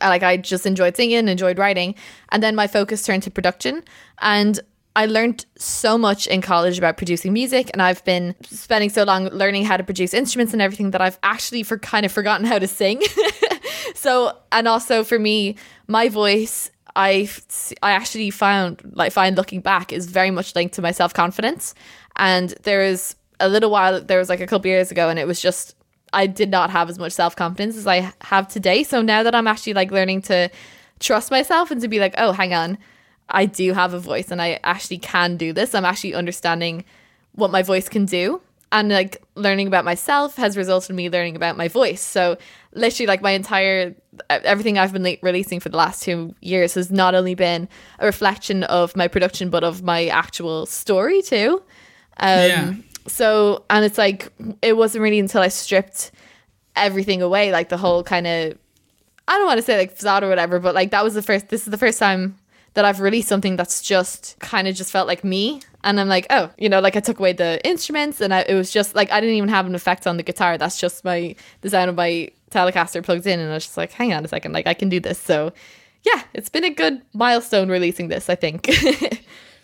I- 0.00 0.08
like 0.08 0.22
I 0.22 0.36
just 0.36 0.66
enjoyed 0.66 0.96
singing, 0.96 1.28
enjoyed 1.28 1.58
writing, 1.58 1.94
and 2.30 2.42
then 2.42 2.54
my 2.54 2.66
focus 2.66 3.02
turned 3.04 3.22
to 3.22 3.30
production. 3.30 3.82
And 4.20 4.60
I 4.96 5.06
learned 5.06 5.46
so 5.56 5.96
much 5.96 6.26
in 6.26 6.42
college 6.42 6.76
about 6.76 6.96
producing 6.96 7.32
music, 7.32 7.70
and 7.72 7.80
I've 7.80 8.04
been 8.04 8.34
spending 8.50 8.90
so 8.90 9.04
long 9.04 9.28
learning 9.28 9.64
how 9.64 9.76
to 9.76 9.84
produce 9.84 10.12
instruments 10.12 10.52
and 10.52 10.60
everything 10.60 10.90
that 10.90 11.00
I've 11.00 11.18
actually 11.22 11.62
for 11.62 11.78
kind 11.78 12.04
of 12.04 12.12
forgotten 12.12 12.44
how 12.46 12.58
to 12.58 12.66
sing. 12.66 13.00
so, 13.94 14.36
and 14.52 14.66
also 14.68 15.04
for 15.04 15.18
me, 15.18 15.56
my 15.86 16.08
voice. 16.08 16.70
I 16.96 17.28
I 17.80 17.92
actually 17.92 18.30
found 18.30 18.82
like 18.94 19.12
find 19.12 19.36
looking 19.36 19.60
back 19.60 19.92
is 19.92 20.06
very 20.06 20.32
much 20.32 20.56
linked 20.56 20.74
to 20.74 20.82
my 20.82 20.90
self 20.90 21.14
confidence, 21.14 21.74
and 22.18 22.50
there 22.62 22.82
is 22.82 23.14
a 23.40 23.48
little 23.48 23.70
while 23.70 24.00
there 24.00 24.18
was 24.18 24.28
like 24.28 24.40
a 24.40 24.46
couple 24.46 24.68
years 24.68 24.90
ago, 24.90 25.08
and 25.08 25.18
it 25.18 25.26
was 25.26 25.40
just 25.40 25.74
I 26.12 26.26
did 26.26 26.50
not 26.50 26.70
have 26.70 26.88
as 26.88 26.98
much 26.98 27.12
self 27.12 27.36
confidence 27.36 27.76
as 27.76 27.86
I 27.86 28.12
have 28.22 28.48
today. 28.48 28.82
So 28.82 29.02
now 29.02 29.22
that 29.22 29.34
I'm 29.34 29.46
actually 29.46 29.74
like 29.74 29.90
learning 29.90 30.22
to 30.22 30.50
trust 31.00 31.30
myself 31.30 31.70
and 31.70 31.80
to 31.80 31.88
be 31.88 32.00
like, 32.00 32.14
oh, 32.18 32.32
hang 32.32 32.54
on, 32.54 32.78
I 33.28 33.46
do 33.46 33.72
have 33.72 33.94
a 33.94 34.00
voice 34.00 34.30
and 34.30 34.40
I 34.40 34.58
actually 34.64 34.98
can 34.98 35.36
do 35.36 35.52
this. 35.52 35.74
I'm 35.74 35.84
actually 35.84 36.14
understanding 36.14 36.84
what 37.32 37.50
my 37.50 37.62
voice 37.62 37.88
can 37.88 38.04
do. 38.04 38.40
And 38.70 38.90
like 38.90 39.22
learning 39.34 39.66
about 39.66 39.86
myself 39.86 40.36
has 40.36 40.56
resulted 40.56 40.90
in 40.90 40.96
me 40.96 41.08
learning 41.08 41.36
about 41.36 41.56
my 41.56 41.68
voice. 41.68 42.02
So 42.02 42.36
literally, 42.74 43.06
like 43.06 43.22
my 43.22 43.30
entire 43.30 43.94
everything 44.28 44.76
I've 44.76 44.92
been 44.92 45.04
like, 45.04 45.20
releasing 45.22 45.58
for 45.58 45.70
the 45.70 45.78
last 45.78 46.02
two 46.02 46.34
years 46.42 46.74
has 46.74 46.90
not 46.90 47.14
only 47.14 47.34
been 47.34 47.66
a 47.98 48.04
reflection 48.04 48.64
of 48.64 48.94
my 48.94 49.08
production, 49.08 49.48
but 49.48 49.64
of 49.64 49.82
my 49.82 50.08
actual 50.08 50.66
story 50.66 51.22
too. 51.22 51.62
Um, 52.18 52.28
Yeah. 52.28 52.74
So, 53.06 53.64
and 53.70 53.84
it's 53.84 53.98
like, 53.98 54.30
it 54.60 54.76
wasn't 54.76 55.02
really 55.02 55.18
until 55.18 55.40
I 55.40 55.48
stripped 55.48 56.10
everything 56.76 57.22
away, 57.22 57.52
like 57.52 57.70
the 57.70 57.78
whole 57.78 58.02
kind 58.02 58.26
of, 58.26 58.58
I 59.26 59.36
don't 59.36 59.46
want 59.46 59.58
to 59.58 59.62
say 59.62 59.78
like 59.78 59.92
facade 59.92 60.22
or 60.22 60.28
whatever, 60.28 60.58
but 60.58 60.74
like 60.74 60.90
that 60.90 61.04
was 61.04 61.14
the 61.14 61.22
first, 61.22 61.48
this 61.48 61.62
is 61.62 61.70
the 61.70 61.78
first 61.78 61.98
time 61.98 62.38
that 62.74 62.84
I've 62.84 63.00
released 63.00 63.28
something 63.28 63.56
that's 63.56 63.82
just 63.82 64.36
kind 64.40 64.68
of 64.68 64.74
just 64.74 64.92
felt 64.92 65.08
like 65.08 65.24
me. 65.24 65.62
And 65.84 65.98
I'm 65.98 66.08
like, 66.08 66.26
oh, 66.30 66.50
you 66.58 66.68
know, 66.68 66.80
like 66.80 66.96
I 66.96 67.00
took 67.00 67.18
away 67.18 67.32
the 67.32 67.66
instruments 67.66 68.20
and 68.20 68.32
I, 68.34 68.40
it 68.42 68.54
was 68.54 68.70
just 68.70 68.94
like, 68.94 69.10
I 69.10 69.20
didn't 69.20 69.36
even 69.36 69.48
have 69.48 69.66
an 69.66 69.74
effect 69.74 70.06
on 70.06 70.16
the 70.16 70.22
guitar. 70.22 70.58
That's 70.58 70.78
just 70.78 71.04
my, 71.04 71.34
sound 71.66 71.88
of 71.90 71.96
my 71.96 72.30
Telecaster 72.50 73.02
plugged 73.02 73.26
in. 73.26 73.40
And 73.40 73.50
I 73.50 73.54
was 73.54 73.64
just 73.64 73.76
like, 73.76 73.92
hang 73.92 74.12
on 74.12 74.24
a 74.24 74.28
second, 74.28 74.52
like 74.52 74.66
I 74.66 74.74
can 74.74 74.88
do 74.88 75.00
this. 75.00 75.18
So, 75.18 75.52
yeah, 76.04 76.22
it's 76.34 76.48
been 76.48 76.64
a 76.64 76.70
good 76.70 77.00
milestone 77.14 77.68
releasing 77.68 78.08
this, 78.08 78.28
I 78.28 78.34
think. 78.34 78.68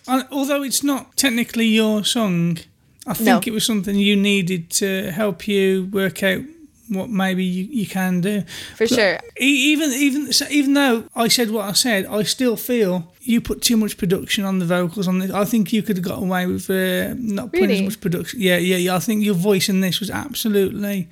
Although 0.08 0.62
it's 0.62 0.82
not 0.82 1.16
technically 1.16 1.66
your 1.66 2.04
song, 2.04 2.58
I 3.06 3.14
think 3.14 3.26
No. 3.26 3.40
it 3.46 3.52
was 3.52 3.64
something 3.64 3.96
you 3.96 4.16
needed 4.16 4.70
to 4.70 5.10
help 5.10 5.48
you 5.48 5.88
work 5.92 6.22
out 6.22 6.42
what 6.88 7.08
maybe 7.08 7.42
you, 7.42 7.64
you 7.70 7.86
can 7.86 8.20
do. 8.20 8.42
For 8.76 8.86
sure. 8.86 9.18
E- 9.40 9.72
Even 9.72 9.90
even 9.92 10.30
even 10.50 10.74
though 10.74 11.04
I 11.16 11.28
said 11.28 11.50
what 11.50 11.64
I 11.68 11.72
said, 11.72 12.04
I 12.06 12.22
still 12.24 12.56
feel 12.56 13.12
you 13.22 13.40
put 13.40 13.62
too 13.62 13.78
much 13.78 13.96
production 13.96 14.44
on 14.44 14.58
the 14.58 14.66
vocals 14.66 15.08
on 15.08 15.18
this. 15.18 15.30
I 15.30 15.46
think 15.46 15.72
you 15.72 15.82
could 15.82 15.96
have 15.96 16.04
got 16.04 16.18
away 16.22 16.44
with 16.46 16.68
uh, 16.68 17.14
not 17.16 17.52
putting 17.52 17.68
Really? 17.70 17.78
as 17.86 17.90
much 17.94 18.00
production. 18.02 18.40
Yeah, 18.40 18.58
yeah, 18.58 18.76
yeah. 18.76 18.96
I 18.96 18.98
think 19.00 19.24
your 19.24 19.34
voice 19.34 19.70
in 19.70 19.80
this 19.80 19.98
was 20.00 20.10
absolutely 20.10 21.08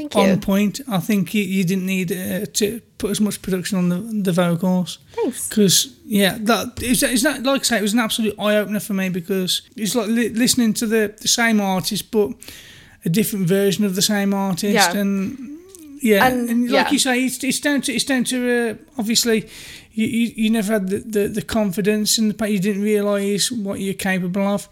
Thank 0.00 0.14
you. 0.14 0.32
on 0.32 0.40
point. 0.40 0.80
I 0.88 0.98
think 1.00 1.34
you, 1.34 1.42
you 1.42 1.64
didn't 1.64 1.86
need 1.86 2.10
uh, 2.12 2.46
to 2.54 2.80
put 2.98 3.10
as 3.10 3.20
much 3.20 3.40
production 3.42 3.78
on 3.78 3.88
the 3.88 3.98
the 4.22 4.32
vocals. 4.32 4.98
Thanks. 5.12 5.48
Because 5.48 5.94
yeah, 6.06 6.38
that 6.40 6.82
is 6.82 7.02
it's 7.02 7.22
not 7.22 7.42
like 7.42 7.60
I 7.60 7.64
say 7.64 7.78
it 7.78 7.82
was 7.82 7.92
an 7.92 7.98
absolute 8.00 8.34
eye 8.38 8.56
opener 8.56 8.80
for 8.80 8.94
me 8.94 9.08
because 9.10 9.62
it's 9.76 9.94
like 9.94 10.08
li- 10.08 10.28
listening 10.30 10.74
to 10.74 10.86
the, 10.86 11.14
the 11.20 11.28
same 11.28 11.60
artist 11.60 12.10
but 12.10 12.30
a 13.04 13.08
different 13.08 13.46
version 13.48 13.84
of 13.84 13.94
the 13.94 14.02
same 14.02 14.34
artist 14.34 14.74
Yeah. 14.74 14.96
and 15.00 15.58
yeah, 16.02 16.26
And- 16.26 16.48
and, 16.50 16.70
like 16.70 16.86
yeah. 16.86 16.92
you 16.92 16.98
say, 16.98 17.24
it's, 17.26 17.44
it's 17.44 17.60
down 17.60 17.82
to 17.82 17.92
it's 17.92 18.04
down 18.04 18.24
to 18.24 18.36
uh, 18.70 18.74
obviously 18.98 19.48
you, 19.92 20.06
you, 20.06 20.32
you 20.36 20.50
never 20.50 20.72
had 20.72 20.88
the, 20.88 20.98
the, 20.98 21.28
the 21.28 21.42
confidence 21.42 22.16
and 22.18 22.30
the 22.32 22.50
you 22.50 22.58
didn't 22.58 22.82
realise 22.82 23.50
what 23.52 23.80
you're 23.80 23.92
capable 23.94 24.46
of. 24.46 24.68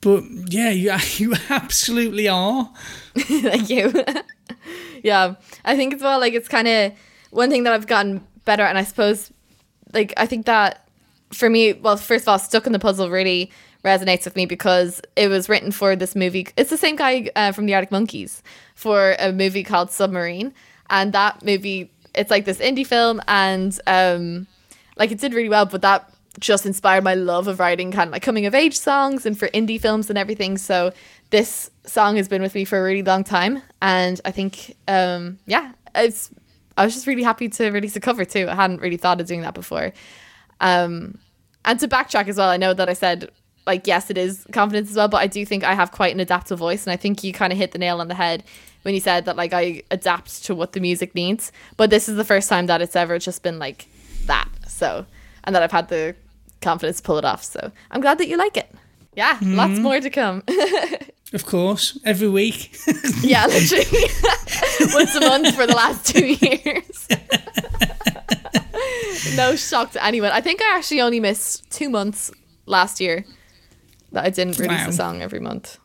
But 0.00 0.24
yeah, 0.48 0.70
you 0.70 0.92
you 1.18 1.34
absolutely 1.50 2.28
are. 2.28 2.70
Thank 3.16 3.70
you. 3.70 3.92
yeah, 5.02 5.34
I 5.64 5.76
think 5.76 5.94
as 5.94 6.00
well. 6.00 6.20
Like 6.20 6.34
it's 6.34 6.48
kind 6.48 6.68
of 6.68 6.92
one 7.30 7.50
thing 7.50 7.64
that 7.64 7.72
I've 7.72 7.86
gotten 7.86 8.26
better, 8.44 8.62
at, 8.62 8.70
and 8.70 8.78
I 8.78 8.84
suppose, 8.84 9.32
like 9.92 10.12
I 10.16 10.26
think 10.26 10.46
that 10.46 10.88
for 11.32 11.48
me, 11.48 11.72
well, 11.72 11.96
first 11.96 12.24
of 12.24 12.28
all, 12.28 12.38
stuck 12.38 12.66
in 12.66 12.72
the 12.72 12.78
puzzle 12.78 13.10
really 13.10 13.50
resonates 13.84 14.24
with 14.24 14.36
me 14.36 14.46
because 14.46 15.00
it 15.16 15.28
was 15.28 15.48
written 15.48 15.72
for 15.72 15.96
this 15.96 16.14
movie. 16.14 16.46
It's 16.56 16.70
the 16.70 16.76
same 16.76 16.96
guy 16.96 17.30
uh, 17.34 17.52
from 17.52 17.66
the 17.66 17.74
Arctic 17.74 17.90
Monkeys 17.90 18.42
for 18.74 19.16
a 19.18 19.32
movie 19.32 19.64
called 19.64 19.90
Submarine, 19.90 20.54
and 20.90 21.12
that 21.12 21.44
movie 21.44 21.90
it's 22.14 22.30
like 22.30 22.44
this 22.44 22.58
indie 22.58 22.86
film, 22.86 23.20
and 23.26 23.78
um, 23.86 24.46
like 24.96 25.10
it 25.10 25.18
did 25.18 25.34
really 25.34 25.48
well, 25.48 25.66
but 25.66 25.82
that 25.82 26.08
just 26.38 26.64
inspired 26.64 27.04
my 27.04 27.14
love 27.14 27.46
of 27.46 27.60
writing 27.60 27.92
kind 27.92 28.08
of 28.08 28.12
like 28.12 28.22
coming 28.22 28.46
of 28.46 28.54
age 28.54 28.78
songs 28.78 29.26
and 29.26 29.38
for 29.38 29.48
indie 29.48 29.80
films 29.80 30.08
and 30.08 30.18
everything. 30.18 30.56
So 30.56 30.92
this 31.32 31.70
song 31.84 32.16
has 32.16 32.28
been 32.28 32.42
with 32.42 32.54
me 32.54 32.64
for 32.64 32.78
a 32.78 32.82
really 32.82 33.02
long 33.02 33.24
time, 33.24 33.62
and 33.80 34.20
I 34.24 34.30
think 34.30 34.76
um, 34.86 35.38
yeah, 35.46 35.72
it's. 35.94 36.30
I 36.76 36.84
was 36.84 36.94
just 36.94 37.06
really 37.06 37.22
happy 37.22 37.48
to 37.50 37.70
release 37.70 37.96
a 37.96 38.00
cover 38.00 38.24
too. 38.24 38.48
I 38.48 38.54
hadn't 38.54 38.80
really 38.80 38.96
thought 38.96 39.20
of 39.20 39.26
doing 39.26 39.42
that 39.42 39.52
before. 39.52 39.92
Um, 40.60 41.18
and 41.66 41.78
to 41.80 41.88
backtrack 41.88 42.28
as 42.28 42.36
well, 42.38 42.48
I 42.48 42.56
know 42.56 42.72
that 42.72 42.88
I 42.88 42.92
said 42.92 43.30
like 43.66 43.86
yes, 43.86 44.10
it 44.10 44.18
is 44.18 44.46
confidence 44.52 44.90
as 44.90 44.96
well, 44.96 45.08
but 45.08 45.18
I 45.18 45.26
do 45.26 45.44
think 45.44 45.64
I 45.64 45.74
have 45.74 45.90
quite 45.90 46.14
an 46.14 46.20
adaptive 46.20 46.58
voice, 46.58 46.86
and 46.86 46.92
I 46.92 46.96
think 46.96 47.24
you 47.24 47.32
kind 47.32 47.52
of 47.52 47.58
hit 47.58 47.72
the 47.72 47.78
nail 47.78 48.00
on 48.00 48.08
the 48.08 48.14
head 48.14 48.44
when 48.82 48.94
you 48.94 49.00
said 49.00 49.24
that 49.24 49.36
like 49.36 49.52
I 49.54 49.82
adapt 49.90 50.44
to 50.44 50.54
what 50.54 50.72
the 50.72 50.80
music 50.80 51.14
needs. 51.14 51.50
But 51.76 51.90
this 51.90 52.08
is 52.08 52.16
the 52.16 52.24
first 52.24 52.48
time 52.48 52.66
that 52.66 52.82
it's 52.82 52.96
ever 52.96 53.18
just 53.18 53.42
been 53.42 53.58
like 53.58 53.86
that. 54.26 54.48
So 54.68 55.06
and 55.44 55.54
that 55.54 55.62
I've 55.62 55.72
had 55.72 55.88
the 55.88 56.14
confidence 56.60 56.98
to 56.98 57.02
pull 57.02 57.18
it 57.18 57.24
off. 57.24 57.42
So 57.42 57.72
I'm 57.90 58.02
glad 58.02 58.18
that 58.18 58.28
you 58.28 58.36
like 58.36 58.56
it. 58.56 58.70
Yeah, 59.14 59.38
lots 59.42 59.78
more 59.78 60.00
to 60.00 60.10
come. 60.10 60.42
Of 61.32 61.46
course, 61.46 61.98
every 62.04 62.28
week. 62.28 62.76
yeah, 63.22 63.46
literally 63.46 63.84
once 64.94 65.14
a 65.14 65.20
month 65.20 65.54
for 65.54 65.66
the 65.66 65.74
last 65.74 66.06
two 66.06 66.26
years. 66.40 67.08
no 69.36 69.56
shock 69.56 69.92
to 69.92 70.04
anyone. 70.04 70.30
I 70.32 70.40
think 70.40 70.60
I 70.62 70.76
actually 70.76 71.00
only 71.00 71.20
missed 71.20 71.70
two 71.70 71.88
months 71.90 72.30
last 72.66 73.00
year 73.00 73.24
that 74.12 74.24
I 74.24 74.30
didn't 74.30 74.58
release 74.58 74.80
Wow. 74.84 74.88
a 74.88 74.92
song 74.92 75.22
every 75.22 75.40
month. 75.40 75.78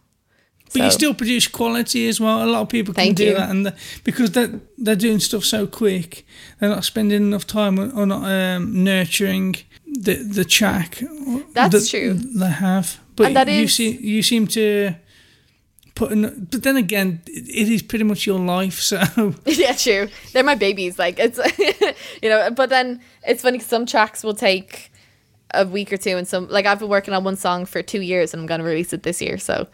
But 0.74 0.82
you 0.84 0.92
still 0.92 1.14
produce 1.14 1.48
quality 1.48 2.10
as 2.10 2.20
well. 2.20 2.44
A 2.44 2.46
lot 2.46 2.62
of 2.64 2.70
people 2.70 2.94
can 2.94 3.06
Thank 3.06 3.18
do 3.18 3.26
you. 3.28 3.34
that, 3.36 3.50
and 3.50 3.66
the, 3.66 3.74
because 4.04 4.32
they're 4.32 4.60
they're 4.78 4.98
doing 4.98 5.20
stuff 5.20 5.46
so 5.46 5.66
quick, 5.66 6.26
they're 6.60 6.70
not 6.70 6.84
spending 6.84 7.22
enough 7.28 7.48
time 7.48 7.80
or, 7.80 7.90
or 7.96 8.06
not 8.06 8.24
um, 8.30 8.84
nurturing 8.84 9.56
the 9.86 10.16
the 10.16 10.44
track. 10.44 11.02
That's 11.54 11.72
that 11.74 11.88
true. 11.90 12.14
They 12.16 12.50
have, 12.50 13.00
but 13.16 13.28
And 13.28 13.36
that 13.38 13.48
you 13.48 13.64
is- 13.64 13.76
see, 13.76 13.92
you 13.92 14.22
seem 14.22 14.46
to 14.48 14.94
put. 15.98 16.12
In, 16.12 16.48
but 16.52 16.64
then 16.64 16.78
again, 16.78 17.22
it 17.26 17.68
is 17.70 17.82
pretty 17.82 18.04
much 18.06 18.26
your 18.26 18.40
life. 18.40 18.80
So 18.80 19.02
yeah, 19.46 19.74
true. 19.74 20.08
They're 20.32 20.44
my 20.44 20.56
babies. 20.56 20.98
Like 20.98 21.20
it's, 21.20 21.40
you 22.22 22.30
know. 22.30 22.50
But 22.52 22.70
then 22.70 23.02
it's 23.26 23.42
funny. 23.42 23.58
'cause 23.58 23.68
Some 23.68 23.86
tracks 23.86 24.24
will 24.24 24.36
take 24.36 24.92
a 25.54 25.66
week 25.66 25.92
or 25.92 25.98
two, 25.98 26.16
and 26.18 26.28
some 26.28 26.48
like 26.50 26.66
I've 26.66 26.80
been 26.80 26.90
working 26.90 27.14
on 27.14 27.24
one 27.24 27.36
song 27.36 27.66
for 27.66 27.82
two 27.82 28.02
years, 28.02 28.34
and 28.34 28.42
I'm 28.42 28.48
going 28.48 28.60
to 28.62 28.66
release 28.66 28.94
it 28.94 29.04
this 29.04 29.22
year. 29.22 29.38
So 29.38 29.68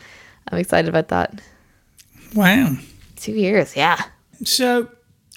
I'm 0.52 0.58
excited 0.58 0.90
about 0.90 1.10
that. 1.10 1.42
wow. 2.34 2.76
Two 3.16 3.34
years, 3.34 3.76
yeah. 3.76 4.02
So 4.44 4.90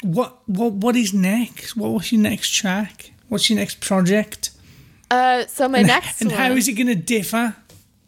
what 0.03 0.39
what 0.49 0.73
what 0.73 0.97
is 0.97 1.13
next? 1.15 1.77
What 1.77 1.91
was 1.93 2.13
your 2.13 2.21
next 2.21 2.51
track? 2.55 3.13
What's 3.29 3.49
your 3.51 3.59
next 3.59 3.81
project? 3.81 4.51
Uh, 5.11 5.47
so 5.47 5.69
my 5.69 5.83
next 5.83 6.21
and 6.21 6.31
one, 6.33 6.41
how 6.41 6.51
is 6.53 6.67
it 6.69 6.73
going 6.73 6.89
to 6.89 6.95
differ? 6.97 7.55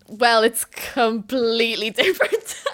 Well, 0.08 0.42
it's 0.42 0.64
completely 0.64 1.90
different. 2.02 2.64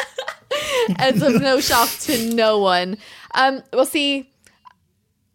it's 0.50 1.22
of 1.22 1.40
no 1.40 1.60
shock 1.60 1.90
to 2.00 2.34
no 2.34 2.58
one. 2.58 2.98
Um, 3.34 3.62
we'll 3.72 3.86
see, 3.86 4.30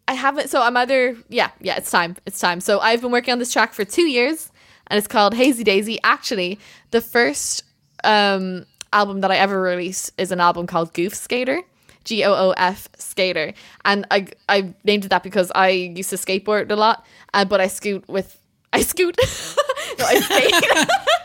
I 0.07 0.13
haven't. 0.13 0.49
So 0.49 0.61
I'm 0.61 0.75
either 0.77 1.17
yeah, 1.27 1.51
yeah. 1.59 1.77
It's 1.77 1.91
time. 1.91 2.15
It's 2.25 2.39
time. 2.39 2.61
So 2.61 2.79
I've 2.79 3.01
been 3.01 3.11
working 3.11 3.31
on 3.31 3.39
this 3.39 3.51
track 3.51 3.73
for 3.73 3.85
two 3.85 4.07
years, 4.07 4.51
and 4.87 4.97
it's 4.97 5.07
called 5.07 5.33
Hazy 5.33 5.63
Daisy. 5.63 5.99
Actually, 6.03 6.59
the 6.91 7.01
first 7.01 7.63
um 8.03 8.65
album 8.91 9.21
that 9.21 9.31
I 9.31 9.37
ever 9.37 9.61
released 9.61 10.11
is 10.17 10.31
an 10.31 10.39
album 10.39 10.65
called 10.67 10.93
Goof 10.93 11.13
Skater. 11.13 11.61
G 12.05 12.23
O 12.23 12.33
O 12.33 12.51
F 12.57 12.87
Skater, 12.97 13.53
and 13.85 14.07
I 14.09 14.27
I 14.47 14.73
named 14.83 15.05
it 15.05 15.09
that 15.09 15.21
because 15.21 15.51
I 15.53 15.69
used 15.69 16.09
to 16.09 16.15
skateboard 16.15 16.71
a 16.71 16.75
lot, 16.75 17.05
uh, 17.33 17.45
but 17.45 17.61
I 17.61 17.67
scoot 17.67 18.07
with 18.07 18.35
I 18.71 18.81
scoot, 18.81 19.15
no, 19.99 20.05
I 20.05 20.19
skate. 20.19 20.87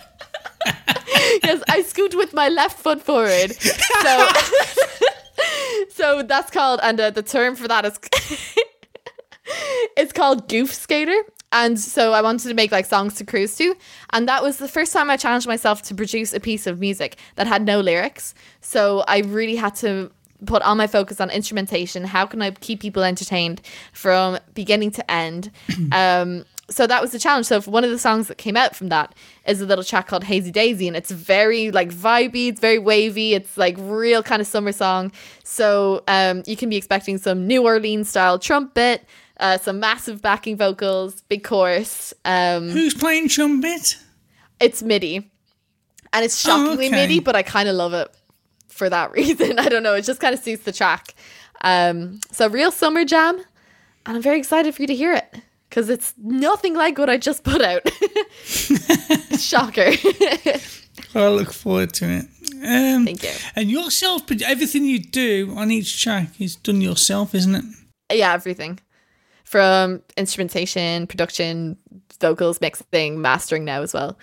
yes, 1.43 1.63
I 1.69 1.83
scoot 1.83 2.15
with 2.15 2.33
my 2.33 2.49
left 2.49 2.79
foot 2.79 3.03
forward. 3.03 3.53
So, 3.55 4.29
so 5.91 6.23
that's 6.23 6.51
called, 6.51 6.81
and 6.83 7.01
uh, 7.01 7.11
the 7.11 7.23
term 7.23 7.57
for 7.57 7.69
that 7.69 7.85
is, 7.85 7.99
it's 9.97 10.13
called 10.13 10.49
goof 10.49 10.73
skater. 10.73 11.23
And 11.53 11.79
so 11.79 12.13
I 12.13 12.21
wanted 12.21 12.49
to 12.49 12.55
make 12.55 12.73
like 12.73 12.85
songs 12.85 13.15
to 13.15 13.25
cruise 13.25 13.55
to, 13.57 13.77
and 14.13 14.29
that 14.29 14.43
was 14.43 14.57
the 14.57 14.67
first 14.67 14.93
time 14.93 15.09
I 15.09 15.17
challenged 15.17 15.47
myself 15.47 15.83
to 15.83 15.95
produce 15.95 16.33
a 16.35 16.41
piece 16.41 16.67
of 16.67 16.81
music 16.81 17.17
that 17.37 17.47
had 17.47 17.65
no 17.65 17.79
lyrics. 17.79 18.35
So 18.61 19.05
I 19.07 19.19
really 19.21 19.55
had 19.55 19.77
to 19.77 20.11
put 20.47 20.63
all 20.63 20.75
my 20.75 20.89
focus 20.89 21.21
on 21.21 21.31
instrumentation. 21.31 22.05
How 22.05 22.27
can 22.27 22.43
I 22.43 22.51
keep 22.51 22.81
people 22.81 23.05
entertained 23.05 23.61
from 23.93 24.39
beginning 24.55 24.91
to 24.93 25.11
end? 25.11 25.53
um, 25.93 26.45
so 26.71 26.87
that 26.87 27.03
was 27.03 27.13
the 27.13 27.19
challenge. 27.19 27.47
So 27.47 27.61
one 27.63 27.85
of 27.85 27.91
the 27.91 27.99
songs 27.99 28.29
that 28.29 28.39
came 28.39 28.57
out 28.57 28.75
from 28.75 28.89
that 28.89 29.15
is 29.47 29.61
a 29.61 29.67
little 29.67 29.85
track 29.85 30.07
called 30.07 30.25
Hazy 30.25 30.51
Daisy, 30.51 30.89
and 30.89 30.97
it's 30.97 31.11
very 31.11 31.71
like 31.71 31.91
vibey, 31.91 32.49
it's 32.49 32.61
very 32.61 32.79
wavy, 32.79 33.35
it's 33.35 33.57
like 33.57 33.77
real 33.79 34.23
kind 34.23 34.41
of 34.41 34.47
summer 34.47 34.73
song. 34.73 35.13
So 35.43 36.03
um, 36.09 36.43
you 36.47 36.57
can 36.57 36.71
be 36.71 36.77
expecting 36.77 37.19
some 37.19 37.47
New 37.47 37.65
Orleans 37.65 38.09
style 38.09 38.39
trumpet, 38.39 39.05
uh, 39.39 39.59
some 39.59 39.79
massive 39.79 40.23
backing 40.23 40.57
vocals, 40.57 41.21
big 41.23 41.45
chorus. 41.45 42.15
Um, 42.25 42.71
Who's 42.71 42.95
playing 42.95 43.29
trumpet? 43.29 43.99
it's 44.61 44.83
MIDI, 44.83 45.31
and 46.13 46.25
it's 46.25 46.41
shockingly 46.41 46.87
okay. 46.87 46.95
MIDI, 46.95 47.21
but 47.21 47.37
I 47.37 47.43
kind 47.43 47.69
of 47.69 47.75
love 47.75 47.93
it 47.93 48.09
for 48.69 48.89
that 48.89 49.13
reason. 49.13 49.59
I 49.59 49.69
don't 49.69 49.83
know, 49.83 49.95
it 49.95 50.03
just 50.03 50.21
kind 50.21 50.35
of 50.35 50.41
suits 50.41 50.65
the 50.65 50.73
track. 50.73 51.15
Um, 51.61 52.21
so 52.31 52.49
real 52.49 52.71
summer 52.71 53.05
jam, 53.05 53.37
and 54.07 54.17
I'm 54.17 54.23
very 54.23 54.39
excited 54.39 54.75
for 54.75 54.83
you 54.83 54.89
to 54.89 54.95
hear 54.95 55.13
it 55.13 55.43
because 55.75 55.91
it's 55.91 56.15
nothing 56.23 56.75
like 56.75 56.99
what 56.99 57.11
I 57.11 57.17
just 57.17 57.43
put 57.43 57.61
out. 57.61 57.83
Shocker. 59.37 59.91
I 61.17 61.29
look 61.29 61.53
forward 61.53 61.93
to 61.95 62.09
it. 62.09 62.27
Um, 62.65 63.05
Thank 63.05 63.25
you. 63.25 63.33
And 63.57 63.69
yourself, 63.69 64.23
everything 64.45 64.85
you 64.85 65.01
do 65.01 65.53
on 65.57 65.73
each 65.73 66.01
track 66.01 66.41
is 66.41 66.55
done 66.55 66.81
yourself, 66.81 67.35
isn't 67.35 67.57
it? 67.57 67.65
yeah, 68.13 68.33
everything 68.35 68.79
from 69.43 70.01
instrumentation, 70.17 71.09
production, 71.09 71.77
vocals, 72.21 72.61
mixing, 72.61 73.21
mastering 73.21 73.65
now 73.65 73.83
as 73.83 73.93
well. 73.95 74.17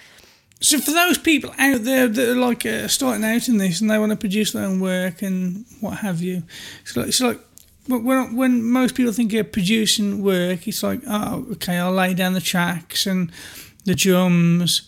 So 0.62 0.80
for 0.80 0.92
those 0.92 1.18
people 1.18 1.54
out 1.58 1.84
there 1.84 2.08
that 2.08 2.30
are 2.30 2.36
like 2.36 2.66
uh, 2.66 2.88
starting 2.88 3.26
out 3.26 3.50
in 3.50 3.58
this 3.58 3.82
and 3.82 3.90
they 3.90 3.98
want 3.98 4.12
to 4.12 4.18
produce 4.18 4.54
their 4.54 4.64
own 4.64 4.80
work 4.80 5.22
and 5.22 5.66
what 5.82 5.98
have 5.98 6.22
you, 6.22 6.44
it's 6.84 6.96
like, 6.96 7.08
it's 7.08 7.20
like 7.20 7.40
when- 7.88 8.36
when 8.36 8.64
most 8.64 8.96
people 8.96 9.12
think 9.12 9.34
of 9.34 9.52
producing 9.52 10.22
work, 10.22 10.68
it's 10.68 10.84
like 10.84 11.02
oh 11.08 11.46
okay, 11.54 11.78
I'll 11.78 11.92
lay 11.92 12.14
down 12.14 12.34
the 12.34 12.42
tracks 12.42 13.06
and 13.06 13.32
the 13.86 13.96
drums 13.96 14.84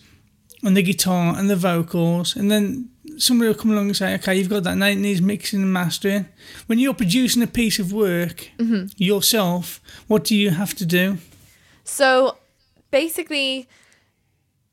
and 0.63 0.77
the 0.77 0.83
guitar 0.83 1.37
and 1.37 1.49
the 1.49 1.55
vocals, 1.55 2.35
and 2.35 2.49
then 2.49 2.89
somebody 3.17 3.47
will 3.47 3.55
come 3.55 3.71
along 3.71 3.87
and 3.87 3.97
say, 3.97 4.15
okay, 4.15 4.35
you've 4.35 4.49
got 4.49 4.63
that. 4.63 4.75
Now 4.75 4.87
it 4.87 4.95
needs 4.95 5.21
mixing 5.21 5.61
and 5.61 5.71
mastering. 5.73 6.27
When 6.67 6.79
you're 6.79 6.93
producing 6.93 7.43
a 7.43 7.47
piece 7.47 7.79
of 7.79 7.91
work 7.93 8.51
mm-hmm. 8.57 8.87
yourself, 8.97 9.81
what 10.07 10.23
do 10.23 10.35
you 10.35 10.51
have 10.51 10.73
to 10.75 10.85
do? 10.85 11.17
So 11.83 12.37
basically, 12.91 13.67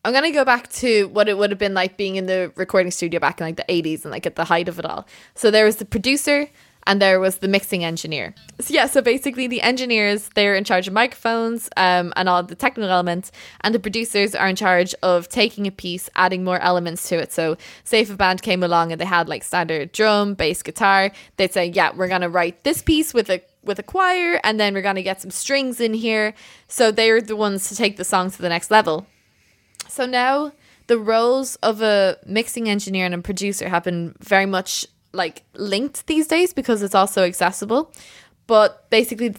I'm 0.04 0.12
gonna 0.12 0.30
go 0.30 0.44
back 0.44 0.70
to 0.74 1.08
what 1.08 1.28
it 1.28 1.36
would 1.36 1.50
have 1.50 1.58
been 1.58 1.74
like 1.74 1.96
being 1.96 2.16
in 2.16 2.26
the 2.26 2.52
recording 2.56 2.90
studio 2.90 3.20
back 3.20 3.40
in 3.40 3.46
like 3.46 3.56
the 3.56 3.64
80s 3.68 4.04
and 4.04 4.10
like 4.10 4.26
at 4.26 4.36
the 4.36 4.44
height 4.44 4.68
of 4.68 4.78
it 4.78 4.84
all. 4.84 5.06
So 5.34 5.50
there 5.50 5.64
was 5.64 5.76
the 5.76 5.84
producer 5.84 6.48
and 6.86 7.00
there 7.00 7.20
was 7.20 7.38
the 7.38 7.48
mixing 7.48 7.84
engineer. 7.84 8.34
So 8.60 8.74
yeah, 8.74 8.86
so 8.86 9.02
basically 9.02 9.46
the 9.46 9.62
engineers 9.62 10.30
they're 10.34 10.54
in 10.54 10.64
charge 10.64 10.88
of 10.88 10.94
microphones 10.94 11.68
um, 11.76 12.12
and 12.16 12.28
all 12.28 12.42
the 12.42 12.54
technical 12.54 12.90
elements, 12.90 13.32
and 13.62 13.74
the 13.74 13.78
producers 13.78 14.34
are 14.34 14.48
in 14.48 14.56
charge 14.56 14.94
of 15.02 15.28
taking 15.28 15.66
a 15.66 15.70
piece, 15.70 16.08
adding 16.16 16.44
more 16.44 16.58
elements 16.60 17.08
to 17.08 17.18
it. 17.18 17.32
So 17.32 17.56
say 17.84 18.00
if 18.00 18.10
a 18.10 18.16
band 18.16 18.42
came 18.42 18.62
along 18.62 18.92
and 18.92 19.00
they 19.00 19.04
had 19.04 19.28
like 19.28 19.44
standard 19.44 19.92
drum, 19.92 20.34
bass, 20.34 20.62
guitar, 20.62 21.10
they'd 21.36 21.52
say, 21.52 21.66
yeah, 21.66 21.92
we're 21.94 22.08
gonna 22.08 22.28
write 22.28 22.64
this 22.64 22.82
piece 22.82 23.14
with 23.14 23.30
a 23.30 23.42
with 23.62 23.78
a 23.78 23.82
choir, 23.82 24.40
and 24.42 24.58
then 24.58 24.72
we're 24.72 24.82
gonna 24.82 25.02
get 25.02 25.20
some 25.20 25.30
strings 25.30 25.80
in 25.80 25.92
here. 25.92 26.34
So 26.68 26.90
they're 26.90 27.20
the 27.20 27.36
ones 27.36 27.68
to 27.68 27.76
take 27.76 27.96
the 27.96 28.04
song 28.04 28.30
to 28.30 28.42
the 28.42 28.48
next 28.48 28.70
level. 28.70 29.06
So 29.88 30.06
now 30.06 30.52
the 30.86 30.98
roles 30.98 31.56
of 31.56 31.82
a 31.82 32.16
mixing 32.26 32.68
engineer 32.68 33.06
and 33.06 33.14
a 33.14 33.18
producer 33.18 33.68
have 33.68 33.84
been 33.84 34.14
very 34.20 34.46
much 34.46 34.86
like 35.12 35.44
linked 35.54 36.06
these 36.06 36.26
days 36.26 36.52
because 36.52 36.82
it's 36.82 36.94
also 36.94 37.24
accessible. 37.24 37.92
But 38.46 38.88
basically, 38.90 39.34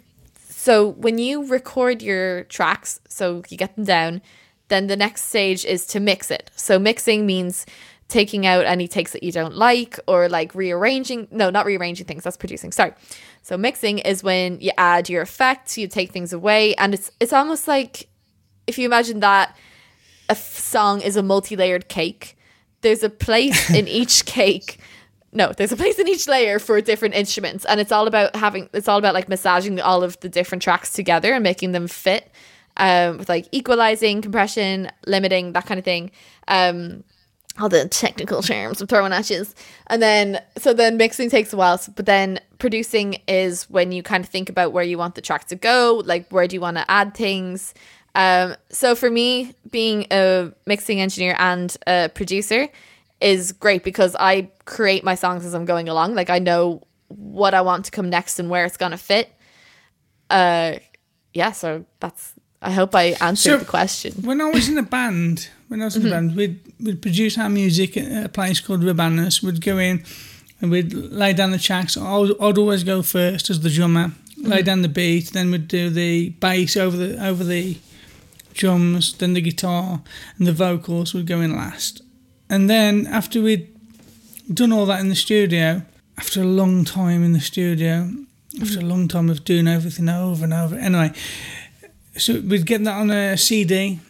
so 0.50 0.90
when 0.90 1.18
you 1.18 1.46
record 1.48 2.02
your 2.02 2.44
tracks, 2.46 3.00
so 3.08 3.44
you 3.50 3.58
get 3.58 3.76
them 3.76 3.86
down, 3.86 4.22
then 4.68 4.88
the 4.88 4.96
next 4.96 5.26
stage 5.26 5.66
is 5.66 5.86
to 5.88 6.00
mix 6.00 6.32
it. 6.32 6.50
So 6.56 6.80
mixing 6.80 7.26
means 7.26 7.66
taking 8.12 8.46
out 8.46 8.66
any 8.66 8.90
takes 8.90 9.14
that 9.14 9.24
you 9.24 9.32
don't 9.32 9.56
like 9.56 9.98
or 10.06 10.28
like 10.28 10.54
rearranging 10.54 11.30
no 11.32 11.50
not 11.50 11.66
rearranging 11.66 12.06
things 12.06 12.26
that's 12.26 12.36
producing 12.36 12.70
sorry 12.70 12.92
so 13.42 13.58
mixing 13.58 14.00
is 14.00 14.22
when 14.22 14.60
you 14.60 14.70
add 14.78 15.08
your 15.08 15.22
effects 15.22 15.78
you 15.78 15.88
take 15.88 16.12
things 16.12 16.34
away 16.34 16.76
and 16.76 16.94
it's 16.94 17.10
it's 17.22 17.32
almost 17.32 17.70
like 17.70 18.10
if 18.68 18.78
you 18.78 18.86
imagine 18.86 19.22
that 19.22 19.56
a 20.28 20.34
f- 20.34 20.60
song 20.60 21.00
is 21.00 21.16
a 21.16 21.24
multi-layered 21.24 21.88
cake 21.88 22.38
there's 22.82 23.02
a 23.02 23.10
place 23.10 23.70
in 23.74 23.88
each 23.88 24.26
cake 24.26 24.78
no 25.34 25.52
there's 25.58 25.72
a 25.72 25.78
place 25.78 26.00
in 26.00 26.08
each 26.08 26.28
layer 26.28 26.60
for 26.60 26.80
different 26.82 27.16
instruments 27.16 27.66
and 27.66 27.80
it's 27.80 27.92
all 27.92 28.08
about 28.08 28.36
having 28.36 28.70
it's 28.74 28.88
all 28.88 28.98
about 28.98 29.14
like 29.14 29.30
massaging 29.30 29.80
all 29.80 30.04
of 30.04 30.20
the 30.22 30.30
different 30.30 30.62
tracks 30.62 30.92
together 30.92 31.34
and 31.34 31.44
making 31.44 31.72
them 31.72 31.88
fit 31.88 32.32
um 32.78 33.18
with 33.18 33.30
like 33.30 33.48
equalizing 33.52 34.22
compression 34.22 34.90
limiting 35.06 35.54
that 35.54 35.66
kind 35.66 35.78
of 35.78 35.86
thing 35.86 36.12
um 36.48 37.04
all 37.60 37.68
the 37.70 37.88
technical 37.90 38.42
terms 38.42 38.80
I'm 38.80 38.88
throwing 38.88 39.12
you. 39.12 39.46
And 39.88 40.02
then, 40.02 40.42
so 40.58 40.74
then 40.74 40.96
mixing 40.96 41.30
takes 41.30 41.52
a 41.52 41.58
while, 41.58 41.80
but 41.98 42.06
then 42.06 42.40
producing 42.60 43.18
is 43.28 43.70
when 43.70 43.92
you 43.92 44.02
kind 44.04 44.24
of 44.24 44.30
think 44.30 44.50
about 44.50 44.72
where 44.72 44.86
you 44.86 44.98
want 44.98 45.16
the 45.16 45.22
track 45.22 45.48
to 45.50 45.58
go, 45.58 46.02
like 46.06 46.30
where 46.30 46.48
do 46.48 46.56
you 46.56 46.62
want 46.62 46.78
to 46.78 46.90
add 46.90 47.14
things, 47.14 47.74
Um, 48.16 48.56
so 48.70 48.96
for 48.96 49.10
me, 49.10 49.54
being 49.70 50.06
a 50.12 50.52
mixing 50.66 51.00
engineer 51.00 51.36
and 51.40 51.76
a 51.88 52.10
producer 52.10 52.68
is 53.22 53.52
great 53.52 53.84
because 53.84 54.16
I 54.20 54.50
create 54.66 55.04
my 55.04 55.16
songs 55.16 55.46
as 55.46 55.54
I'm 55.54 55.66
going 55.66 55.88
along. 55.90 56.16
Like 56.16 56.30
I 56.30 56.40
know 56.40 56.82
what 57.08 57.54
I 57.54 57.62
want 57.62 57.86
to 57.86 57.92
come 57.92 58.10
next 58.10 58.40
and 58.40 58.50
where 58.50 58.66
it's 58.66 58.78
gonna 58.78 58.98
fit. 58.98 59.32
Uh, 60.30 60.76
yeah. 61.34 61.52
So 61.52 61.86
that's. 62.00 62.34
I 62.64 62.72
hope 62.72 62.94
I 62.94 63.16
answered 63.22 63.54
So, 63.54 63.58
the 63.58 63.66
question. 63.66 64.14
When 64.22 64.40
I 64.40 64.46
was 64.52 64.70
in 64.70 64.78
a 64.78 64.84
band, 64.84 65.50
when 65.68 65.82
I 65.82 65.86
was 65.86 65.96
in 65.96 66.06
a 66.06 66.10
band, 66.12 66.36
we'd, 66.36 66.60
we'd 66.80 67.02
produce 67.02 67.36
our 67.40 67.50
music 67.50 67.98
at 67.98 68.26
a 68.26 68.30
place 68.30 68.60
called 68.60 68.82
Rabanus. 68.82 69.42
We'd 69.42 69.62
go 69.66 69.80
in 69.80 70.04
and 70.62 70.70
we'd 70.70 70.94
lay 70.94 71.34
down 71.34 71.50
the 71.50 71.58
tracks. 71.58 71.98
I'd, 71.98 72.30
I'd 72.40 72.60
always 72.60 72.84
go 72.84 73.02
first 73.02 73.50
as 73.50 73.62
the 73.62 73.70
drummer, 73.72 74.12
lay 74.38 74.62
down 74.62 74.84
the 74.84 74.90
beat, 74.90 75.32
then 75.32 75.50
we'd 75.50 75.68
do 75.68 75.90
the 75.90 76.30
bass 76.30 76.78
over 76.78 76.96
the 76.96 77.26
over 77.26 77.44
the 77.44 77.80
drums, 78.54 79.14
then 79.18 79.34
the 79.34 79.42
guitar 79.42 80.04
and 80.38 80.46
the 80.46 80.54
vocals 80.54 81.16
would 81.16 81.26
go 81.26 81.42
in 81.42 81.56
last. 81.56 82.04
And 82.52 82.70
then 82.70 83.08
after 83.08 83.42
we'd 83.42 83.70
done 84.54 84.74
all 84.74 84.86
that 84.88 85.00
in 85.00 85.08
the 85.08 85.16
studio, 85.16 85.84
after 86.18 86.42
a 86.42 86.46
long 86.46 86.84
time 86.84 87.24
in 87.24 87.32
the 87.32 87.40
studio, 87.40 88.12
after 88.62 88.80
a 88.80 88.84
long 88.84 89.08
time 89.08 89.30
of 89.30 89.46
doing 89.46 89.70
everything 89.70 90.10
over 90.10 90.44
and 90.44 90.54
over. 90.54 90.76
Anyway, 90.76 91.14
so 92.18 92.42
we'd 92.42 92.66
get 92.66 92.84
that 92.84 92.98
on 92.98 93.10
a 93.10 93.38
CD, 93.38 94.02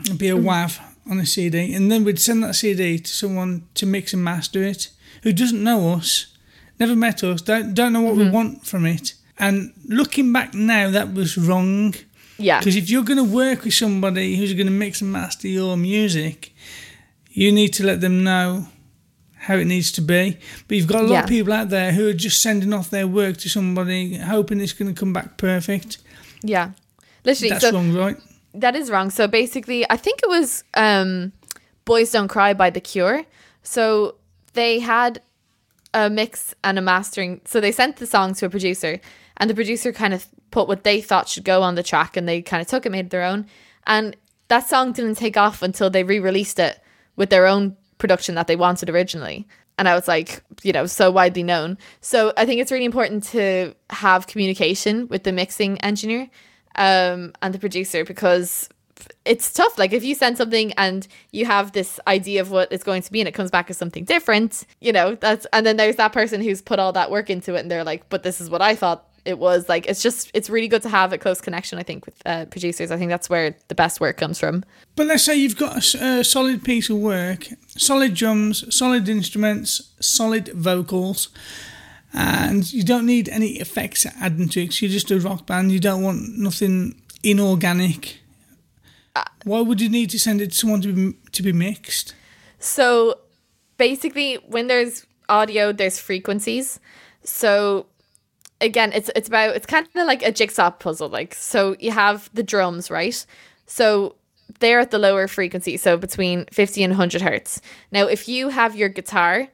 it'd 0.00 0.18
be 0.18 0.28
a 0.28 0.34
mm. 0.34 0.44
WAV 0.44 0.78
on 1.10 1.18
a 1.18 1.24
CD, 1.24 1.72
and 1.72 1.90
then 1.90 2.04
we'd 2.04 2.20
send 2.20 2.42
that 2.42 2.54
CD 2.54 2.98
to 2.98 3.10
someone 3.10 3.66
to 3.74 3.86
mix 3.86 4.12
and 4.12 4.22
master 4.22 4.62
it 4.62 4.90
who 5.22 5.32
doesn't 5.32 5.64
know 5.64 5.94
us, 5.94 6.26
never 6.78 6.94
met 6.94 7.24
us, 7.24 7.40
don't, 7.40 7.72
don't 7.72 7.94
know 7.94 8.02
what 8.02 8.16
we 8.16 8.24
mm-hmm. 8.24 8.34
want 8.34 8.66
from 8.66 8.84
it. 8.84 9.14
And 9.38 9.72
looking 9.86 10.30
back 10.30 10.52
now, 10.52 10.90
that 10.90 11.14
was 11.14 11.38
wrong. 11.38 11.94
Yeah. 12.36 12.58
Because 12.58 12.76
if 12.76 12.90
you're 12.90 13.02
going 13.02 13.16
to 13.16 13.34
work 13.34 13.64
with 13.64 13.72
somebody 13.72 14.36
who's 14.36 14.52
going 14.52 14.66
to 14.66 14.72
mix 14.72 15.00
and 15.00 15.10
master 15.10 15.48
your 15.48 15.78
music, 15.78 16.52
you 17.36 17.52
need 17.52 17.68
to 17.74 17.84
let 17.84 18.00
them 18.00 18.24
know 18.24 18.66
how 19.34 19.56
it 19.56 19.66
needs 19.66 19.92
to 19.92 20.00
be. 20.00 20.38
But 20.66 20.76
you've 20.76 20.86
got 20.86 21.02
a 21.02 21.06
lot 21.06 21.12
Yeah. 21.12 21.22
of 21.24 21.28
people 21.28 21.52
out 21.52 21.68
there 21.68 21.92
who 21.92 22.08
are 22.08 22.14
just 22.14 22.40
sending 22.40 22.72
off 22.72 22.88
their 22.88 23.06
work 23.06 23.36
to 23.38 23.48
somebody, 23.50 24.16
hoping 24.16 24.58
it's 24.60 24.72
going 24.72 24.92
to 24.92 24.98
come 24.98 25.12
back 25.12 25.36
perfect. 25.36 25.98
Yeah. 26.42 26.70
Literally. 27.24 27.50
That's 27.50 27.62
so 27.68 27.72
wrong, 27.72 27.92
right? 27.92 28.16
that 28.54 28.74
is 28.74 28.90
wrong. 28.90 29.10
So 29.10 29.28
basically, 29.28 29.84
I 29.90 29.98
think 29.98 30.20
it 30.22 30.28
was 30.30 30.64
um, 30.74 31.32
"Boys 31.84 32.10
Don't 32.10 32.28
Cry" 32.28 32.54
by 32.54 32.70
The 32.70 32.80
Cure. 32.80 33.24
So 33.62 34.14
they 34.54 34.78
had 34.80 35.20
a 35.92 36.08
mix 36.08 36.54
and 36.64 36.78
a 36.78 36.80
mastering. 36.80 37.42
So 37.44 37.60
they 37.60 37.70
sent 37.72 37.96
the 37.96 38.06
song 38.06 38.32
to 38.36 38.46
a 38.46 38.50
producer, 38.50 38.98
and 39.36 39.50
the 39.50 39.54
producer 39.54 39.92
kind 39.92 40.14
of 40.14 40.26
put 40.50 40.68
what 40.68 40.84
they 40.84 41.02
thought 41.02 41.28
should 41.28 41.44
go 41.44 41.60
on 41.62 41.74
the 41.74 41.82
track, 41.82 42.16
and 42.16 42.26
they 42.26 42.40
kind 42.40 42.62
of 42.62 42.66
took 42.68 42.86
it, 42.86 42.90
made 42.92 43.06
it 43.06 43.10
their 43.10 43.24
own. 43.24 43.44
And 43.86 44.16
that 44.48 44.66
song 44.68 44.92
didn't 44.92 45.16
take 45.18 45.36
off 45.36 45.60
until 45.60 45.90
they 45.90 46.02
re-released 46.02 46.58
it 46.58 46.80
with 47.16 47.30
their 47.30 47.46
own 47.46 47.76
production 47.98 48.34
that 48.34 48.46
they 48.46 48.56
wanted 48.56 48.90
originally. 48.90 49.46
And 49.78 49.88
I 49.88 49.94
was 49.94 50.08
like, 50.08 50.42
you 50.62 50.72
know, 50.72 50.86
so 50.86 51.10
widely 51.10 51.42
known. 51.42 51.76
So 52.00 52.32
I 52.36 52.46
think 52.46 52.60
it's 52.60 52.72
really 52.72 52.84
important 52.84 53.24
to 53.24 53.74
have 53.90 54.26
communication 54.26 55.08
with 55.08 55.24
the 55.24 55.32
mixing 55.32 55.78
engineer 55.78 56.30
um, 56.76 57.32
and 57.42 57.52
the 57.52 57.58
producer 57.58 58.04
because 58.04 58.70
it's 59.24 59.52
tough. 59.52 59.78
Like 59.78 59.92
if 59.92 60.04
you 60.04 60.14
send 60.14 60.38
something 60.38 60.72
and 60.74 61.06
you 61.30 61.44
have 61.46 61.72
this 61.72 62.00
idea 62.06 62.40
of 62.40 62.50
what 62.50 62.72
it's 62.72 62.84
going 62.84 63.02
to 63.02 63.12
be 63.12 63.20
and 63.20 63.28
it 63.28 63.32
comes 63.32 63.50
back 63.50 63.68
as 63.68 63.76
something 63.76 64.04
different, 64.04 64.66
you 64.80 64.92
know, 64.92 65.14
that's 65.14 65.46
and 65.52 65.66
then 65.66 65.76
there's 65.76 65.96
that 65.96 66.12
person 66.12 66.40
who's 66.40 66.62
put 66.62 66.78
all 66.78 66.92
that 66.92 67.10
work 67.10 67.28
into 67.28 67.54
it 67.54 67.60
and 67.60 67.70
they're 67.70 67.84
like, 67.84 68.08
but 68.08 68.22
this 68.22 68.40
is 68.40 68.48
what 68.48 68.62
I 68.62 68.74
thought 68.74 69.05
it 69.26 69.38
was. 69.38 69.68
Like 69.68 69.86
it's 69.86 70.02
just 70.02 70.30
it's 70.34 70.48
really 70.48 70.68
good 70.68 70.82
to 70.82 70.88
have 70.88 71.12
a 71.12 71.18
close 71.18 71.40
connection. 71.40 71.78
I 71.78 71.82
think 71.82 72.06
with 72.06 72.14
uh, 72.24 72.46
producers. 72.46 72.90
I 72.90 72.96
think 72.96 73.10
that's 73.10 73.28
where 73.28 73.56
the 73.68 73.74
best 73.74 74.00
work 74.00 74.16
comes 74.16 74.38
from. 74.38 74.64
But 74.94 75.06
let's 75.06 75.24
say 75.24 75.36
you've 75.36 75.56
got 75.56 75.94
a 75.94 76.24
solid 76.24 76.64
piece 76.64 76.88
of 76.88 76.98
work, 76.98 77.48
solid 77.68 78.14
drums, 78.14 78.74
solid 78.74 79.08
instruments, 79.08 79.92
solid 80.00 80.48
vocals, 80.48 81.28
and 82.12 82.72
you 82.72 82.82
don't 82.82 83.06
need 83.06 83.28
any 83.28 83.58
effects 83.58 84.06
added 84.20 84.50
to 84.52 84.64
it 84.64 84.80
you're 84.80 84.90
just 84.90 85.10
a 85.10 85.18
rock 85.18 85.46
band. 85.46 85.72
You 85.72 85.80
don't 85.80 86.02
want 86.02 86.38
nothing 86.38 87.00
inorganic. 87.22 88.20
Why 89.44 89.60
would 89.60 89.80
you 89.80 89.88
need 89.88 90.10
to 90.10 90.18
send 90.18 90.40
it 90.40 90.50
to 90.50 90.56
someone 90.56 90.80
to 90.82 90.92
be, 90.92 91.14
to 91.32 91.42
be 91.42 91.52
mixed? 91.52 92.14
So 92.58 93.20
basically, 93.78 94.34
when 94.46 94.66
there's 94.66 95.06
audio, 95.28 95.72
there's 95.72 95.98
frequencies. 95.98 96.80
So 97.22 97.86
again, 98.60 98.92
it's 98.92 99.10
it's 99.14 99.28
about 99.28 99.56
it's 99.56 99.66
kind 99.66 99.86
of 99.86 100.06
like 100.06 100.22
a 100.22 100.32
jigsaw 100.32 100.70
puzzle. 100.70 101.08
Like 101.08 101.34
so, 101.34 101.76
you 101.78 101.90
have 101.90 102.30
the 102.34 102.42
drums, 102.42 102.90
right? 102.90 103.26
So 103.66 104.16
they're 104.60 104.80
at 104.80 104.90
the 104.90 104.98
lower 104.98 105.28
frequency, 105.28 105.76
so 105.76 105.96
between 105.96 106.46
fifty 106.52 106.82
and 106.82 106.92
hundred 106.92 107.22
hertz. 107.22 107.60
Now, 107.92 108.06
if 108.06 108.28
you 108.28 108.48
have 108.48 108.76
your 108.76 108.88
guitar, 108.88 109.48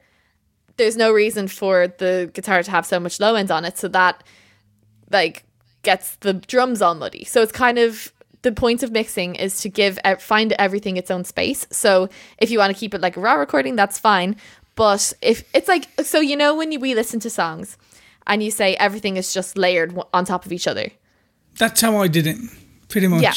there's 0.77 0.97
no 0.97 1.11
reason 1.11 1.47
for 1.47 1.87
the 1.87 2.29
guitar 2.33 2.63
to 2.63 2.71
have 2.71 2.85
so 2.85 2.99
much 2.99 3.19
low 3.19 3.35
end 3.35 3.51
on 3.51 3.65
it, 3.65 3.77
so 3.77 3.87
that 3.89 4.23
like 5.11 5.43
gets 5.83 6.15
the 6.17 6.33
drums 6.33 6.81
all 6.81 6.95
muddy. 6.95 7.25
So 7.25 7.41
it's 7.41 7.51
kind 7.51 7.77
of 7.77 8.11
the 8.41 8.51
point 8.51 8.83
of 8.83 8.91
mixing 8.91 9.35
is 9.35 9.61
to 9.61 9.69
give 9.69 9.99
find 10.19 10.53
everything 10.53 10.97
its 10.97 11.11
own 11.11 11.23
space. 11.23 11.65
So 11.71 12.09
if 12.37 12.51
you 12.51 12.59
want 12.59 12.73
to 12.73 12.79
keep 12.79 12.93
it 12.93 13.01
like 13.01 13.17
a 13.17 13.19
raw 13.19 13.33
recording, 13.35 13.75
that's 13.75 13.99
fine. 13.99 14.35
But 14.75 15.13
if 15.21 15.43
it's 15.53 15.67
like 15.67 15.87
so, 16.03 16.19
you 16.19 16.35
know, 16.35 16.55
when 16.55 16.79
we 16.79 16.95
listen 16.95 17.19
to 17.21 17.29
songs 17.29 17.77
and 18.27 18.43
you 18.43 18.51
say 18.51 18.75
everything 18.75 19.17
is 19.17 19.33
just 19.33 19.57
layered 19.57 19.97
on 20.13 20.25
top 20.25 20.45
of 20.45 20.51
each 20.51 20.67
other. 20.67 20.89
That's 21.57 21.81
how 21.81 21.97
I 21.97 22.07
did 22.07 22.27
it, 22.27 22.37
pretty 22.89 23.07
much. 23.07 23.21
Yeah. 23.21 23.33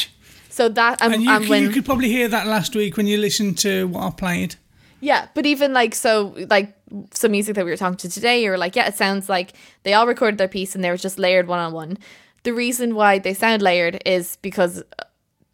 So 0.48 0.68
that 0.70 1.02
and, 1.02 1.14
And 1.14 1.22
you, 1.22 1.30
and 1.30 1.48
when 1.48 1.62
you 1.62 1.70
could 1.70 1.84
probably 1.84 2.08
hear 2.08 2.28
that 2.28 2.46
last 2.46 2.74
week 2.74 2.96
when 2.96 3.06
you 3.06 3.18
listened 3.18 3.58
to 3.58 3.88
what 3.88 4.02
I 4.04 4.10
played. 4.10 4.54
Yeah, 5.00 5.28
but 5.34 5.44
even 5.44 5.74
like 5.74 5.94
so, 5.94 6.34
like 6.48 6.74
some 7.12 7.32
music 7.32 7.54
that 7.56 7.64
we 7.66 7.70
were 7.70 7.76
talking 7.76 7.98
to 7.98 8.08
today, 8.08 8.42
you 8.42 8.50
were 8.50 8.56
like, 8.56 8.74
yeah, 8.74 8.86
it 8.88 8.94
sounds 8.96 9.28
like 9.28 9.52
they 9.82 9.92
all 9.92 10.06
recorded 10.06 10.38
their 10.38 10.48
piece 10.48 10.74
and 10.74 10.82
they 10.82 10.88
were 10.90 10.96
just 10.96 11.18
layered 11.18 11.46
one 11.46 11.58
on 11.58 11.74
one. 11.74 11.98
The 12.44 12.54
reason 12.54 12.94
why 12.94 13.18
they 13.18 13.34
sound 13.34 13.60
layered 13.60 14.02
is 14.06 14.36
because 14.40 14.82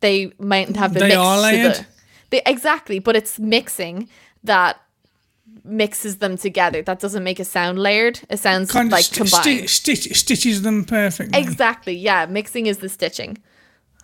they 0.01 0.33
mightn't 0.39 0.77
have 0.77 0.93
been 0.93 1.01
They 1.01 1.09
mixed 1.09 1.19
are 1.19 1.41
layered? 1.41 1.75
the- 1.75 1.87
they, 2.31 2.43
exactly, 2.47 2.99
but 3.01 3.17
it's 3.17 3.39
mixing 3.41 4.09
that 4.45 4.81
mixes 5.65 6.17
them 6.19 6.37
together. 6.37 6.83
That 6.83 6.99
doesn't 7.01 7.23
make 7.25 7.39
it 7.41 7.47
sound 7.47 7.79
layered. 7.79 8.21
It 8.29 8.39
sounds 8.39 8.71
Kind 8.71 8.89
of 8.89 8.93
like 8.93 9.05
st- 9.05 9.17
combined. 9.31 9.69
sti- 9.71 9.95
stitch, 9.95 10.17
stitches 10.19 10.63
them 10.63 10.85
perfectly. 10.85 11.39
exactly, 11.41 11.95
yeah. 11.95 12.27
Mixing 12.27 12.67
is 12.67 12.79
the 12.79 12.89
stitching. 12.89 13.39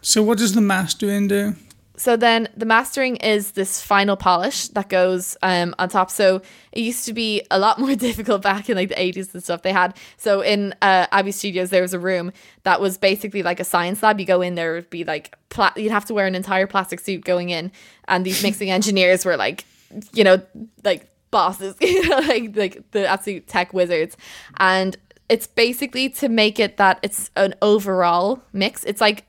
So 0.00 0.22
what 0.22 0.38
does 0.38 0.54
the 0.54 0.60
mastering 0.60 1.28
do? 1.28 1.56
So 1.96 2.16
then 2.16 2.46
the 2.56 2.64
mastering 2.64 3.16
is 3.16 3.52
this 3.52 3.82
final 3.82 4.16
polish 4.16 4.68
that 4.68 4.88
goes 4.88 5.36
um, 5.42 5.74
on 5.80 5.88
top. 5.88 6.12
So 6.12 6.42
it 6.70 6.82
used 6.82 7.04
to 7.06 7.12
be 7.12 7.42
a 7.50 7.58
lot 7.58 7.80
more 7.84 7.96
difficult 7.96 8.40
back 8.40 8.70
in 8.70 8.76
like 8.76 8.90
the 8.90 8.94
80s 8.94 9.34
and 9.34 9.42
stuff. 9.42 9.62
They 9.62 9.72
had 9.72 9.96
so 10.16 10.40
in 10.40 10.74
uh, 10.80 11.08
Abbey 11.10 11.32
Studios 11.32 11.70
there 11.70 11.82
was 11.82 11.94
a 11.94 11.98
room 11.98 12.30
that 12.62 12.80
was 12.80 12.98
basically 12.98 13.42
like 13.42 13.58
a 13.58 13.64
science 13.64 14.00
lab. 14.00 14.20
You 14.20 14.26
go 14.26 14.40
in 14.42 14.54
there 14.54 14.74
it 14.76 14.82
would 14.82 14.90
be 14.90 15.02
like 15.02 15.36
pla- 15.48 15.72
you'd 15.74 15.90
have 15.90 16.04
to 16.04 16.14
wear 16.14 16.28
an 16.28 16.36
entire 16.36 16.68
plastic 16.68 17.00
suit 17.00 17.24
going 17.24 17.50
in, 17.50 17.72
and 18.06 18.24
these 18.24 18.44
mixing 18.44 18.70
engineers 18.78 19.24
were 19.24 19.36
like, 19.36 19.64
you 20.12 20.22
know, 20.22 20.40
like 20.84 21.07
bosses, 21.30 21.74
you 21.80 22.08
know, 22.08 22.18
like 22.18 22.56
like 22.56 22.90
the 22.92 23.06
absolute 23.06 23.46
tech 23.46 23.72
wizards, 23.72 24.16
and 24.58 24.96
it's 25.28 25.46
basically 25.46 26.08
to 26.08 26.28
make 26.28 26.58
it 26.58 26.76
that 26.78 26.98
it's 27.02 27.30
an 27.36 27.54
overall 27.62 28.42
mix. 28.52 28.84
It's 28.84 29.00
like 29.00 29.24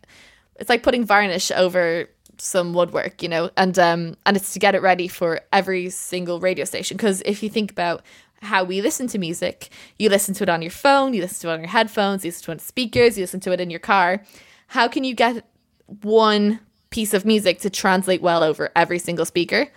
it's 0.56 0.70
like 0.70 0.84
putting 0.84 1.06
varnish 1.06 1.52
over 1.52 2.10
some 2.38 2.74
woodwork, 2.74 3.22
you 3.22 3.30
know, 3.30 3.50
and 3.58 3.78
um 3.78 4.16
and 4.26 4.38
it's 4.38 4.54
to 4.54 4.60
get 4.60 4.76
it 4.76 4.82
ready 4.82 5.08
for 5.08 5.42
every 5.52 5.90
single 5.90 6.40
radio 6.40 6.66
station. 6.66 6.98
Because 6.98 7.22
if 7.26 7.44
you 7.44 7.50
think 7.50 7.72
about 7.72 8.04
how 8.42 8.64
we 8.64 8.82
listen 8.82 9.08
to 9.08 9.18
music, 9.18 9.70
you 9.98 10.10
listen 10.10 10.34
to 10.34 10.44
it 10.44 10.50
on 10.50 10.62
your 10.62 10.72
phone, 10.72 11.14
you 11.14 11.22
listen 11.22 11.42
to 11.42 11.50
it 11.50 11.54
on 11.54 11.60
your 11.60 11.70
headphones, 11.70 12.24
you 12.24 12.30
listen 12.30 12.46
to 12.46 12.52
it 12.52 12.56
on 12.56 12.60
speakers, 12.60 13.18
you 13.18 13.24
listen 13.24 13.40
to 13.42 13.52
it 13.52 13.60
in 13.60 13.70
your 13.70 13.80
car. 13.80 14.24
How 14.68 14.88
can 14.88 15.04
you 15.04 15.14
get 15.14 15.46
one 16.02 16.60
piece 16.90 17.14
of 17.14 17.26
music 17.26 17.60
to 17.62 17.70
translate 17.70 18.22
well 18.22 18.44
over 18.44 18.72
every 18.76 19.00
single 19.00 19.26
speaker? 19.26 19.68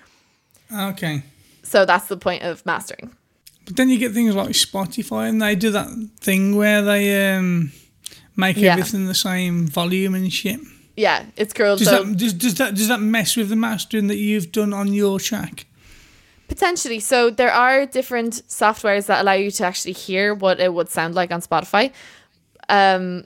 Okay. 0.72 1.22
So 1.62 1.84
that's 1.84 2.06
the 2.08 2.16
point 2.16 2.42
of 2.42 2.64
mastering. 2.66 3.14
But 3.64 3.76
then 3.76 3.88
you 3.88 3.98
get 3.98 4.12
things 4.12 4.34
like 4.34 4.50
Spotify, 4.50 5.28
and 5.28 5.40
they 5.40 5.54
do 5.54 5.70
that 5.70 5.88
thing 6.18 6.56
where 6.56 6.82
they 6.82 7.34
um, 7.36 7.72
make 8.36 8.56
Yeah. 8.56 8.72
everything 8.72 9.06
the 9.06 9.14
same 9.14 9.66
volume 9.68 10.14
and 10.14 10.32
shit. 10.32 10.60
Yeah, 10.96 11.24
it's 11.36 11.52
cool. 11.54 11.76
Does 11.76 11.88
so 11.88 12.04
that 12.04 12.16
does, 12.16 12.34
does 12.34 12.54
that 12.56 12.74
does 12.74 12.88
that 12.88 13.00
mess 13.00 13.36
with 13.36 13.48
the 13.48 13.56
mastering 13.56 14.08
that 14.08 14.16
you've 14.16 14.52
done 14.52 14.72
on 14.74 14.92
your 14.92 15.18
track? 15.20 15.66
Potentially. 16.48 17.00
So 17.00 17.30
there 17.30 17.50
are 17.52 17.86
different 17.86 18.42
softwares 18.46 19.06
that 19.06 19.22
allow 19.22 19.32
you 19.32 19.50
to 19.52 19.64
actually 19.64 19.92
hear 19.94 20.34
what 20.34 20.60
it 20.60 20.74
would 20.74 20.90
sound 20.90 21.14
like 21.14 21.30
on 21.30 21.40
Spotify. 21.40 21.92
Um 22.68 23.24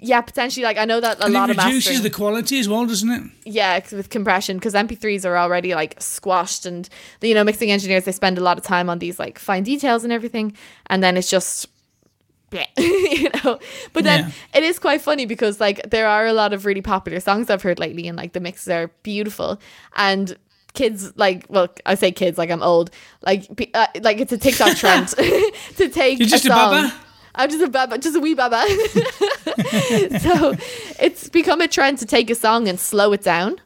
yeah, 0.00 0.20
potentially 0.20 0.64
like 0.64 0.78
I 0.78 0.84
know 0.84 1.00
that 1.00 1.18
a 1.20 1.24
And 1.24 1.34
lot 1.34 1.50
it 1.50 1.58
of 1.58 1.64
reduces 1.64 1.86
mastering 1.86 2.02
the 2.02 2.10
quality 2.10 2.58
as 2.58 2.68
well, 2.68 2.86
doesn't 2.86 3.10
it? 3.10 3.22
yeah, 3.44 3.78
'cause 3.80 3.92
with 3.92 4.10
compression 4.10 4.56
because 4.58 4.74
MP3s 4.74 5.24
are 5.24 5.36
already 5.38 5.74
like 5.74 5.94
squashed 6.00 6.66
and 6.66 6.88
you 7.22 7.34
know 7.34 7.44
mixing 7.44 7.70
engineers 7.70 8.04
they 8.04 8.12
spend 8.12 8.38
a 8.38 8.42
lot 8.42 8.58
of 8.58 8.64
time 8.64 8.88
on 8.90 8.98
these 8.98 9.18
like 9.18 9.38
fine 9.38 9.62
details 9.62 10.04
and 10.04 10.12
everything 10.12 10.54
and 10.86 11.02
then 11.02 11.16
it's 11.16 11.30
just 11.30 11.66
you 12.78 13.28
know. 13.44 13.58
But 13.92 14.04
then 14.04 14.20
Yeah. 14.20 14.30
it 14.54 14.62
is 14.64 14.78
quite 14.78 15.02
funny 15.02 15.26
because 15.26 15.60
like 15.60 15.90
there 15.90 16.06
are 16.08 16.26
a 16.26 16.32
lot 16.32 16.52
of 16.54 16.64
really 16.64 16.80
popular 16.82 17.20
songs 17.20 17.50
I've 17.50 17.62
heard 17.62 17.78
lately, 17.78 18.08
and 18.08 18.16
like 18.16 18.32
the 18.32 18.40
mixes 18.40 18.68
are 18.68 18.88
beautiful. 19.02 19.60
And 19.96 20.34
kids 20.72 21.12
like, 21.16 21.44
well, 21.50 21.68
I 21.84 21.94
say 21.94 22.10
kids 22.10 22.38
like 22.38 22.50
I'm 22.50 22.62
old, 22.62 22.90
like 23.20 23.46
uh, 23.74 23.86
like 24.00 24.18
it's 24.20 24.32
a 24.32 24.38
TikTok 24.38 24.76
trend 24.82 25.08
to 25.76 25.88
take 25.90 26.18
You're 26.20 26.28
just 26.28 26.46
a 26.46 26.48
a 26.48 26.52
song. 26.54 26.70
baba? 26.70 26.94
I'm 27.38 27.48
just 27.48 27.62
a 27.62 27.70
baba, 27.70 27.98
just 27.98 28.16
a 28.16 28.20
wee 28.20 28.34
baba. 28.34 28.66
so 30.18 30.54
it's 31.00 31.28
become 31.28 31.60
a 31.60 31.68
trend 31.68 31.98
to 31.98 32.06
take 32.06 32.30
a 32.30 32.34
song 32.34 32.66
and 32.66 32.78
slow 32.78 33.12
it 33.12 33.22
down. 33.22 33.60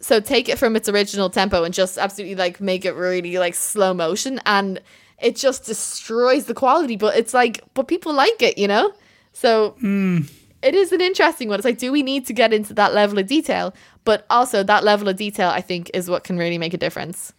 So 0.00 0.18
take 0.20 0.48
it 0.48 0.58
from 0.58 0.74
its 0.74 0.88
original 0.88 1.30
tempo 1.30 1.62
and 1.62 1.72
just 1.72 1.96
absolutely 1.96 2.34
like 2.34 2.60
make 2.60 2.84
it 2.84 2.92
really 2.92 3.38
like 3.38 3.54
slow 3.54 3.94
motion 3.94 4.40
and 4.44 4.80
it 5.22 5.36
just 5.36 5.64
destroys 5.64 6.46
the 6.46 6.54
quality. 6.54 6.96
But 6.96 7.16
it's 7.16 7.32
like, 7.32 7.62
but 7.72 7.86
people 7.86 8.12
like 8.12 8.42
it, 8.42 8.58
you 8.58 8.66
know? 8.66 8.92
So 9.32 9.70
hmm. 9.78 10.22
it 10.60 10.74
is 10.74 10.90
an 10.90 11.00
interesting 11.00 11.48
one. 11.48 11.60
It's 11.60 11.64
like, 11.64 11.78
do 11.78 11.92
we 11.92 12.02
need 12.02 12.26
to 12.26 12.32
get 12.32 12.52
into 12.52 12.74
that 12.74 12.94
level 12.94 13.18
of 13.18 13.28
detail? 13.28 13.74
But 14.04 14.26
also 14.28 14.64
that 14.64 14.82
level 14.82 15.08
of 15.08 15.16
detail, 15.16 15.50
I 15.50 15.60
think, 15.60 15.88
is 15.94 16.10
what 16.10 16.24
can 16.24 16.36
really 16.36 16.58
make 16.58 16.74
a 16.74 16.78
difference. 16.78 17.32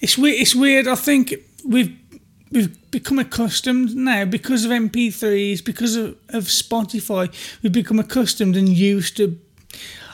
It's 0.00 0.16
weird. 0.16 0.36
It's 0.40 0.54
weird. 0.54 0.86
I 0.86 0.94
think 0.94 1.34
we've 1.66 1.96
we've 2.50 2.90
become 2.90 3.18
accustomed 3.18 3.94
now 3.94 4.24
because 4.24 4.64
of 4.64 4.70
MP3s, 4.70 5.64
because 5.64 5.96
of, 5.96 6.16
of 6.30 6.44
Spotify. 6.44 7.32
We've 7.62 7.72
become 7.72 7.98
accustomed 7.98 8.56
and 8.56 8.68
used 8.68 9.16
to. 9.18 9.38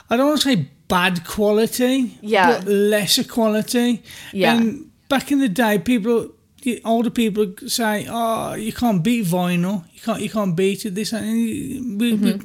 I 0.09 0.17
don't 0.17 0.27
want 0.27 0.41
to 0.41 0.49
say 0.55 0.67
bad 0.87 1.25
quality, 1.25 2.17
Yeah. 2.21 2.59
but 2.59 2.67
lesser 2.67 3.23
quality. 3.23 4.03
Yeah. 4.31 4.55
And 4.57 4.91
back 5.09 5.31
in 5.31 5.39
the 5.39 5.49
day, 5.49 5.79
people, 5.79 6.31
older 6.85 7.09
people 7.09 7.53
say, 7.67 8.05
"Oh, 8.09 8.53
you 8.53 8.73
can't 8.73 9.03
beat 9.03 9.25
vinyl. 9.25 9.85
You 9.93 10.01
can't. 10.01 10.21
You 10.21 10.29
can't 10.29 10.55
beat 10.55 10.85
it." 10.85 10.95
This 10.95 11.13
and 11.13 11.99
we, 11.99 12.13
we, 12.13 12.39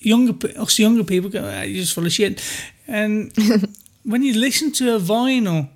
younger 0.00 0.34
us 0.58 0.78
younger 0.78 1.04
people 1.04 1.30
go, 1.30 1.42
ah, 1.44 1.62
"You're 1.62 1.82
just 1.82 1.94
full 1.94 2.06
of 2.06 2.12
shit." 2.12 2.40
And 2.86 3.32
when 4.04 4.22
you 4.22 4.34
listen 4.34 4.72
to 4.72 4.96
a 4.96 5.00
vinyl. 5.00 5.68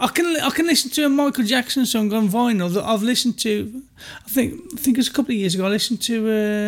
I 0.00 0.08
can 0.08 0.26
I 0.40 0.50
can 0.50 0.66
listen 0.66 0.90
to 0.92 1.04
a 1.06 1.08
Michael 1.08 1.44
Jackson 1.44 1.84
song 1.86 2.12
on 2.12 2.28
vinyl 2.28 2.72
that 2.74 2.84
I've 2.84 3.02
listened 3.02 3.38
to. 3.40 3.82
I 4.24 4.28
think 4.28 4.60
I 4.72 4.76
think 4.76 4.96
it 4.96 5.00
was 5.00 5.08
a 5.08 5.12
couple 5.12 5.32
of 5.32 5.38
years 5.38 5.54
ago. 5.54 5.66
I 5.66 5.70
listened 5.70 6.00
to 6.02 6.16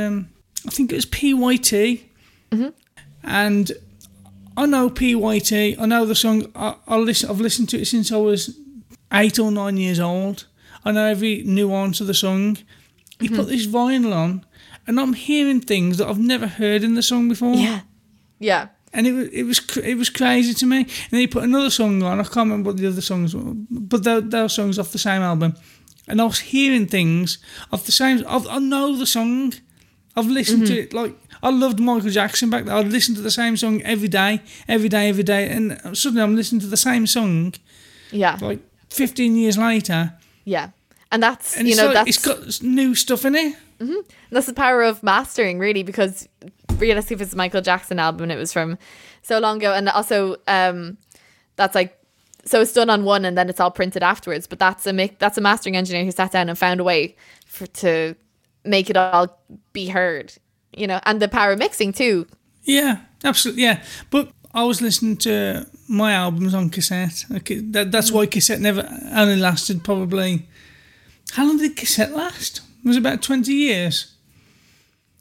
um, 0.09 0.29
I 0.67 0.71
think 0.71 0.93
it 0.93 0.97
was 0.97 1.07
PYT, 1.07 2.01
and 3.23 3.73
I 4.57 4.67
know 4.67 4.91
PYT. 4.91 5.77
I 5.79 5.87
know 5.87 6.05
the 6.05 6.15
song. 6.15 6.51
I, 6.55 6.75
I 6.89 6.97
listen. 6.97 7.31
I've 7.31 7.41
listened 7.41 7.69
to 7.71 7.81
it 7.81 7.87
since 7.87 8.11
I 8.13 8.17
was 8.17 8.59
eight 9.13 9.39
or 9.39 9.51
nine 9.53 9.77
years 9.77 10.01
old. 10.01 10.47
I 10.85 10.93
know 10.93 11.07
every 11.07 11.43
nuance 11.45 12.01
of 12.01 12.07
the 12.07 12.15
song. 12.15 12.59
You 13.21 13.29
put 13.31 13.49
this 13.49 13.67
vinyl 13.67 14.15
on, 14.15 14.45
and 14.87 14.99
I'm 14.99 15.13
hearing 15.13 15.61
things 15.61 15.99
that 15.99 16.09
I've 16.09 16.19
never 16.19 16.47
heard 16.47 16.83
in 16.83 16.95
the 16.95 17.03
song 17.03 17.29
before 17.29 17.55
Yeah. 17.55 17.81
Yeah. 18.39 18.69
And 18.93 19.07
it 19.07 19.13
was 19.13 19.29
it 19.29 19.43
was 19.45 19.77
it 19.79 19.95
was 19.97 20.11
crazy 20.11 20.55
to 20.55 20.67
me. 20.67 20.79
And 20.79 21.11
then 21.11 21.21
he 21.21 21.27
put 21.27 21.45
another 21.45 21.71
song 21.71 22.03
on. 22.03 22.21
I 22.21 22.25
can't 22.25 22.37
remember 22.37 22.71
what 22.71 22.77
the 22.77 22.89
other 22.89 23.01
songs 23.01 23.35
were, 23.35 23.43
but 23.71 24.05
those, 24.05 24.29
those 24.29 24.53
songs 24.55 24.79
off 24.79 24.93
the 24.93 24.99
same 24.99 25.23
album. 25.23 25.55
And 26.09 26.21
I 26.21 26.25
was 26.25 26.41
hearing 26.41 26.87
things 26.87 27.39
of 27.71 27.87
the 27.87 27.93
same. 27.93 28.25
I've, 28.27 28.47
I 28.49 28.59
know 28.59 28.97
the 28.97 29.07
song. 29.07 29.55
I've 30.17 30.27
listened 30.27 30.67
to 30.67 30.73
mm-hmm. 30.73 30.83
it 30.83 30.93
like 30.93 31.15
I 31.43 31.51
loved 31.51 31.79
Michael 31.79 32.11
Jackson 32.11 32.51
back 32.51 32.65
then. 32.65 32.75
I'd 32.75 32.89
listen 32.89 33.15
to 33.15 33.21
the 33.21 33.31
same 33.31 33.57
song 33.57 33.81
every 33.83 34.09
day, 34.09 34.43
every 34.67 34.89
day, 34.89 35.09
every 35.09 35.23
day, 35.23 35.49
and 35.49 35.97
suddenly 35.97 36.23
I'm 36.23 36.35
listening 36.35 36.61
to 36.63 36.67
the 36.67 36.77
same 36.77 37.07
song 37.07 37.55
Yeah. 38.11 38.37
like 38.41 38.59
15 38.91 39.37
years 39.37 39.57
later, 39.57 40.15
Yeah. 40.45 40.71
And 41.13 41.23
that's, 41.23 41.57
and 41.57 41.69
you 41.69 41.75
know, 41.77 41.87
like, 41.87 41.95
that's 41.95 42.09
it's 42.09 42.25
got 42.25 42.63
new 42.63 42.95
stuff 42.95 43.25
in 43.25 43.35
it. 43.35 43.57
That's 44.31 44.47
the 44.47 44.53
power 44.53 44.83
of 44.83 45.03
mastering, 45.03 45.59
really, 45.59 45.83
because 45.83 46.29
realistically, 46.77 47.17
if 47.17 47.23
it's 47.23 47.33
a 47.33 47.37
Michael 47.37 47.63
Jackson 47.63 47.99
album 47.99 48.25
and 48.25 48.33
it 48.33 48.37
was 48.37 48.53
from 48.53 48.79
so 49.23 49.39
long 49.39 49.57
ago, 49.57 49.73
and 49.73 49.89
also 49.89 50.37
um, 50.47 50.99
that's 51.57 51.75
like 51.75 51.97
so 52.45 52.61
it's 52.61 52.73
done 52.73 52.91
on 52.91 53.05
one 53.05 53.25
and 53.25 53.37
then 53.37 53.49
it's 53.49 53.61
all 53.61 53.71
printed 53.71 54.03
afterwards. 54.03 54.47
But 54.47 54.59
that's 54.59 54.87
a 54.87 54.93
make 54.93 55.19
that's 55.19 55.39
a 55.39 55.41
mastering 55.41 55.77
engineer 55.77 56.05
who 56.05 56.11
sat 56.11 56.33
down 56.33 56.49
and 56.49 56.59
found 56.59 56.81
a 56.81 56.85
way 56.85 57.17
for 57.47 57.67
to 57.67 58.15
make 58.65 58.91
it 58.91 58.97
all 58.97 59.41
be 59.73 59.89
heard, 59.89 60.35
you 60.77 60.87
know, 60.87 61.01
and 61.05 61.21
the 61.21 61.29
power 61.29 61.53
of 61.53 61.59
mixing 61.59 61.93
too. 61.93 62.27
Yeah, 62.63 62.99
absolutely. 63.25 63.63
Yeah, 63.63 63.83
but 64.11 64.31
I 64.53 64.65
was 64.65 64.83
listening 64.83 65.17
to 65.19 65.67
my 65.89 66.13
albums 66.13 66.55
on 66.55 66.71
cassette. 66.71 67.25
Okay, 67.33 67.61
that, 67.61 67.91
that's 67.91 68.13
why 68.13 68.27
cassette 68.27 68.61
never 68.61 68.87
only 69.13 69.37
lasted 69.37 69.83
probably. 69.83 70.47
How 71.33 71.47
long 71.47 71.59
did 71.59 71.77
cassette 71.77 72.13
last? 72.13 72.61
It 72.85 72.89
was 72.89 72.97
about 72.97 73.23
twenty 73.23 73.53
years. 73.55 74.13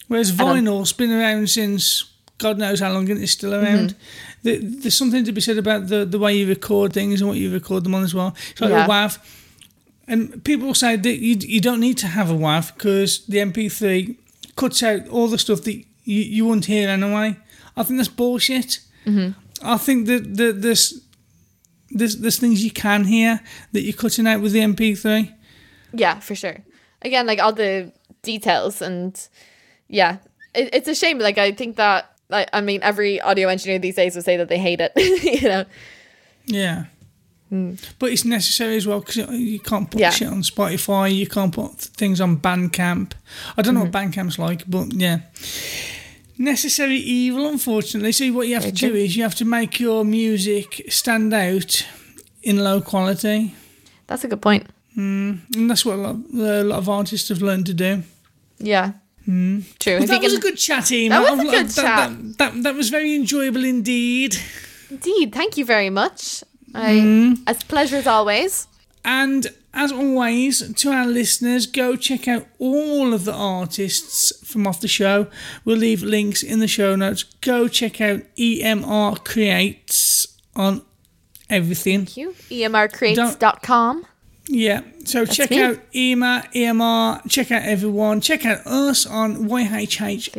Whereas 0.08 0.32
vinyl's 0.32 0.92
been 0.94 1.12
around 1.12 1.50
since 1.50 2.06
God 2.40 2.58
knows 2.58 2.80
how 2.80 2.92
long, 2.92 3.10
and 3.12 3.22
it's 3.22 3.32
still 3.34 3.54
around. 3.54 3.96
The, 4.42 4.58
there's 4.58 4.96
something 4.98 5.24
to 5.26 5.32
be 5.32 5.42
said 5.42 5.58
about 5.60 5.88
the, 5.88 6.06
the 6.06 6.18
way 6.18 6.36
you 6.38 6.48
record 6.48 6.94
things 6.94 7.22
and 7.22 7.28
what 7.30 7.38
you 7.38 7.52
record 7.52 7.84
them 7.84 7.94
on 7.94 8.04
as 8.04 8.14
well. 8.16 8.34
It's 8.52 8.62
like 8.62 8.72
Yeah. 8.72 8.86
a 8.86 8.88
WAV. 8.88 9.20
And 10.08 10.44
people 10.44 10.74
say 10.74 10.96
that 10.96 11.18
you, 11.20 11.36
you 11.42 11.62
don't 11.62 11.80
need 11.82 11.98
to 12.00 12.08
have 12.08 12.32
a 12.32 12.34
WAV 12.34 12.74
because 12.74 13.26
the 13.28 13.38
MP3 13.38 14.16
cuts 14.56 14.82
out 14.82 15.08
all 15.10 15.28
the 15.28 15.38
stuff 15.38 15.62
that 15.64 15.74
you, 15.76 15.86
you 16.06 16.46
wouldn't 16.46 16.66
hear 16.66 16.90
anyway. 16.90 17.38
I 17.78 17.84
think 17.84 17.98
that's 18.00 18.10
bullshit. 18.10 18.80
Mm-hmm. 19.06 19.38
I 19.62 19.78
think 19.78 20.08
that, 20.08 20.38
that 20.38 20.62
there's, 20.64 21.02
there's 21.92 22.18
there's 22.18 22.40
things 22.40 22.64
you 22.64 22.72
can 22.72 23.04
hear 23.04 23.42
that 23.74 23.82
you're 23.82 23.94
cutting 23.94 24.26
out 24.26 24.42
with 24.42 24.54
the 24.54 24.60
MP3. 24.60 25.36
Yeah, 25.94 26.20
for 26.20 26.36
sure. 26.36 26.58
Again, 27.02 27.26
like 27.26 27.40
all 27.40 27.54
the 27.54 27.92
details 28.22 28.82
and 28.82 29.20
yeah, 29.88 30.18
it, 30.54 30.70
it's 30.74 30.88
a 30.88 30.96
shame. 30.96 31.20
Like 31.20 31.38
I 31.38 31.52
think 31.52 31.76
that 31.78 32.14
like 32.30 32.50
I 32.54 32.62
mean, 32.62 32.82
every 32.84 33.20
audio 33.22 33.48
engineer 33.50 33.80
these 33.80 33.96
days 33.96 34.16
would 34.16 34.26
say 34.26 34.38
that 34.38 34.50
they 34.50 34.60
hate 34.60 34.82
it. 34.82 34.92
you 35.42 35.48
know. 35.48 35.66
Yeah. 36.46 36.86
Hmm. 37.50 37.74
But 37.98 38.12
it's 38.12 38.26
necessary 38.26 38.76
as 38.78 38.86
well 38.86 39.00
because 39.00 39.18
you 39.18 39.60
can't 39.60 39.90
put 39.90 40.00
Yeah. 40.00 40.12
shit 40.12 40.28
on 40.28 40.44
Spotify. 40.44 41.14
You 41.14 41.28
can't 41.28 41.54
put 41.54 41.72
things 41.80 42.22
on 42.22 42.38
Bandcamp. 42.38 43.14
I 43.58 43.62
don't 43.62 43.74
know 43.74 43.82
what 43.82 43.92
mm-hmm. 43.92 44.12
Bandcamp's 44.12 44.38
like, 44.38 44.70
but 44.70 44.94
yeah. 44.94 45.22
Necessary 46.38 46.96
evil, 46.98 47.48
unfortunately. 47.48 48.12
See, 48.12 48.32
what 48.32 48.48
you 48.48 48.54
have 48.54 48.64
to 48.64 48.72
do 48.72 48.96
is 48.96 49.18
you 49.18 49.24
have 49.24 49.36
to 49.36 49.46
make 49.46 49.80
your 49.80 50.06
music 50.06 50.86
stand 50.88 51.34
out 51.34 51.86
in 52.44 52.64
low 52.64 52.80
quality. 52.82 53.56
That's 54.08 54.24
a 54.24 54.28
good 54.28 54.42
point. 54.42 54.68
And 54.96 55.70
that's 55.70 55.86
what 55.86 55.96
a 55.96 56.02
lot, 56.02 56.16
a 56.34 56.64
lot 56.64 56.80
of 56.80 56.90
artists 56.90 57.30
have 57.30 57.42
learned 57.42 57.66
to 57.68 57.74
do. 57.74 58.04
Yeah. 58.58 58.94
True. 59.26 59.64
But 59.80 60.04
If 60.04 60.08
that 60.10 60.22
you 60.22 60.30
was 60.30 60.34
a 60.34 60.40
good 60.40 60.58
chat, 60.58 60.92
Emma. 60.92 61.10
That 61.10 61.32
was 61.32 61.40
a 61.40 61.44
good 61.44 61.68
that, 61.68 61.82
chat. 61.82 62.10
That, 62.10 62.38
that, 62.38 62.64
that 62.64 62.76
was 62.76 62.90
very 62.90 63.14
enjoyable 63.16 63.64
indeed. 63.64 64.36
Indeed. 64.90 65.34
Thank 65.34 65.56
you 65.58 65.66
very 65.66 65.90
much. 65.90 66.44
I, 66.74 66.94
Mm. 66.94 67.42
As 67.48 67.64
pleasure 67.64 67.98
as 67.98 68.08
always. 68.08 68.68
And 69.06 69.54
as 69.74 69.92
always, 69.92 70.74
to 70.74 70.92
our 70.92 71.06
listeners, 71.06 71.68
go 71.68 71.96
check 71.96 72.28
out 72.28 72.48
all 72.58 73.14
of 73.14 73.26
the 73.26 73.34
artists 73.34 74.34
from 74.46 74.66
off 74.68 74.82
the 74.82 74.88
show. 74.88 75.28
We'll 75.64 75.78
leave 75.78 76.02
links 76.02 76.42
in 76.44 76.60
the 76.60 76.68
show 76.68 76.96
notes. 76.96 77.24
Go 77.24 77.68
check 77.68 78.02
out 78.02 78.22
EMR 78.38 79.24
Creates 79.24 80.28
on 80.56 80.82
everything. 81.50 82.06
Thank 82.06 82.18
you. 82.18 82.36
EMRcreates.com. 82.50 84.06
Yeah, 84.52 84.82
so 85.06 85.28
check 85.28 85.52
me. 85.52 85.62
out 85.62 85.78
EMA, 85.94 86.44
EMR, 86.56 87.22
check 87.30 87.52
out 87.52 87.62
everyone, 87.62 88.20
check 88.20 88.48
out 88.48 88.66
us 88.66 89.06
on 89.06 89.48
yhhtmpc.com, 89.48 90.38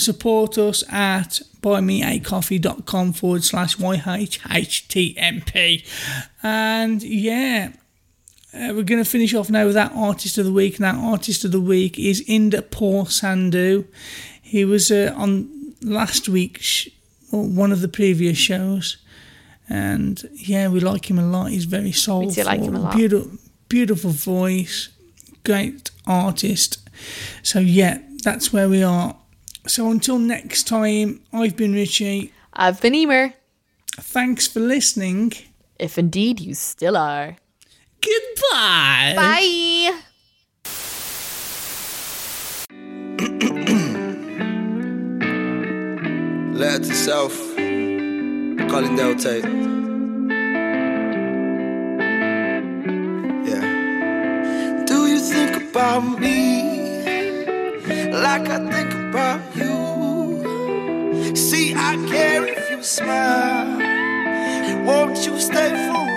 support 0.00 0.58
us 0.58 0.82
at 0.92 1.42
buymeacoffee.com 1.62 3.12
forward 3.12 3.44
slash 3.44 3.76
yhhtmp. 3.76 5.16
And 6.42 7.00
yeah, 7.04 7.70
uh, 8.52 8.72
we're 8.74 8.82
going 8.82 9.04
to 9.04 9.08
finish 9.08 9.32
off 9.32 9.48
now 9.48 9.66
with 9.66 9.74
that 9.74 9.92
artist 9.94 10.36
of 10.36 10.44
the 10.44 10.52
week, 10.52 10.74
and 10.74 10.84
that 10.84 10.96
artist 10.96 11.44
of 11.44 11.52
the 11.52 11.60
week 11.60 12.00
is 12.00 12.20
Inder 12.26 12.68
Paul 12.68 13.04
Sandhu. 13.04 13.86
He 14.42 14.64
was 14.64 14.90
uh, 14.90 15.14
on 15.16 15.76
last 15.82 16.28
week's, 16.28 16.88
or 17.30 17.44
one 17.44 17.70
of 17.70 17.80
the 17.80 17.86
previous 17.86 18.38
shows. 18.38 18.96
And 19.70 20.28
yeah, 20.34 20.68
we 20.68 20.80
like 20.80 21.08
him 21.08 21.18
a 21.18 21.26
lot. 21.26 21.52
He's 21.52 21.64
very 21.64 21.92
soulful. 21.92 22.44
like 22.44 22.60
him 22.60 22.74
a 22.74 22.80
lot. 22.80 22.96
Beautiful, 22.96 23.38
beautiful 23.68 24.10
voice, 24.10 24.88
great 25.44 25.90
artist. 26.06 26.78
So 27.44 27.60
yeah, 27.60 27.98
that's 28.24 28.52
where 28.52 28.68
we 28.68 28.82
are. 28.82 29.16
So 29.68 29.90
until 29.90 30.18
next 30.18 30.64
time, 30.64 31.20
I've 31.32 31.56
been 31.56 31.72
Richie. 31.72 32.32
I've 32.52 32.80
been 32.80 32.96
Emer. 32.96 33.34
Thanks 33.92 34.48
for 34.48 34.58
listening. 34.58 35.32
If 35.78 35.98
indeed 35.98 36.40
you 36.40 36.54
still 36.54 36.96
are. 36.96 37.36
Goodbye. 38.00 39.14
Bye. 39.16 40.00
Letter 46.52 46.84
to 46.84 46.94
Del 48.70 49.16
Tate. 49.16 49.48
Yeah. 53.44 54.84
Do 54.86 55.06
you 55.08 55.18
think 55.18 55.56
about 55.56 55.70
about 55.80 56.20
me, 56.20 56.62
like 58.12 58.48
I 58.48 58.58
think 58.70 58.92
about 59.08 59.40
you. 59.56 61.34
See, 61.34 61.74
I 61.74 61.96
care 62.08 62.44
if 62.46 62.70
you 62.70 62.82
smile. 62.82 63.78
Won't 64.84 65.26
you 65.26 65.40
stay 65.40 65.70
for 65.88 66.09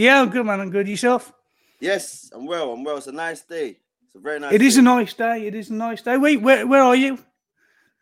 Yeah, 0.00 0.22
I'm 0.22 0.30
good, 0.30 0.46
man. 0.46 0.60
I'm 0.60 0.70
good. 0.70 0.88
Yourself? 0.88 1.30
Yes, 1.78 2.30
I'm 2.34 2.46
well. 2.46 2.72
I'm 2.72 2.82
well. 2.82 2.96
It's 2.96 3.06
a 3.06 3.12
nice 3.12 3.42
day. 3.42 3.76
It's 4.06 4.14
a 4.14 4.18
very 4.18 4.40
nice. 4.40 4.54
It 4.54 4.62
is 4.62 4.76
day. 4.76 4.80
a 4.80 4.82
nice 4.82 5.12
day. 5.12 5.46
It 5.46 5.54
is 5.54 5.68
a 5.68 5.74
nice 5.74 6.00
day. 6.00 6.16
Wait, 6.16 6.40
where, 6.40 6.66
where 6.66 6.82
are 6.82 6.96
you? 6.96 7.18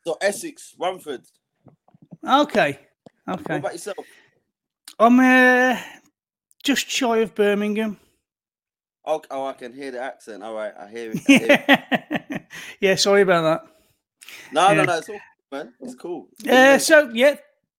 So 0.07 0.17
Essex, 0.21 0.77
Romford. 0.79 1.23
Okay. 2.25 2.79
What 3.25 3.41
Okay. 3.41 3.57
about 3.57 3.73
yourself? 3.73 3.97
I'm 4.97 5.19
uh, 5.19 5.77
just 6.63 6.89
shy 6.89 7.19
of 7.19 7.35
Birmingham. 7.35 7.99
Oh, 9.05 9.21
oh, 9.33 9.47
I 9.47 9.55
can 9.55 9.73
hear 9.73 9.91
the 9.91 10.01
accent. 10.01 10.45
All 10.45 10.55
right, 10.55 10.73
I 10.79 10.89
hear 10.89 11.11
it. 11.11 11.21
I 11.29 11.33
hear 11.33 11.65
it. 12.31 12.43
yeah, 12.81 12.95
sorry 12.95 13.23
about 13.23 13.43
that. 13.43 13.73
No, 14.53 14.69
Yeah. 14.69 14.75
no, 14.75 14.85
no. 14.85 14.99
It's 14.99 15.09
all 15.09 15.21
man. 15.51 15.73
It's 15.81 15.97
cool. 15.97 16.29
Uh, 16.49 16.79
so 16.79 17.11
yeah, 17.13 17.35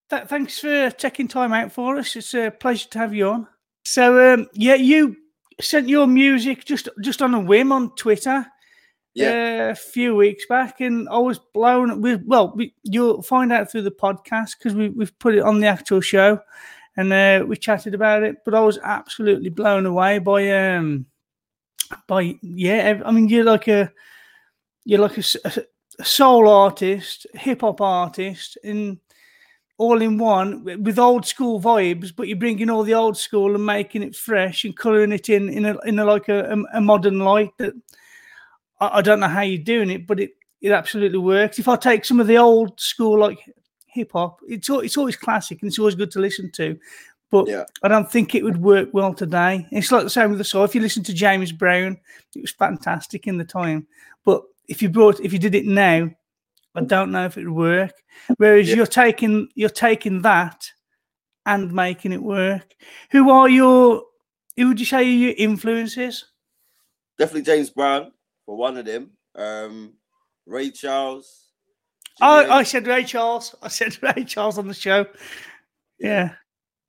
th- 0.09 0.23
thanks 0.27 0.59
for 0.59 0.91
taking 0.91 1.29
time 1.29 1.53
out 1.53 1.71
for 1.71 1.95
us. 1.95 2.17
It's 2.17 2.33
a 2.33 2.51
pleasure 2.51 2.89
to 2.89 2.99
have 2.99 3.13
you 3.13 3.29
on. 3.29 3.47
So 3.89 4.33
um, 4.33 4.47
yeah, 4.53 4.75
you 4.75 5.17
sent 5.59 5.89
your 5.89 6.05
music 6.05 6.63
just 6.63 6.89
just 7.01 7.23
on 7.23 7.33
a 7.33 7.39
whim 7.39 7.71
on 7.71 7.95
Twitter. 7.95 8.45
Yeah. 9.15 9.69
uh, 9.69 9.71
a 9.71 9.75
few 9.75 10.15
weeks 10.15 10.45
back, 10.45 10.79
and 10.79 11.09
I 11.09 11.17
was 11.17 11.39
blown. 11.55 11.99
We, 11.99 12.17
well, 12.17 12.53
we, 12.55 12.75
you'll 12.83 13.23
find 13.23 13.51
out 13.51 13.71
through 13.71 13.81
the 13.81 13.91
podcast 13.91 14.59
because 14.59 14.75
we, 14.75 14.89
we've 14.89 15.17
put 15.17 15.33
it 15.33 15.41
on 15.41 15.59
the 15.59 15.65
actual 15.65 16.01
show, 16.01 16.39
and 16.97 17.11
uh, 17.11 17.43
we 17.47 17.57
chatted 17.57 17.95
about 17.95 18.21
it. 18.21 18.37
But 18.45 18.53
I 18.53 18.59
was 18.59 18.77
absolutely 18.83 19.49
blown 19.49 19.87
away 19.87 20.19
by 20.19 20.75
um 20.75 21.07
by 22.05 22.37
yeah. 22.43 23.01
I 23.03 23.11
mean, 23.11 23.27
you're 23.27 23.43
like 23.43 23.67
a 23.67 23.91
you're 24.85 25.01
like 25.01 25.17
a 25.17 25.23
soul 26.03 26.47
artist, 26.47 27.25
hip 27.33 27.61
hop 27.61 27.81
artist, 27.81 28.55
in 28.63 28.99
all 29.79 30.01
in 30.01 30.17
one 30.17 30.63
with 30.83 30.99
old 30.99 31.25
school 31.25 31.59
vibes, 31.59 32.13
but 32.13 32.27
you're 32.27 32.37
bringing 32.37 32.69
all 32.69 32.83
the 32.83 32.93
old 32.93 33.17
school 33.17 33.55
and 33.55 33.65
making 33.65 34.03
it 34.03 34.13
fresh 34.13 34.65
and 34.65 34.77
colouring 34.77 35.13
it 35.13 35.29
in 35.29 35.49
in 35.49 35.65
a 35.65 35.79
in 35.85 35.97
a 35.97 36.05
like 36.05 36.27
a, 36.27 36.55
a, 36.73 36.81
modern 36.81 37.19
light 37.19 37.51
that 37.57 37.73
I, 38.81 38.97
I 38.97 39.01
don't 39.01 39.21
know 39.21 39.29
how 39.29 39.41
you're 39.41 39.63
doing 39.63 39.89
it, 39.89 40.05
but 40.05 40.19
it 40.19 40.31
it 40.61 40.73
absolutely 40.73 41.17
works. 41.17 41.59
If 41.59 41.69
I 41.69 41.77
take 41.77 42.03
some 42.03 42.19
of 42.19 42.27
the 42.27 42.37
old 42.37 42.77
school 42.79 43.17
like 43.17 43.39
hip 43.87 44.11
hop, 44.11 44.41
it's 44.47 44.69
it's 44.69 44.97
always 44.97 45.15
classic 45.15 45.61
and 45.61 45.69
it's 45.69 45.79
always 45.79 45.95
good 45.95 46.11
to 46.11 46.19
listen 46.19 46.51
to. 46.51 46.77
But 47.31 47.47
Yeah. 47.47 47.63
I 47.81 47.87
don't 47.87 48.11
think 48.11 48.35
it 48.35 48.43
would 48.43 48.61
work 48.61 48.89
well 48.91 49.13
today. 49.13 49.65
It's 49.71 49.93
like 49.93 50.03
the 50.03 50.09
same 50.09 50.31
with 50.31 50.39
the 50.39 50.43
soul. 50.43 50.65
If 50.65 50.75
you 50.75 50.81
listen 50.81 51.03
to 51.03 51.13
James 51.13 51.53
Brown, 51.53 51.97
it 52.35 52.41
was 52.41 52.51
fantastic 52.51 53.27
in 53.27 53.37
the 53.37 53.45
time. 53.45 53.87
But 54.25 54.43
if 54.67 54.81
you 54.81 54.89
brought 54.89 55.21
if 55.21 55.31
you 55.31 55.39
did 55.39 55.55
it 55.55 55.65
now, 55.65 56.09
I 56.79 56.85
don't 56.85 57.11
know 57.11 57.25
if 57.25 57.37
it 57.37 57.45
would 57.45 57.55
work. 57.55 57.91
Whereas 58.37 58.69
Yeah. 58.69 58.75
you're 58.77 58.85
taking 58.85 59.49
you're 59.53 59.69
taking 59.69 60.21
that 60.21 60.65
and 61.45 61.73
making 61.73 62.13
it 62.13 62.23
work. 62.23 62.73
Who 63.11 63.29
are 63.31 63.49
your 63.49 64.03
who 64.55 64.69
would 64.69 64.79
you 64.79 64.85
say 64.85 64.97
are 64.99 65.01
your 65.03 65.33
influences? 65.37 66.25
Definitely 67.17 67.41
James 67.43 67.69
Brown 67.69 68.11
for 68.45 68.55
one 68.55 68.77
of 68.77 68.85
them. 68.85 69.11
Um, 69.35 69.93
Ray 70.45 70.71
Charles. 70.71 71.47
I, 72.21 72.45
I 72.45 72.63
said 72.63 72.87
Ray 72.87 73.03
Charles. 73.03 73.55
I 73.61 73.67
said 73.67 73.97
Ray 74.03 74.23
Charles 74.23 74.57
on 74.57 74.67
the 74.67 74.73
show. 74.73 75.05
Yeah. 75.99 76.35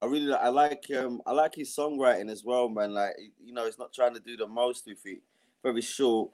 I 0.02 0.06
really 0.06 0.32
I 0.32 0.48
like 0.48 0.84
um 0.96 1.20
I 1.26 1.32
like 1.32 1.56
his 1.56 1.74
songwriting 1.76 2.30
as 2.30 2.44
well, 2.44 2.68
man. 2.68 2.94
Like 2.94 3.16
you 3.42 3.52
know, 3.52 3.66
he's 3.66 3.78
not 3.78 3.92
trying 3.92 4.14
to 4.14 4.20
do 4.20 4.36
the 4.36 4.46
most 4.46 4.86
with 4.86 5.04
it. 5.04 5.18
Very 5.64 5.82
short, 5.82 6.30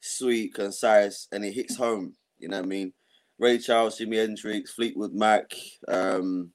sweet, 0.00 0.52
concise, 0.54 1.26
and 1.32 1.44
it 1.44 1.52
hits 1.52 1.74
home. 1.76 2.14
You 2.38 2.48
know 2.48 2.58
what 2.58 2.66
I 2.66 2.68
mean? 2.68 2.92
Ray 3.38 3.58
Charles, 3.58 3.98
Jimi 3.98 4.16
Hendrix, 4.16 4.72
Fleetwood 4.72 5.14
Mac, 5.14 5.52
um, 5.86 6.50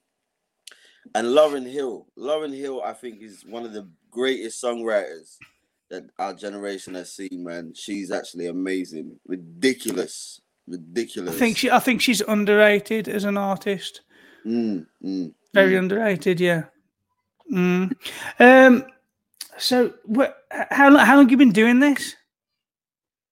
and 1.15 1.27
Lauryn 1.27 1.69
Hill. 1.69 2.07
Lauryn 2.18 2.55
Hill, 2.55 2.81
I 2.84 2.93
think, 2.93 3.22
is 3.22 3.43
one 3.45 3.64
of 3.65 3.73
the 3.73 3.88
greatest 4.11 4.61
songwriters 4.61 5.38
that 5.89 6.03
our 6.19 6.34
generation 6.34 6.95
has 6.95 7.14
seen. 7.15 7.43
Man, 7.43 7.73
she's 7.76 8.11
actually 8.11 8.47
amazing, 8.47 9.18
ridiculous, 9.27 10.41
ridiculous. 10.68 11.35
I 11.35 11.39
think 11.39 11.57
she 11.57 11.69
I 11.69 11.80
think 11.80 12.01
she's 12.01 12.22
underrated 12.22 13.07
as 13.07 13.23
an 13.26 13.38
artist. 13.38 14.01
Mm, 14.45 14.85
mm, 15.03 15.34
Very 15.53 15.73
mm. 15.73 15.80
underrated, 15.80 16.39
yeah. 16.39 16.64
Mm. 17.51 17.95
Um 18.39 18.85
so 19.57 19.93
wh- 20.14 20.34
how 20.51 20.89
long 20.89 21.05
how 21.05 21.15
long 21.15 21.26
have 21.26 21.31
you 21.31 21.38
been 21.38 21.51
doing 21.51 21.80
this? 21.80 22.15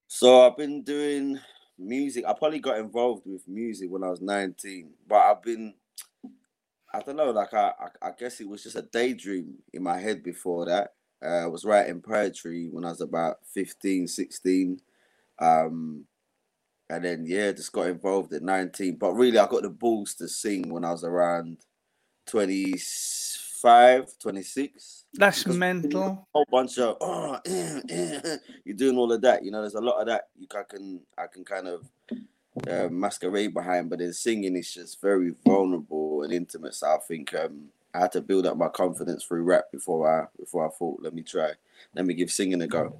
So 0.07 0.45
I've 0.45 0.57
been 0.57 0.83
doing 0.83 1.39
music. 1.81 2.25
I 2.27 2.33
probably 2.33 2.59
got 2.59 2.79
involved 2.79 3.23
with 3.25 3.47
music 3.47 3.91
when 3.91 4.03
I 4.03 4.09
was 4.09 4.21
19, 4.21 4.91
but 5.07 5.17
I've 5.17 5.43
been, 5.43 5.73
I 6.93 7.01
don't 7.01 7.17
know, 7.17 7.31
like 7.31 7.53
I, 7.53 7.73
I, 7.79 8.09
I 8.09 8.11
guess 8.17 8.39
it 8.39 8.47
was 8.47 8.63
just 8.63 8.75
a 8.77 8.83
daydream 8.83 9.55
in 9.73 9.83
my 9.83 9.99
head 9.99 10.23
before 10.23 10.65
that. 10.67 10.93
Uh, 11.23 11.43
I 11.43 11.47
was 11.47 11.65
writing 11.65 12.01
poetry 12.01 12.69
when 12.71 12.85
I 12.85 12.89
was 12.89 13.01
about 13.01 13.37
15, 13.53 14.07
16. 14.07 14.81
Um, 15.39 16.05
and 16.89 17.05
then, 17.05 17.25
yeah, 17.25 17.51
just 17.51 17.71
got 17.71 17.87
involved 17.87 18.33
at 18.33 18.43
19. 18.43 18.97
But 18.97 19.13
really, 19.13 19.37
I 19.37 19.47
got 19.47 19.63
the 19.63 19.69
balls 19.69 20.15
to 20.15 20.27
sing 20.27 20.69
when 20.69 20.85
I 20.85 20.91
was 20.91 21.03
around 21.03 21.59
25, 23.61 24.19
26. 24.19 25.05
That's 25.13 25.45
mental. 25.47 26.03
A 26.03 26.25
whole 26.33 26.45
bunch 26.49 26.77
of, 26.79 26.97
oh, 26.99 27.39
you're 28.65 28.75
doing 28.75 28.97
all 28.97 29.11
of 29.11 29.21
that. 29.21 29.43
You 29.45 29.51
know, 29.51 29.61
there's 29.61 29.75
a 29.75 29.81
lot 29.81 29.99
of 29.99 30.07
that 30.07 30.29
you 30.37 30.47
I 30.55 30.63
can, 30.63 31.01
I 31.17 31.27
can 31.27 31.45
kind 31.45 31.67
of 31.67 31.87
uh, 32.67 32.89
masquerade 32.89 33.53
behind, 33.53 33.89
but 33.89 33.99
then 33.99 34.13
singing 34.13 34.55
is 34.55 34.73
just 34.73 34.99
very 35.01 35.35
vulnerable 35.45 36.23
and 36.23 36.33
intimate. 36.33 36.73
So 36.73 36.87
I 36.87 36.97
think 37.07 37.33
um, 37.35 37.65
I 37.93 37.99
had 38.01 38.11
to 38.13 38.21
build 38.21 38.47
up 38.47 38.57
my 38.57 38.69
confidence 38.69 39.23
through 39.23 39.43
rap 39.43 39.65
before 39.71 40.09
I 40.09 40.25
before 40.39 40.65
I 40.65 40.69
thought, 40.71 40.99
let 41.01 41.13
me 41.13 41.21
try, 41.21 41.51
let 41.95 42.05
me 42.05 42.13
give 42.13 42.31
singing 42.31 42.61
a 42.61 42.67
go. 42.67 42.97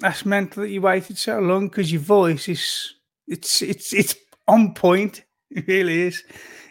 That's 0.00 0.26
mental 0.26 0.64
that 0.64 0.70
you 0.70 0.80
waited 0.80 1.16
so 1.18 1.38
long 1.38 1.68
because 1.68 1.92
your 1.92 2.00
voice 2.00 2.48
is 2.48 2.94
it's 3.28 3.62
it's 3.62 3.92
it's 3.92 4.16
on 4.48 4.74
point. 4.74 5.24
It 5.54 5.68
really 5.68 6.00
is. 6.00 6.24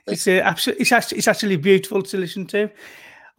It's 0.07 0.27
uh, 0.27 0.41
absolutely 0.43 0.81
it's 0.81 0.91
actually, 0.91 1.17
it's 1.19 1.27
actually 1.27 1.57
beautiful 1.57 2.01
to 2.01 2.17
listen 2.17 2.45
to. 2.47 2.69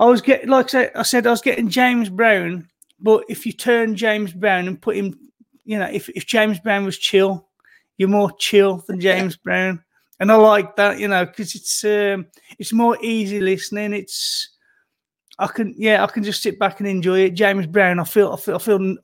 I 0.01 0.07
was 0.07 0.21
getting 0.21 0.49
like 0.49 0.67
I 0.67 0.69
said, 0.69 0.93
I 0.95 1.03
said 1.03 1.27
I 1.27 1.31
was 1.31 1.43
getting 1.43 1.69
James 1.69 2.09
Brown, 2.09 2.69
but 3.01 3.25
if 3.29 3.47
you 3.47 3.53
turn 3.53 3.97
James 3.97 4.33
Brown 4.33 4.69
and 4.69 4.81
put 4.81 4.97
him, 4.97 5.19
you 5.65 5.79
know, 5.79 5.89
if 5.93 6.09
if 6.11 6.27
James 6.27 6.59
Brown 6.59 6.85
was 6.85 6.99
chill, 6.99 7.49
you're 7.99 8.09
more 8.09 8.33
chill 8.39 8.85
than 8.87 9.01
James 9.01 9.37
Brown, 9.37 9.83
and 10.21 10.31
I 10.31 10.37
like 10.37 10.77
that, 10.77 10.99
you 10.99 11.09
know, 11.09 11.27
because 11.27 11.55
it's 11.55 11.85
um 11.85 12.27
it's 12.59 12.73
more 12.73 12.97
easy 13.03 13.41
listening. 13.41 13.93
It's 13.93 14.51
I 15.39 15.47
can 15.47 15.75
yeah 15.77 16.03
I 16.03 16.07
can 16.07 16.23
just 16.23 16.43
sit 16.43 16.59
back 16.59 16.81
and 16.81 16.89
enjoy 16.89 17.21
it. 17.21 17.31
James 17.31 17.67
Brown, 17.67 17.99
I 17.99 18.05
feel 18.05 18.33
I 18.33 18.37
feel 18.37 18.57
I 18.57 18.59
feel 18.59 18.97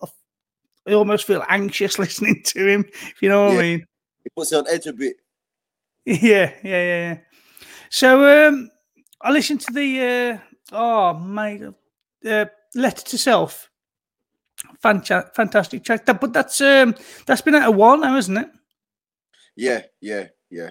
I 0.88 0.92
almost 0.92 1.26
feel 1.26 1.44
anxious 1.48 1.98
listening 1.98 2.42
to 2.46 2.66
him. 2.66 2.84
If 2.88 3.22
you 3.22 3.28
know 3.28 3.46
what 3.46 3.58
I 3.58 3.62
mean. 3.62 3.86
It 4.24 4.32
puts 4.34 4.50
you 4.50 4.58
on 4.58 4.68
edge 4.68 4.86
a 4.86 4.92
bit. 4.92 5.16
Yeah, 6.04 6.54
yeah, 6.62 6.82
yeah, 6.82 7.12
yeah. 7.12 7.18
So 7.90 8.48
um, 8.48 8.70
I 9.20 9.30
listened 9.30 9.60
to 9.62 9.72
the 9.72 10.00
uh, 10.00 10.38
oh 10.72 11.14
mate, 11.18 11.62
uh, 12.26 12.46
letter 12.74 13.04
to 13.04 13.18
self. 13.18 13.70
Fanta- 14.84 15.32
fantastic 15.34 15.84
track. 15.84 16.04
That, 16.06 16.20
but 16.20 16.32
that's 16.32 16.60
um, 16.60 16.94
that's 17.26 17.40
been 17.40 17.54
out 17.54 17.68
a 17.68 17.70
while 17.70 17.96
now, 17.98 18.16
isn't 18.16 18.36
it? 18.36 18.48
Yeah, 19.56 19.82
yeah, 20.00 20.28
yeah. 20.50 20.70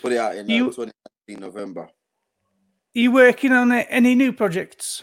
Put 0.00 0.12
it 0.12 0.18
out 0.18 0.36
in 0.36 0.50
uh, 0.50 0.54
You- 0.54 0.64
2019 0.72 1.40
November. 1.40 1.82
Are 2.94 2.98
you 2.98 3.10
working 3.10 3.52
on 3.52 3.72
uh, 3.72 3.84
any 3.88 4.14
new 4.14 4.32
projects? 4.32 5.02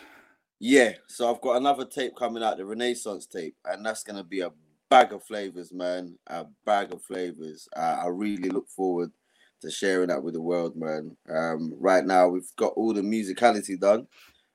Yeah, 0.59 0.93
so 1.07 1.33
I've 1.33 1.41
got 1.41 1.57
another 1.57 1.85
tape 1.85 2.15
coming 2.15 2.43
out, 2.43 2.57
the 2.57 2.65
Renaissance 2.65 3.25
tape, 3.25 3.55
and 3.65 3.85
that's 3.85 4.03
gonna 4.03 4.23
be 4.23 4.41
a 4.41 4.51
bag 4.89 5.13
of 5.13 5.23
flavors, 5.23 5.71
man. 5.73 6.17
A 6.27 6.45
bag 6.65 6.91
of 6.93 7.01
flavors. 7.01 7.67
Uh, 7.75 8.01
I 8.03 8.07
really 8.07 8.49
look 8.49 8.69
forward 8.69 9.11
to 9.61 9.71
sharing 9.71 10.09
that 10.09 10.23
with 10.23 10.33
the 10.33 10.41
world, 10.41 10.75
man. 10.75 11.15
Um, 11.29 11.73
right 11.77 12.05
now 12.05 12.27
we've 12.27 12.49
got 12.57 12.73
all 12.73 12.93
the 12.93 13.01
musicality 13.01 13.79
done. 13.79 14.07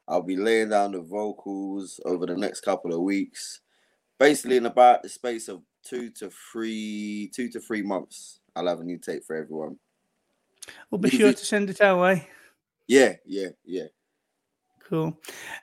I'll 0.06 0.22
be 0.22 0.36
laying 0.36 0.70
down 0.70 0.92
the 0.92 1.00
vocals 1.00 2.00
over 2.04 2.26
the 2.26 2.36
next 2.36 2.60
couple 2.60 2.94
of 2.94 3.00
weeks. 3.00 3.60
Basically, 4.18 4.56
in 4.56 4.66
about 4.66 5.02
the 5.02 5.08
space 5.08 5.48
of 5.48 5.62
two 5.84 6.10
to 6.10 6.30
three, 6.52 7.30
two 7.34 7.48
to 7.50 7.60
three 7.60 7.82
months, 7.82 8.40
I'll 8.54 8.68
have 8.68 8.80
a 8.80 8.84
new 8.84 8.98
tape 8.98 9.24
for 9.24 9.36
everyone. 9.36 9.78
We'll 10.90 11.00
be 11.00 11.10
sure 11.10 11.32
to 11.32 11.44
send 11.44 11.70
it 11.70 11.80
our 11.80 12.00
way. 12.00 12.28
Yeah, 12.86 13.14
yeah, 13.26 13.48
yeah. 13.64 13.86
Cool. 14.88 15.18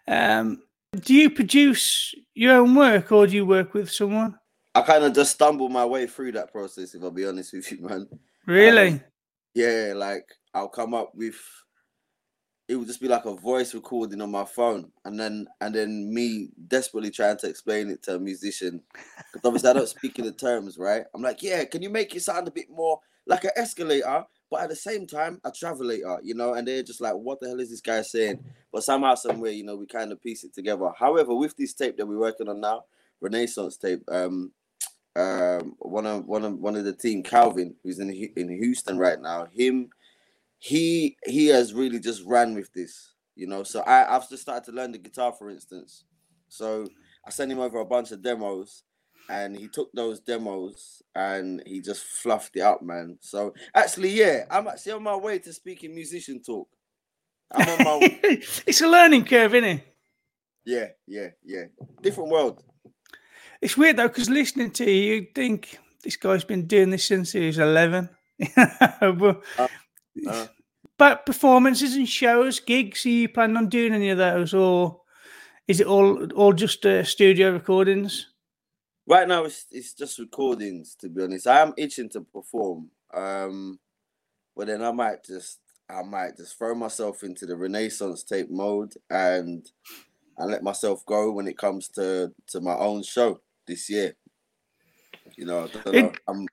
Um, 0.08 0.64
do 1.00 1.14
you 1.14 1.30
produce 1.30 2.14
your 2.34 2.58
own 2.58 2.76
work, 2.76 3.12
or 3.12 3.28
do 3.28 3.36
you 3.36 3.46
work 3.46 3.74
with 3.74 3.92
someone? 3.92 4.38
I 4.74 4.82
kind 4.82 5.04
of 5.04 5.14
just 5.14 5.34
stumbled 5.34 5.72
my 5.72 5.86
way 5.86 6.08
through 6.08 6.34
that 6.34 6.52
process, 6.52 6.96
if 6.96 7.04
I'll 7.04 7.12
be 7.12 7.26
honest 7.26 7.54
with 7.54 7.72
you, 7.72 7.82
man. 7.82 8.08
Really? 8.46 8.88
Um, 8.90 9.02
yeah, 9.54 9.94
like 9.96 10.28
I'll 10.54 10.70
come 10.70 10.94
up 10.94 11.14
with 11.16 11.40
it 12.68 12.76
would 12.76 12.88
just 12.88 13.02
be 13.02 13.08
like 13.10 13.26
a 13.26 13.36
voice 13.36 13.74
recording 13.74 14.22
on 14.22 14.32
my 14.32 14.46
phone, 14.46 14.92
and 15.04 15.20
then 15.20 15.48
and 15.60 15.76
then 15.76 16.14
me 16.14 16.50
desperately 16.68 17.12
trying 17.12 17.38
to 17.38 17.50
explain 17.50 17.90
it 17.90 18.02
to 18.04 18.16
a 18.16 18.20
musician 18.20 18.82
because 19.34 19.46
obviously 19.46 19.70
I 19.70 19.74
don't 19.74 19.90
speak 19.90 20.20
in 20.20 20.26
the 20.26 20.32
terms, 20.32 20.78
right? 20.78 21.04
I'm 21.14 21.22
like, 21.22 21.44
yeah, 21.44 21.66
can 21.66 21.82
you 21.82 21.90
make 21.90 22.16
it 22.16 22.22
sound 22.22 22.48
a 22.48 22.52
bit 22.52 22.70
more 22.70 23.00
like 23.26 23.44
an 23.44 23.52
escalator, 23.56 24.26
but 24.50 24.62
at 24.62 24.70
the 24.70 24.76
same 24.76 25.06
time 25.08 25.40
a 25.44 25.52
travelator, 25.52 26.20
you 26.24 26.34
know? 26.34 26.54
And 26.54 26.68
they're 26.68 26.84
just 26.84 27.02
like, 27.02 27.14
what 27.14 27.40
the 27.40 27.48
hell 27.48 27.60
is 27.60 27.70
this 27.70 27.82
guy 27.82 28.02
saying? 28.02 28.44
But 28.72 28.84
somehow, 28.84 29.16
somewhere, 29.16 29.52
you 29.52 29.64
know, 29.64 29.76
we 29.76 29.86
kind 29.86 30.12
of 30.12 30.22
piece 30.22 30.44
it 30.44 30.54
together. 30.54 30.92
However, 30.98 31.36
with 31.36 31.56
this 31.56 31.74
tape 31.74 31.98
that 31.98 32.06
we're 32.06 32.20
working 32.20 32.48
on 32.48 32.62
now, 32.62 32.86
Renaissance 33.20 33.78
tape, 33.78 34.02
um, 34.10 34.52
um, 35.16 35.76
one 35.80 36.06
of 36.06 36.26
one 36.26 36.46
of 36.46 36.60
one 36.60 36.76
of 36.76 36.86
the 36.86 36.94
team, 36.94 37.24
Calvin, 37.24 37.76
who's 37.84 38.00
in 38.00 38.10
in 38.12 38.50
Houston 38.50 38.98
right 38.98 39.22
now, 39.22 39.48
him, 39.52 39.90
he 40.60 41.18
he 41.26 41.48
has 41.48 41.74
really 41.74 42.00
just 42.00 42.24
ran 42.26 42.56
with 42.56 42.72
this, 42.74 43.14
you 43.36 43.48
know. 43.48 43.64
So 43.64 43.82
I 43.82 44.16
I've 44.16 44.30
just 44.30 44.44
started 44.44 44.70
to 44.70 44.76
learn 44.76 44.92
the 44.92 44.98
guitar, 44.98 45.34
for 45.34 45.50
instance. 45.50 46.06
So 46.48 46.88
I 47.26 47.30
sent 47.30 47.52
him 47.52 47.60
over 47.60 47.80
a 47.80 47.86
bunch 47.86 48.12
of 48.12 48.22
demos, 48.22 48.84
and 49.30 49.56
he 49.56 49.68
took 49.68 49.92
those 49.94 50.20
demos 50.20 51.02
and 51.16 51.64
he 51.66 51.82
just 51.82 52.04
fluffed 52.04 52.56
it 52.56 52.62
up, 52.62 52.82
man. 52.82 53.18
So 53.22 53.54
actually, 53.74 54.10
yeah, 54.10 54.46
I'm 54.50 54.68
actually 54.68 54.94
on 54.94 55.04
my 55.04 55.16
way 55.16 55.40
to 55.40 55.54
speaking 55.54 55.96
musician 55.96 56.42
talk. 56.42 56.68
I'm 57.52 57.68
on 57.70 58.00
my 58.02 58.18
it's 58.68 58.82
a 58.82 58.88
learning 58.88 59.26
curve, 59.26 59.56
isn't 59.56 59.70
it? 59.70 59.88
Yeah, 60.66 60.88
yeah, 61.08 61.30
yeah. 61.44 61.66
Different 62.02 62.30
world. 62.30 62.64
It's 63.62 63.78
weird 63.78 63.98
though, 63.98 64.08
because 64.08 64.30
listening 64.30 64.72
to 64.72 64.90
you, 64.90 65.14
you 65.14 65.28
think 65.36 65.78
this 66.04 66.16
guy's 66.16 66.44
been 66.44 66.66
doing 66.66 66.90
this 66.90 67.08
since 67.08 67.32
he 67.32 67.46
was 67.46 67.60
11. 67.60 68.10
but, 68.56 69.42
Uh, 70.28 70.48
but 70.98 71.26
performances 71.26 71.96
and 71.96 72.10
shows, 72.10 72.60
gigs, 72.60 73.06
are 73.06 73.10
you 73.10 73.30
planning 73.30 73.58
on 73.58 73.70
doing 73.70 73.94
any 73.94 74.10
of 74.10 74.18
those, 74.18 74.54
or 74.54 75.02
is 75.68 75.80
it 75.80 75.88
all 75.88 76.32
all 76.34 76.54
just 76.54 76.86
uh, 76.86 77.04
studio 77.04 77.52
recordings? 77.52 78.28
Right 79.08 79.28
now, 79.28 79.46
it's 79.46 79.66
it's 79.72 79.94
just 79.94 80.20
recordings. 80.20 80.96
To 80.96 81.10
be 81.10 81.24
honest, 81.24 81.48
I 81.48 81.62
am 81.62 81.74
itching 81.78 82.10
to 82.10 82.22
perform. 82.22 82.90
Um, 83.14 83.80
but 84.56 84.68
then 84.68 84.84
I 84.84 84.92
might 84.92 85.24
just 85.24 85.60
I 85.90 86.04
might 86.04 86.38
just 86.38 86.58
throw 86.58 86.76
myself 86.76 87.24
into 87.24 87.46
the 87.46 87.56
Renaissance 87.56 88.24
tape 88.24 88.50
mode 88.50 88.94
and 89.10 89.66
and 90.38 90.52
let 90.52 90.64
myself 90.64 91.06
go 91.06 91.32
when 91.32 91.48
it 91.48 91.58
comes 91.58 91.88
to 91.90 92.34
to 92.48 92.60
my 92.60 92.76
own 92.76 93.04
show 93.04 93.40
this 93.68 93.90
year. 93.90 94.14
You 95.38 95.46
know, 95.46 95.70
I 95.86 95.90
It- 95.90 96.20
know. 96.28 96.46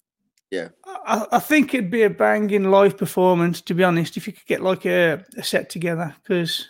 Yeah. 0.51 0.69
I, 0.87 1.27
I 1.33 1.39
think 1.41 1.75
it'd 1.75 1.91
be 1.91 2.05
a 2.05 2.11
banging 2.11 2.71
live 2.71 2.97
performance, 2.97 3.61
to 3.63 3.75
be 3.75 3.85
honest, 3.85 4.17
if 4.17 4.27
you 4.27 4.33
could 4.33 4.47
get 4.47 4.63
like 4.63 4.87
a, 4.87 5.23
a 5.37 5.43
set 5.43 5.69
together. 5.69 6.15
Because, 6.23 6.69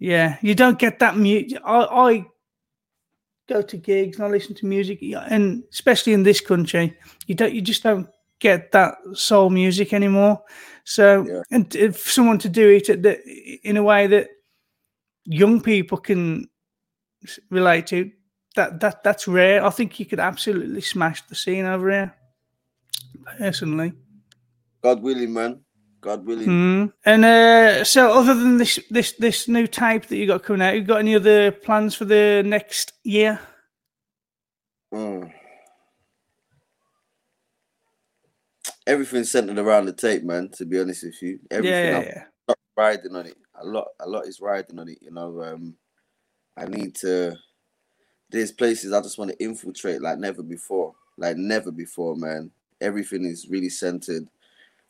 yeah, 0.00 0.36
you 0.42 0.56
don't 0.56 0.80
get 0.80 0.98
that 0.98 1.16
mute. 1.16 1.54
I, 1.64 1.78
I 1.84 2.26
go 3.48 3.62
to 3.62 3.76
gigs 3.76 4.16
and 4.16 4.26
I 4.26 4.30
listen 4.30 4.56
to 4.56 4.66
music, 4.66 5.00
and 5.02 5.62
especially 5.70 6.12
in 6.12 6.24
this 6.24 6.40
country, 6.40 6.96
you 7.26 7.36
don't, 7.36 7.52
you 7.52 7.60
just 7.60 7.84
don't 7.84 8.08
get 8.40 8.72
that 8.72 8.94
soul 9.12 9.48
music 9.48 9.92
anymore. 9.92 10.42
So, 10.82 11.44
and 11.52 11.72
if 11.76 12.10
someone 12.10 12.38
to 12.38 12.48
do 12.48 12.68
it 12.68 12.88
at 12.88 13.02
the, 13.04 13.20
in 13.62 13.76
a 13.76 13.82
way 13.84 14.08
that 14.08 14.28
young 15.24 15.60
people 15.60 15.98
can 15.98 16.48
relate 17.48 17.86
to, 17.88 18.10
that 18.56 18.80
that 18.80 19.02
that's 19.02 19.28
rare. 19.28 19.64
I 19.64 19.70
think 19.70 19.98
you 19.98 20.06
could 20.06 20.20
absolutely 20.20 20.80
smash 20.80 21.22
the 21.22 21.34
scene 21.34 21.64
over 21.64 21.90
here 21.90 22.14
personally. 23.38 23.92
God 24.82 25.02
willing, 25.02 25.32
man. 25.32 25.60
God 26.00 26.26
willing. 26.26 26.48
Mm. 26.48 26.92
And 27.04 27.24
uh, 27.24 27.84
so, 27.84 28.12
other 28.12 28.34
than 28.34 28.58
this, 28.58 28.78
this, 28.90 29.12
this 29.12 29.46
new 29.48 29.66
tape 29.68 30.06
that 30.06 30.16
you 30.16 30.26
got 30.26 30.42
coming 30.42 30.60
out, 30.60 30.74
you 30.74 30.82
got 30.82 30.98
any 30.98 31.14
other 31.14 31.52
plans 31.52 31.94
for 31.94 32.04
the 32.04 32.42
next 32.44 32.92
year? 33.04 33.40
Mm. 34.92 35.32
Everything's 38.84 39.30
centered 39.30 39.58
around 39.58 39.86
the 39.86 39.92
tape, 39.92 40.24
man. 40.24 40.48
To 40.56 40.64
be 40.64 40.80
honest 40.80 41.04
with 41.04 41.22
you, 41.22 41.38
everything. 41.52 41.72
yeah, 41.72 41.98
I'm 41.98 42.04
yeah. 42.48 42.54
riding 42.76 43.14
on 43.14 43.26
it. 43.26 43.36
A 43.60 43.64
lot, 43.64 43.86
a 44.00 44.08
lot 44.08 44.26
is 44.26 44.40
riding 44.40 44.80
on 44.80 44.88
it. 44.88 44.98
You 45.00 45.12
know, 45.12 45.40
um, 45.42 45.76
I 46.56 46.66
need 46.66 46.96
to. 46.96 47.36
There's 48.32 48.50
places 48.50 48.92
I 48.92 49.00
just 49.00 49.18
want 49.18 49.30
to 49.30 49.44
infiltrate 49.44 50.02
like 50.02 50.18
never 50.18 50.42
before, 50.42 50.94
like 51.18 51.36
never 51.36 51.70
before, 51.70 52.16
man. 52.16 52.50
Everything 52.80 53.24
is 53.24 53.46
really 53.48 53.68
centered 53.68 54.26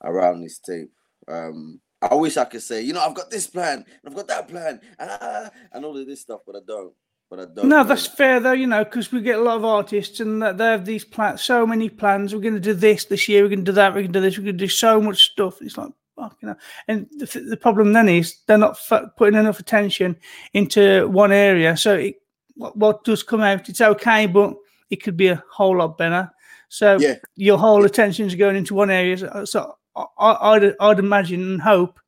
around 0.02 0.40
this 0.42 0.58
tape. 0.58 0.90
Um, 1.28 1.80
I 2.00 2.14
wish 2.14 2.36
I 2.36 2.44
could 2.46 2.62
say, 2.62 2.82
you 2.82 2.92
know, 2.92 3.00
I've 3.00 3.14
got 3.14 3.30
this 3.30 3.46
plan, 3.46 3.78
and 3.78 3.86
I've 4.06 4.14
got 4.14 4.28
that 4.28 4.48
plan, 4.48 4.80
and, 4.98 5.50
and 5.72 5.84
all 5.84 5.96
of 5.96 6.06
this 6.06 6.20
stuff, 6.22 6.40
but 6.46 6.56
I 6.56 6.60
don't. 6.66 6.92
but 7.30 7.40
I 7.40 7.44
don't. 7.44 7.68
No, 7.68 7.78
know. 7.78 7.84
that's 7.84 8.06
fair 8.06 8.40
though, 8.40 8.52
you 8.52 8.66
know, 8.66 8.84
because 8.84 9.12
we 9.12 9.20
get 9.20 9.38
a 9.38 9.42
lot 9.42 9.56
of 9.56 9.64
artists 9.64 10.20
and 10.20 10.42
that 10.42 10.58
they 10.58 10.64
have 10.64 10.84
these 10.84 11.04
plans, 11.04 11.42
so 11.42 11.66
many 11.66 11.88
plans. 11.88 12.34
We're 12.34 12.40
going 12.40 12.54
to 12.54 12.60
do 12.60 12.74
this 12.74 13.04
this 13.06 13.28
year. 13.28 13.42
We're 13.42 13.48
going 13.50 13.64
to 13.64 13.70
do 13.70 13.76
that. 13.76 13.92
We're 13.92 14.02
going 14.02 14.12
to 14.12 14.20
do 14.20 14.22
this. 14.22 14.38
We're 14.38 14.44
going 14.44 14.58
to 14.58 14.64
do 14.64 14.68
so 14.68 15.00
much 15.00 15.30
stuff. 15.32 15.62
It's 15.62 15.78
like, 15.78 15.92
fuck, 16.16 16.36
you 16.42 16.48
know. 16.48 16.56
And 16.88 17.06
the, 17.18 17.40
the 17.40 17.56
problem 17.56 17.92
then 17.92 18.08
is 18.08 18.38
they're 18.46 18.58
not 18.58 18.78
f- 18.90 19.10
putting 19.16 19.38
enough 19.38 19.60
attention 19.60 20.16
into 20.52 21.08
one 21.08 21.32
area. 21.32 21.76
So 21.76 21.94
it, 21.94 22.16
what, 22.54 22.76
what 22.76 23.04
does 23.04 23.22
come 23.22 23.40
out, 23.40 23.68
it's 23.68 23.80
okay, 23.80 24.26
but 24.26 24.54
it 24.90 25.02
could 25.02 25.16
be 25.16 25.28
a 25.28 25.42
whole 25.50 25.76
lot 25.78 25.96
better. 25.98 26.30
So 26.68 26.98
Yeah. 26.98 27.16
your 27.36 27.58
whole 27.58 27.84
attention 27.84 28.26
is 28.26 28.34
going 28.34 28.56
into 28.56 28.74
one 28.74 28.90
area. 28.90 29.16
So, 29.18 29.44
so 29.44 29.76
I, 29.96 30.04
I- 30.18 30.50
I'd, 30.56 30.74
I'd 30.80 30.98
imagine 30.98 31.42
and 31.42 31.60
hope, 31.62 31.98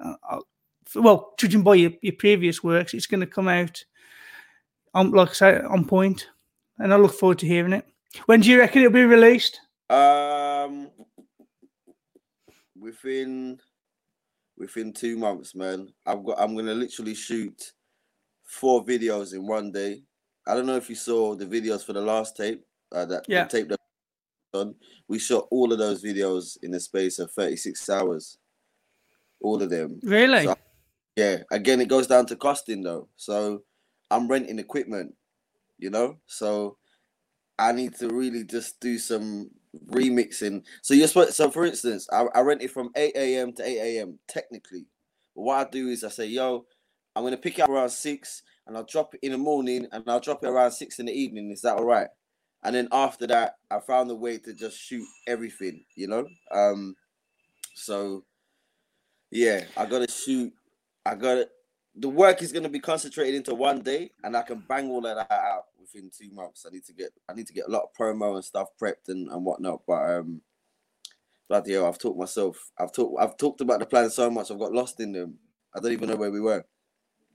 uh, 0.00 0.14
uh, 0.30 0.40
well, 0.94 1.32
judging 1.38 1.62
by 1.62 1.74
your, 1.76 1.92
your 2.02 2.14
previous 2.14 2.62
works, 2.62 2.92
it's 2.94 3.06
going 3.06 3.20
to 3.20 3.26
come 3.26 3.48
out 3.48 3.82
on, 4.94 5.10
like 5.12 5.30
I 5.30 5.32
say, 5.32 5.56
on 5.60 5.84
point. 5.84 5.88
point, 5.88 6.28
and 6.78 6.92
I 6.92 6.96
look 6.96 7.14
forward 7.14 7.38
to 7.40 7.46
hearing 7.46 7.72
it. 7.72 7.86
When 8.26 8.40
do 8.40 8.50
you 8.50 8.58
reckon 8.58 8.82
it'll 8.82 8.92
be 8.92 9.04
released? 9.04 9.58
Um, 9.88 10.90
within 12.78 13.58
within 14.58 14.92
two 14.92 15.16
months, 15.16 15.54
man. 15.54 15.88
I've 16.06 16.24
got. 16.24 16.38
I'm 16.38 16.54
gonna 16.54 16.74
literally 16.74 17.14
shoot 17.14 17.72
four 18.52 18.84
videos 18.84 19.32
in 19.32 19.46
one 19.46 19.72
day. 19.72 20.02
I 20.46 20.54
don't 20.54 20.66
know 20.66 20.76
if 20.76 20.90
you 20.90 20.94
saw 20.96 21.34
the 21.34 21.46
videos 21.46 21.84
for 21.84 21.94
the 21.94 22.00
last 22.02 22.36
tape. 22.36 22.62
Uh, 22.92 23.06
that 23.06 23.24
Yeah. 23.26 23.44
the 23.44 23.50
tape 23.58 23.68
that 23.68 23.78
done. 24.52 24.74
We 25.08 25.18
shot 25.18 25.48
all 25.50 25.72
of 25.72 25.78
those 25.78 26.02
videos 26.04 26.58
in 26.62 26.70
the 26.72 26.80
space 26.80 27.18
of 27.18 27.30
36 27.32 27.88
hours. 27.88 28.36
All 29.40 29.62
of 29.62 29.70
them. 29.70 29.98
Really? 30.02 30.44
So, 30.44 30.54
yeah. 31.16 31.42
Again, 31.50 31.80
it 31.80 31.88
goes 31.88 32.06
down 32.06 32.26
to 32.26 32.36
costing 32.36 32.82
though. 32.82 33.08
So 33.16 33.62
I'm 34.10 34.28
renting 34.28 34.58
equipment, 34.58 35.14
you 35.78 35.88
know. 35.88 36.18
So 36.26 36.76
I 37.58 37.72
need 37.72 37.94
to 37.96 38.08
really 38.08 38.44
just 38.44 38.78
do 38.80 38.98
some 38.98 39.50
remixing. 39.86 40.62
So 40.82 40.92
you're 40.92 41.08
supposed. 41.08 41.32
So 41.32 41.50
for 41.50 41.64
instance, 41.64 42.06
I, 42.12 42.26
I 42.34 42.40
rent 42.40 42.60
it 42.60 42.70
from 42.70 42.90
8 42.94 43.12
a.m. 43.16 43.54
to 43.54 43.64
8 43.64 43.78
a.m. 43.78 44.18
Technically, 44.28 44.84
but 45.34 45.42
what 45.42 45.66
I 45.66 45.70
do 45.70 45.88
is 45.88 46.04
I 46.04 46.10
say, 46.10 46.26
"Yo, 46.26 46.66
I'm 47.14 47.24
gonna 47.24 47.36
pick 47.36 47.58
it 47.58 47.62
up 47.62 47.70
around 47.70 47.90
six, 47.90 48.42
and 48.66 48.76
I'll 48.76 48.84
drop 48.84 49.14
it 49.14 49.20
in 49.22 49.32
the 49.32 49.38
morning, 49.38 49.86
and 49.92 50.04
I'll 50.08 50.20
drop 50.20 50.44
it 50.44 50.48
around 50.48 50.72
six 50.72 50.98
in 50.98 51.06
the 51.06 51.12
evening. 51.12 51.50
Is 51.50 51.62
that 51.62 51.76
all 51.76 51.84
right?" 51.84 52.08
And 52.64 52.74
then 52.74 52.88
after 52.92 53.26
that, 53.26 53.56
I 53.70 53.80
found 53.80 54.10
a 54.10 54.14
way 54.14 54.38
to 54.38 54.54
just 54.54 54.78
shoot 54.78 55.06
everything. 55.26 55.84
You 55.96 56.08
know. 56.08 56.26
Um. 56.50 56.96
So. 57.74 58.24
Yeah, 59.30 59.64
I 59.78 59.86
gotta 59.86 60.10
shoot. 60.10 60.52
I 61.06 61.14
gotta. 61.14 61.48
The 61.94 62.08
work 62.08 62.42
is 62.42 62.52
gonna 62.52 62.68
be 62.68 62.80
concentrated 62.80 63.34
into 63.34 63.54
one 63.54 63.80
day, 63.80 64.10
and 64.22 64.36
I 64.36 64.42
can 64.42 64.62
bang 64.68 64.90
all 64.90 65.06
of 65.06 65.16
that 65.16 65.32
out 65.32 65.64
within 65.80 66.10
two 66.10 66.30
months. 66.32 66.66
I 66.66 66.70
need 66.70 66.84
to 66.84 66.92
get. 66.92 67.12
I 67.28 67.32
need 67.32 67.46
to 67.46 67.52
get 67.54 67.66
a 67.66 67.70
lot 67.70 67.84
of 67.84 67.94
promo 67.98 68.34
and 68.34 68.44
stuff 68.44 68.68
prepped 68.80 69.08
and, 69.08 69.28
and 69.28 69.44
whatnot. 69.44 69.82
But 69.86 70.02
um, 70.10 70.42
bloody 71.48 71.72
hell, 71.72 71.86
I've 71.86 71.98
talked 71.98 72.18
myself. 72.18 72.58
I've 72.78 72.92
talked. 72.92 73.20
I've 73.20 73.36
talked 73.38 73.62
about 73.62 73.80
the 73.80 73.86
plan 73.86 74.10
so 74.10 74.30
much. 74.30 74.50
I've 74.50 74.58
got 74.58 74.72
lost 74.72 75.00
in 75.00 75.12
them. 75.12 75.38
I 75.74 75.80
don't 75.80 75.92
even 75.92 76.10
know 76.10 76.16
where 76.16 76.30
we 76.30 76.40
were. 76.40 76.64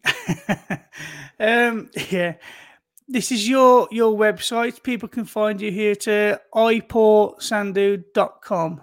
Um, 1.39 1.89
yeah. 2.09 2.33
This 3.07 3.31
is 3.31 3.47
your 3.47 3.87
your 3.91 4.17
website. 4.17 4.81
People 4.83 5.07
can 5.07 5.23
find 5.25 5.61
you 5.61 5.71
here 5.71 5.93
to 5.95 6.41
ipaulsandhu.com. 6.53 8.81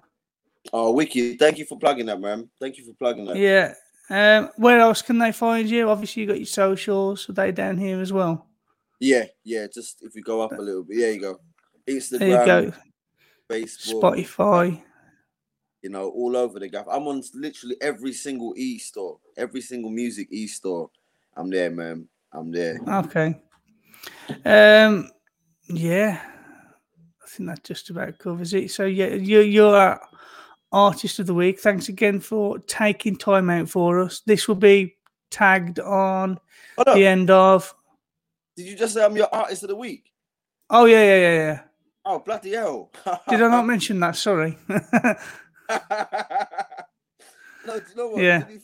Oh, 0.73 0.93
Wiki, 0.93 1.37
thank 1.37 1.59
you 1.59 1.67
for 1.67 1.79
plugging 1.79 2.07
that, 2.07 2.19
man. 2.21 2.49
Thank 2.59 2.79
you 2.79 2.87
for 2.87 2.95
plugging 2.95 3.27
that. 3.27 3.37
Yeah. 3.37 3.75
Um, 4.09 4.49
where 4.57 4.79
else 4.81 5.03
can 5.03 5.19
they 5.19 5.31
find 5.33 5.69
you? 5.69 5.91
Obviously, 5.91 6.23
you 6.23 6.29
got 6.29 6.39
your 6.39 6.47
socials. 6.47 7.29
Are 7.29 7.35
they 7.35 7.53
down 7.53 7.77
here 7.77 8.01
as 8.01 8.11
well? 8.13 8.47
Yeah, 9.01 9.25
yeah. 9.45 9.67
Just 9.73 9.99
if 10.03 10.15
we 10.15 10.23
go 10.23 10.41
up 10.41 10.53
a 10.53 10.63
little 10.63 10.85
bit, 10.85 10.97
there 10.99 11.13
you 11.13 11.21
go. 11.21 11.39
Instagram, 11.87 12.19
There 12.19 12.31
you 12.31 12.37
go. 12.71 12.73
Facebook, 13.51 14.01
Spotify. 14.01 14.83
you 15.83 15.91
know, 15.91 16.09
all 16.11 16.35
over 16.35 16.59
the 16.59 16.67
gaff. 16.69 16.87
I'm 16.91 17.07
on 17.09 17.23
literally 17.35 17.77
every 17.83 18.15
single 18.15 18.55
e 18.57 18.79
store, 18.79 19.19
every 19.37 19.61
single 19.61 19.91
music 19.91 20.29
e 20.31 20.47
store. 20.47 20.89
I'm 21.37 21.51
there, 21.51 21.71
man. 21.71 22.09
I'm 22.33 22.51
there. 22.51 22.79
Okay. 22.89 23.41
Um. 24.45 25.11
Yeah. 25.69 26.21
I 27.23 27.27
think 27.27 27.49
that 27.49 27.65
just 27.65 27.91
about 27.91 28.19
covers 28.19 28.55
it. 28.55 28.71
So 28.71 28.85
yeah, 28.85 29.09
you 29.09 29.41
you're 29.41 29.77
our 29.77 30.01
artist 30.73 31.19
of 31.19 31.27
the 31.27 31.35
week. 31.35 31.61
Thanks 31.61 31.89
again 31.89 32.21
for 32.21 32.59
taking 32.61 33.17
time 33.17 33.51
out 33.51 33.69
for 33.69 34.01
us. 34.01 34.21
This 34.27 34.49
will 34.49 34.55
be 34.55 34.97
tagged 35.31 35.81
on 35.81 36.39
the 36.77 37.07
end 37.07 37.31
of. 37.31 37.75
Did 38.57 38.67
you 38.67 38.77
just 38.77 38.95
say 38.95 39.05
I'm 39.05 39.17
your 39.17 39.33
artist 39.35 39.63
of 39.65 39.69
the 39.69 39.77
week? 39.77 40.13
Oh 40.71 40.85
yeah, 40.85 41.03
yeah, 41.03 41.17
yeah, 41.17 41.37
yeah. 41.37 41.61
Oh, 42.05 42.19
bloody 42.19 42.53
hell. 42.53 42.91
Did 43.29 43.43
I 43.43 43.49
not 43.49 43.67
mention 43.67 43.99
that? 44.01 44.17
Sorry. 44.17 44.59
No, 47.67 47.79
do 47.79 47.85
you 47.89 47.97
know 47.97 48.09
what? 48.09 48.23
Yeah. 48.23 48.41
To 48.41 48.47
be 48.47 48.61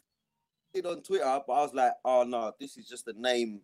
it 0.74 0.86
on 0.86 1.02
Twitter, 1.02 1.40
but 1.46 1.52
I 1.52 1.62
was 1.62 1.74
like, 1.74 1.92
oh 2.04 2.24
no, 2.24 2.52
this 2.58 2.76
is 2.76 2.88
just 2.88 3.04
the 3.04 3.14
name 3.14 3.60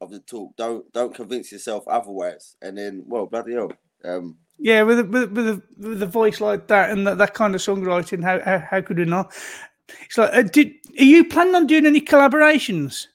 of 0.00 0.10
the 0.10 0.20
talk. 0.20 0.56
Don't 0.56 0.90
don't 0.92 1.14
convince 1.14 1.52
yourself 1.52 1.86
otherwise. 1.88 2.56
And 2.62 2.76
then, 2.76 3.04
well, 3.06 3.26
bloody 3.26 3.54
hell. 3.54 3.72
Um, 4.04 4.38
yeah, 4.58 4.82
with 4.82 5.00
a, 5.00 5.04
with, 5.04 5.32
with, 5.32 5.48
a, 5.48 5.62
with 5.78 6.02
a 6.02 6.06
voice 6.06 6.40
like 6.40 6.68
that 6.68 6.90
and 6.90 7.06
that, 7.06 7.18
that 7.18 7.34
kind 7.34 7.54
of 7.54 7.60
songwriting, 7.60 8.22
how, 8.22 8.40
how 8.40 8.58
how 8.58 8.80
could 8.80 8.98
we 8.98 9.04
not? 9.04 9.32
It's 10.06 10.16
like, 10.16 10.34
uh, 10.34 10.42
did 10.42 10.72
are 10.98 11.04
you 11.04 11.24
planning 11.24 11.54
on 11.54 11.66
doing 11.66 11.86
any 11.86 12.00
collaborations? 12.00 13.06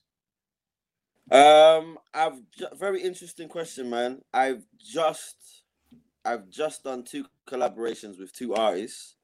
Um, 1.32 1.98
I've 2.14 2.41
ju- 2.57 2.68
very 2.76 3.02
interesting 3.02 3.48
question, 3.48 3.90
man. 3.90 4.22
I've 4.34 4.66
just 4.78 5.64
I've 6.26 6.49
just 6.49 6.84
done 6.84 7.03
two 7.03 7.26
collaborations 7.48 8.20
with 8.20 8.34
two 8.34 8.53
artists. 8.56 9.16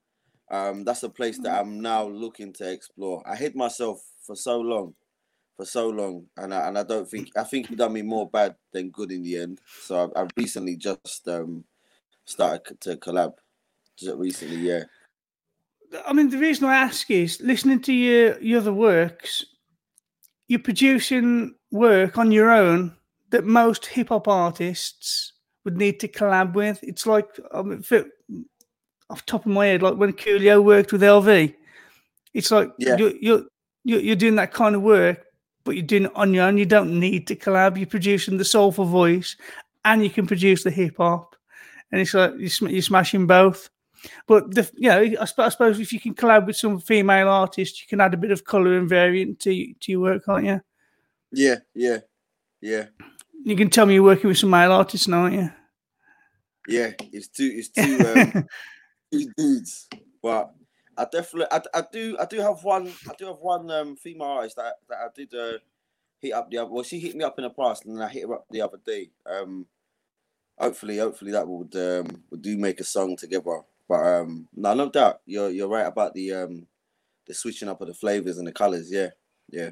Um, 0.52 0.84
that's 0.84 1.04
a 1.04 1.10
place 1.10 1.40
that 1.40 1.60
I'm 1.60 1.82
now 1.82 2.08
looking 2.08 2.54
to 2.54 2.72
explore. 2.72 3.24
I 3.28 3.36
hid 3.36 3.56
myself 3.56 4.02
for 4.22 4.36
so 4.36 4.60
long, 4.60 4.94
for 5.58 5.66
so 5.66 5.90
long, 5.90 6.28
and 6.38 6.54
I, 6.54 6.68
and 6.68 6.78
I 6.78 6.84
don't 6.84 7.10
think 7.10 7.30
I 7.36 7.44
think 7.44 7.68
he 7.68 7.76
done 7.76 7.94
me 7.94 8.04
more 8.04 8.30
bad 8.30 8.56
than 8.72 8.92
good 8.92 9.12
in 9.12 9.24
the 9.24 9.38
end. 9.38 9.62
So 9.82 10.04
I've, 10.04 10.12
I've 10.16 10.32
recently 10.38 10.76
just 10.76 11.28
um 11.28 11.64
started 12.26 12.80
to 12.82 12.98
collab. 12.98 13.34
Just 13.98 14.18
recently, 14.18 14.58
yeah. 14.58 14.84
I 16.06 16.14
mean, 16.14 16.30
the 16.30 16.38
reason 16.38 16.66
I 16.66 16.76
ask 16.76 17.10
is 17.10 17.42
listening 17.42 17.82
to 17.82 17.94
your 17.94 18.40
your 18.40 18.60
other 18.60 18.74
works, 18.74 19.46
you're 20.48 20.60
producing 20.60 21.56
work 21.72 22.18
on 22.18 22.32
your 22.32 22.52
own 22.52 22.96
that 23.32 23.46
most 23.46 23.86
hip 23.88 24.10
hop 24.10 24.28
artists 24.28 25.34
would 25.64 25.78
need 25.78 26.00
to 26.02 26.08
collab 26.08 26.54
with. 26.54 26.80
It's 26.84 27.08
like 27.08 27.28
I 27.52 27.62
mean, 27.64 27.82
for, 27.82 28.06
off 29.10 29.26
the 29.26 29.32
top 29.32 29.46
of 29.46 29.52
my 29.52 29.68
head, 29.68 29.82
like 29.84 29.96
when 29.96 30.14
Coolio 30.14 30.64
worked 30.64 30.92
with 30.92 31.02
LV. 31.02 31.54
It's 32.34 32.52
like 32.52 32.72
Yeah. 32.80 32.98
you're, 32.98 33.14
you're 33.22 33.44
you're 33.84 34.00
you're 34.00 34.16
doing 34.16 34.36
that 34.36 34.52
kind 34.54 34.76
of 34.76 34.82
work, 34.82 35.24
but 35.64 35.76
you're 35.76 35.86
doing 35.86 36.06
it 36.06 36.12
on 36.16 36.34
your 36.34 36.46
own. 36.46 36.58
You 36.58 36.66
don't 36.66 37.00
need 37.00 37.28
to 37.28 37.36
collab. 37.36 37.78
You're 37.78 37.86
producing 37.88 38.38
the 38.38 38.46
soulful 38.46 38.86
voice, 38.86 39.36
and 39.86 40.04
you 40.04 40.10
can 40.10 40.26
produce 40.28 40.64
the 40.64 40.72
hip 40.72 40.96
hop, 40.98 41.36
and 41.92 42.02
it's 42.02 42.14
like 42.14 42.34
you're, 42.38 42.50
sm- 42.50 42.68
you're 42.68 42.82
smashing 42.82 43.28
both. 43.28 43.70
But 44.28 44.54
the, 44.54 44.70
you 44.76 44.90
know, 44.90 45.02
I, 45.22 45.26
sp- 45.26 45.40
I 45.48 45.50
suppose 45.50 45.80
if 45.80 45.92
you 45.94 46.00
can 46.00 46.14
collab 46.14 46.46
with 46.48 46.58
some 46.58 46.80
female 46.80 47.30
artists, 47.30 47.82
you 47.82 47.88
can 47.88 48.02
add 48.02 48.14
a 48.14 48.18
bit 48.18 48.32
of 48.32 48.44
color 48.44 48.78
and 48.78 48.90
variant 48.90 49.40
to 49.42 49.74
to 49.74 49.92
your 49.92 50.02
work, 50.02 50.26
can't 50.26 50.46
you? 50.46 50.62
Yeah, 51.32 51.56
yeah, 51.74 52.00
yeah, 52.62 52.86
You 53.44 53.56
can 53.56 53.70
tell 53.70 53.86
me 53.86 53.94
you're 53.96 54.04
working 54.04 54.28
with 54.30 54.38
some 54.38 54.50
male 54.52 54.72
artists 54.72 55.08
now, 55.08 55.22
aren't 55.24 55.36
you? 55.36 55.52
yeah. 56.68 56.92
It's 57.12 57.28
two, 57.28 57.52
it's 57.54 57.70
two, 57.70 58.00
um, 58.36 58.48
two 59.20 59.32
dudes. 59.38 59.88
But 60.22 60.52
I 60.98 61.06
definitely, 61.12 61.48
I, 61.52 61.80
I 61.80 61.84
do, 61.92 62.18
I 62.20 62.26
do 62.26 62.40
have 62.40 62.64
one, 62.64 62.92
I 63.10 63.14
do 63.18 63.26
have 63.28 63.40
one 63.40 63.70
um 63.72 63.96
female 63.96 64.28
artist 64.28 64.56
that 64.58 64.76
that 64.90 64.98
I 64.98 65.08
did 65.16 65.34
uh 65.34 65.58
hit 66.20 66.34
up 66.34 66.50
the 66.50 66.58
other. 66.58 66.72
Well, 66.72 66.84
she 66.84 67.00
hit 67.00 67.16
me 67.16 67.24
up 67.24 67.38
in 67.38 67.44
the 67.44 67.50
past, 67.50 67.86
and 67.86 67.96
then 67.96 68.04
I 68.04 68.10
hit 68.10 68.28
her 68.28 68.36
up 68.36 68.46
the 68.50 68.62
other 68.62 68.80
day. 68.86 69.10
Um, 69.26 69.66
hopefully, 70.58 70.98
hopefully 70.98 71.32
that 71.32 71.48
would 71.48 71.76
um 71.76 72.24
would 72.32 72.42
do 72.42 72.58
make 72.58 72.80
a 72.80 72.84
song 72.84 73.16
together. 73.16 73.62
But 73.88 74.06
um, 74.06 74.48
no, 74.56 74.74
no 74.74 74.90
doubt, 74.90 75.22
you're 75.26 75.50
you're 75.50 75.68
right 75.68 75.86
about 75.86 76.14
the 76.14 76.34
um 76.34 76.68
the 77.28 77.34
switching 77.34 77.70
up 77.70 77.82
of 77.82 77.88
the 77.88 77.94
flavors 77.94 78.38
and 78.38 78.48
the 78.48 78.52
colors. 78.52 78.92
Yeah, 78.92 79.10
yeah. 79.50 79.72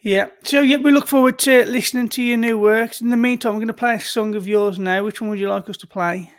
Yeah. 0.00 0.28
So 0.44 0.60
yeah, 0.60 0.76
we 0.76 0.92
look 0.92 1.08
forward 1.08 1.38
to 1.40 1.64
listening 1.66 2.08
to 2.10 2.22
your 2.22 2.36
new 2.36 2.58
works. 2.58 3.00
In 3.00 3.10
the 3.10 3.16
meantime, 3.16 3.54
we're 3.54 3.60
going 3.60 3.68
to 3.68 3.74
play 3.74 3.94
a 3.94 4.00
song 4.00 4.36
of 4.36 4.46
yours 4.46 4.78
now. 4.78 5.02
Which 5.04 5.20
one 5.20 5.30
would 5.30 5.40
you 5.40 5.48
like 5.48 5.68
us 5.68 5.76
to 5.78 5.86
play? 5.86 6.30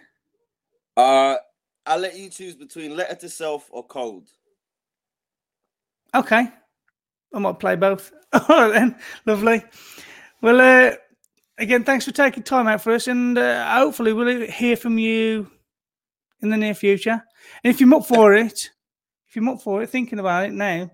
Uh, 0.97 1.37
I'll 1.85 1.99
let 1.99 2.17
you 2.17 2.29
choose 2.29 2.55
between 2.55 2.97
Letter 2.97 3.15
to 3.15 3.29
Self 3.29 3.69
or 3.71 3.85
Cold. 3.85 4.27
Okay. 6.13 6.49
I 7.33 7.39
might 7.39 7.59
play 7.59 7.75
both. 7.75 8.11
All 8.33 8.41
right 8.49 8.73
then. 8.73 8.95
Lovely. 9.25 9.63
Well, 10.41 10.59
uh, 10.59 10.95
again, 11.57 11.83
thanks 11.83 12.03
for 12.05 12.11
taking 12.11 12.43
time 12.43 12.67
out 12.67 12.81
for 12.81 12.93
us, 12.93 13.07
and 13.07 13.37
uh, 13.37 13.77
hopefully 13.77 14.11
we'll 14.11 14.47
hear 14.49 14.75
from 14.75 14.97
you 14.97 15.49
in 16.41 16.49
the 16.49 16.57
near 16.57 16.73
future. 16.73 17.23
And 17.63 17.73
if 17.73 17.79
you're 17.79 17.93
up 17.95 18.05
for 18.05 18.33
it, 18.33 18.69
if 19.27 19.35
you're 19.35 19.47
up 19.49 19.61
for 19.61 19.83
it, 19.83 19.89
thinking 19.89 20.19
about 20.19 20.45
it 20.45 20.53
now, 20.53 20.91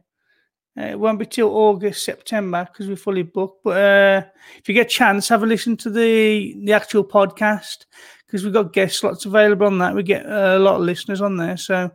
Uh, 0.75 0.89
it 0.89 0.99
won't 0.99 1.19
be 1.19 1.25
till 1.25 1.55
August, 1.55 2.03
September 2.03 2.65
because 2.65 2.87
we're 2.87 2.95
fully 2.95 3.21
booked. 3.23 3.63
But 3.63 3.77
uh, 3.77 4.29
if 4.57 4.67
you 4.67 4.73
get 4.73 4.87
a 4.87 4.89
chance, 4.89 5.29
have 5.29 5.43
a 5.43 5.45
listen 5.45 5.77
to 5.77 5.89
the 5.91 6.55
the 6.65 6.73
actual 6.73 7.03
podcast 7.03 7.85
because 8.33 8.43
we've 8.43 8.51
got 8.53 8.73
guest 8.73 8.97
slots 8.97 9.25
available 9.25 9.67
on 9.67 9.77
that. 9.77 9.93
We 9.93 10.01
get 10.01 10.25
uh, 10.25 10.57
a 10.57 10.59
lot 10.59 10.77
of 10.77 10.81
listeners 10.81 11.21
on 11.21 11.37
there. 11.37 11.55
So, 11.55 11.91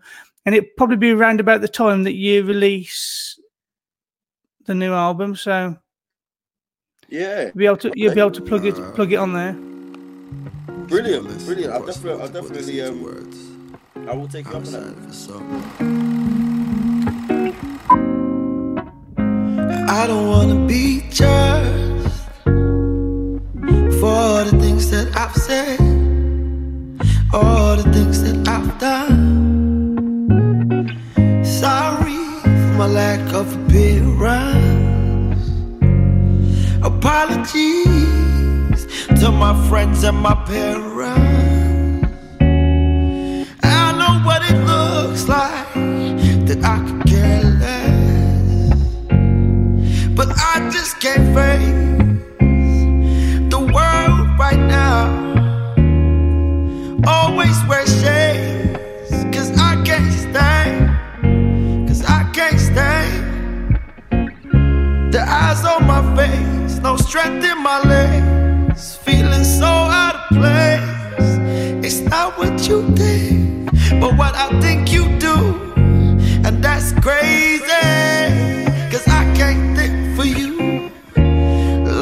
and 0.46 0.54
it'll 0.54 0.70
probably 0.76 0.96
be 0.96 1.10
around 1.10 1.40
about 1.40 1.62
the 1.62 1.66
time 1.66 2.04
that 2.04 2.14
you 2.14 2.44
release 2.44 3.40
the 4.64 4.72
new 4.76 4.92
album. 4.92 5.34
So, 5.34 5.76
Yeah. 7.08 7.46
you'll 7.46 7.56
be 7.56 7.66
able 7.66 7.76
to 7.78 7.92
you'll 7.96 8.14
be 8.14 8.20
able 8.20 8.30
to 8.30 8.40
plug 8.40 8.64
it 8.64 8.76
plug 8.94 9.12
it 9.12 9.16
on 9.16 9.32
there. 9.32 9.54
Brilliant, 10.86 11.26
brilliant. 11.44 11.72
I'll 11.72 11.84
definitely, 11.84 12.22
I'll 12.22 12.28
definitely, 12.28 12.82
um, 12.82 13.50
I 14.08 14.14
will 14.14 14.28
take 14.28 14.46
you 14.46 14.52
up 14.52 14.64
on 14.64 14.72
that. 14.72 14.94
I 19.88 20.06
don't 20.06 20.28
wanna 20.28 20.68
be 20.68 21.02
judged 21.10 22.12
for 23.98 24.06
all 24.06 24.44
the 24.44 24.56
things 24.60 24.88
that 24.92 25.08
I've 25.16 25.34
said, 25.34 25.98
all 27.32 27.76
the 27.76 27.82
things 27.92 28.22
that 28.22 28.48
I've 28.48 28.78
done. 28.78 29.18
Sorry 31.44 32.24
for 32.42 32.74
my 32.78 32.86
lack 32.86 33.34
of 33.34 33.54
appearance. 33.54 35.50
Apologies 36.82 38.06
to 39.20 39.30
my 39.30 39.54
friends 39.68 40.04
and 40.04 40.16
my 40.18 40.34
parents. 40.46 42.08
I 43.62 43.92
know 43.98 44.20
what 44.24 44.42
it 44.50 44.58
looks 44.64 45.28
like 45.28 45.74
that 46.46 46.64
I 46.64 46.78
could 46.86 47.04
care 47.06 47.44
less. 47.62 48.74
But 50.16 50.28
I 50.36 50.70
just 50.70 51.00
can't 51.00 51.34
face 51.34 51.97
strength 67.08 67.42
in 67.42 67.62
my 67.62 67.80
legs, 67.84 68.96
feeling 68.96 69.42
so 69.42 69.64
out 69.64 70.14
of 70.14 70.36
place. 70.36 71.30
It's 71.82 72.00
not 72.00 72.36
what 72.36 72.68
you 72.68 72.82
think, 72.94 73.70
but 73.98 74.12
what 74.18 74.34
I 74.34 74.48
think 74.60 74.92
you 74.92 75.04
do, 75.18 75.38
and 76.44 76.62
that's 76.62 76.92
crazy. 77.00 77.64
Cause 78.92 79.08
I 79.08 79.24
can't 79.34 79.74
think 79.74 80.16
for 80.16 80.26
you. 80.26 80.90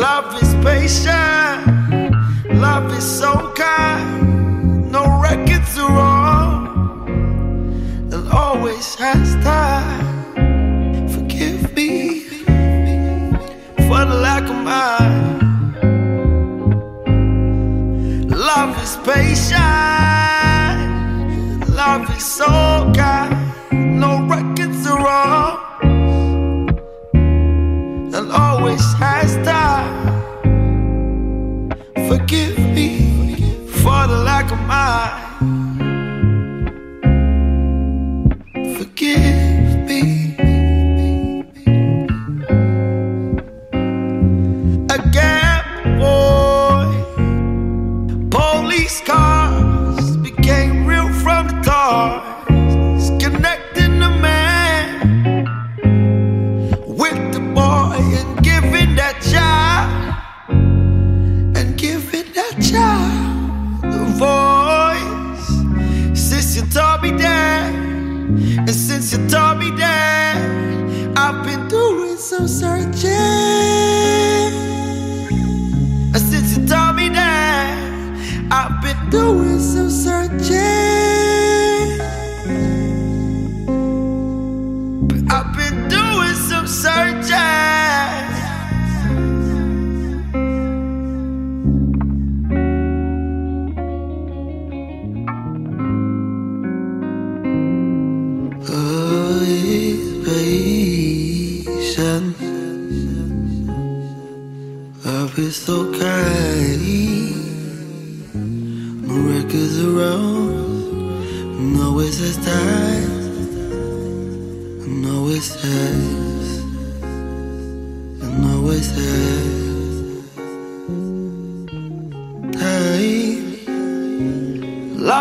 Love 0.05 0.43
is 0.43 0.53
patient, 0.65 2.13
love 2.57 2.93
is 2.93 3.07
so 3.21 3.53
kind. 3.55 4.91
No 4.91 5.21
records 5.23 5.79
are 5.79 5.89
wrong, 5.89 6.67
and 8.13 8.29
always 8.33 8.97
has 8.97 9.35
time. 9.45 9.86
Patient, 19.07 19.59
love 21.69 22.11
is 22.17 22.25
so 22.25 22.91
kind. 22.93 23.36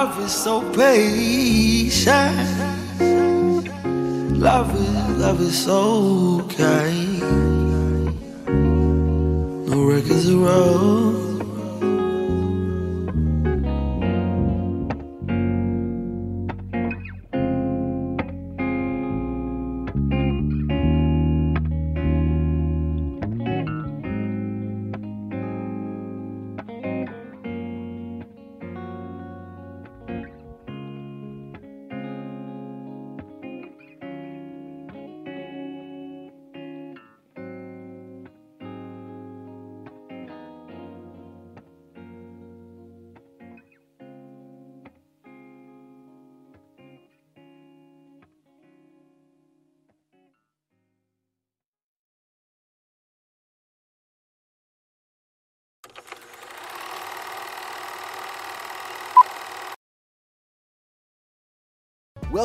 Love 0.06 0.20
is 0.20 0.34
so 0.34 0.62
patient. 0.74 2.38
Love 4.38 4.76
is, 4.76 5.18
love 5.18 5.42
is 5.42 5.66
so 5.66 6.48
kind. 6.56 7.22
No 9.68 9.84
records 9.84 10.30
around. 10.30 11.25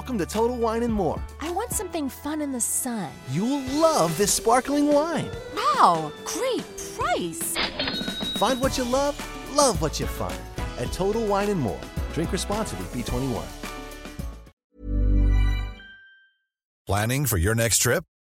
Welcome 0.00 0.16
to 0.16 0.24
Total 0.24 0.56
Wine 0.56 0.82
and 0.82 0.94
More. 0.94 1.22
I 1.42 1.50
want 1.50 1.72
something 1.72 2.08
fun 2.08 2.40
in 2.40 2.52
the 2.52 2.60
sun. 2.60 3.10
You'll 3.32 3.60
love 3.78 4.16
this 4.16 4.32
sparkling 4.32 4.90
wine. 4.90 5.28
Wow, 5.54 6.10
great 6.24 6.64
price. 6.98 7.54
Find 8.38 8.58
what 8.62 8.78
you 8.78 8.84
love, 8.84 9.14
love 9.54 9.82
what 9.82 10.00
you 10.00 10.06
find 10.06 10.40
at 10.78 10.90
Total 10.90 11.22
Wine 11.26 11.50
and 11.50 11.60
More. 11.60 11.78
Drink 12.14 12.32
responsibly, 12.32 12.86
B21. 12.86 13.44
Planning 16.86 17.26
for 17.26 17.36
your 17.36 17.54
next 17.54 17.76
trip? 17.80 18.02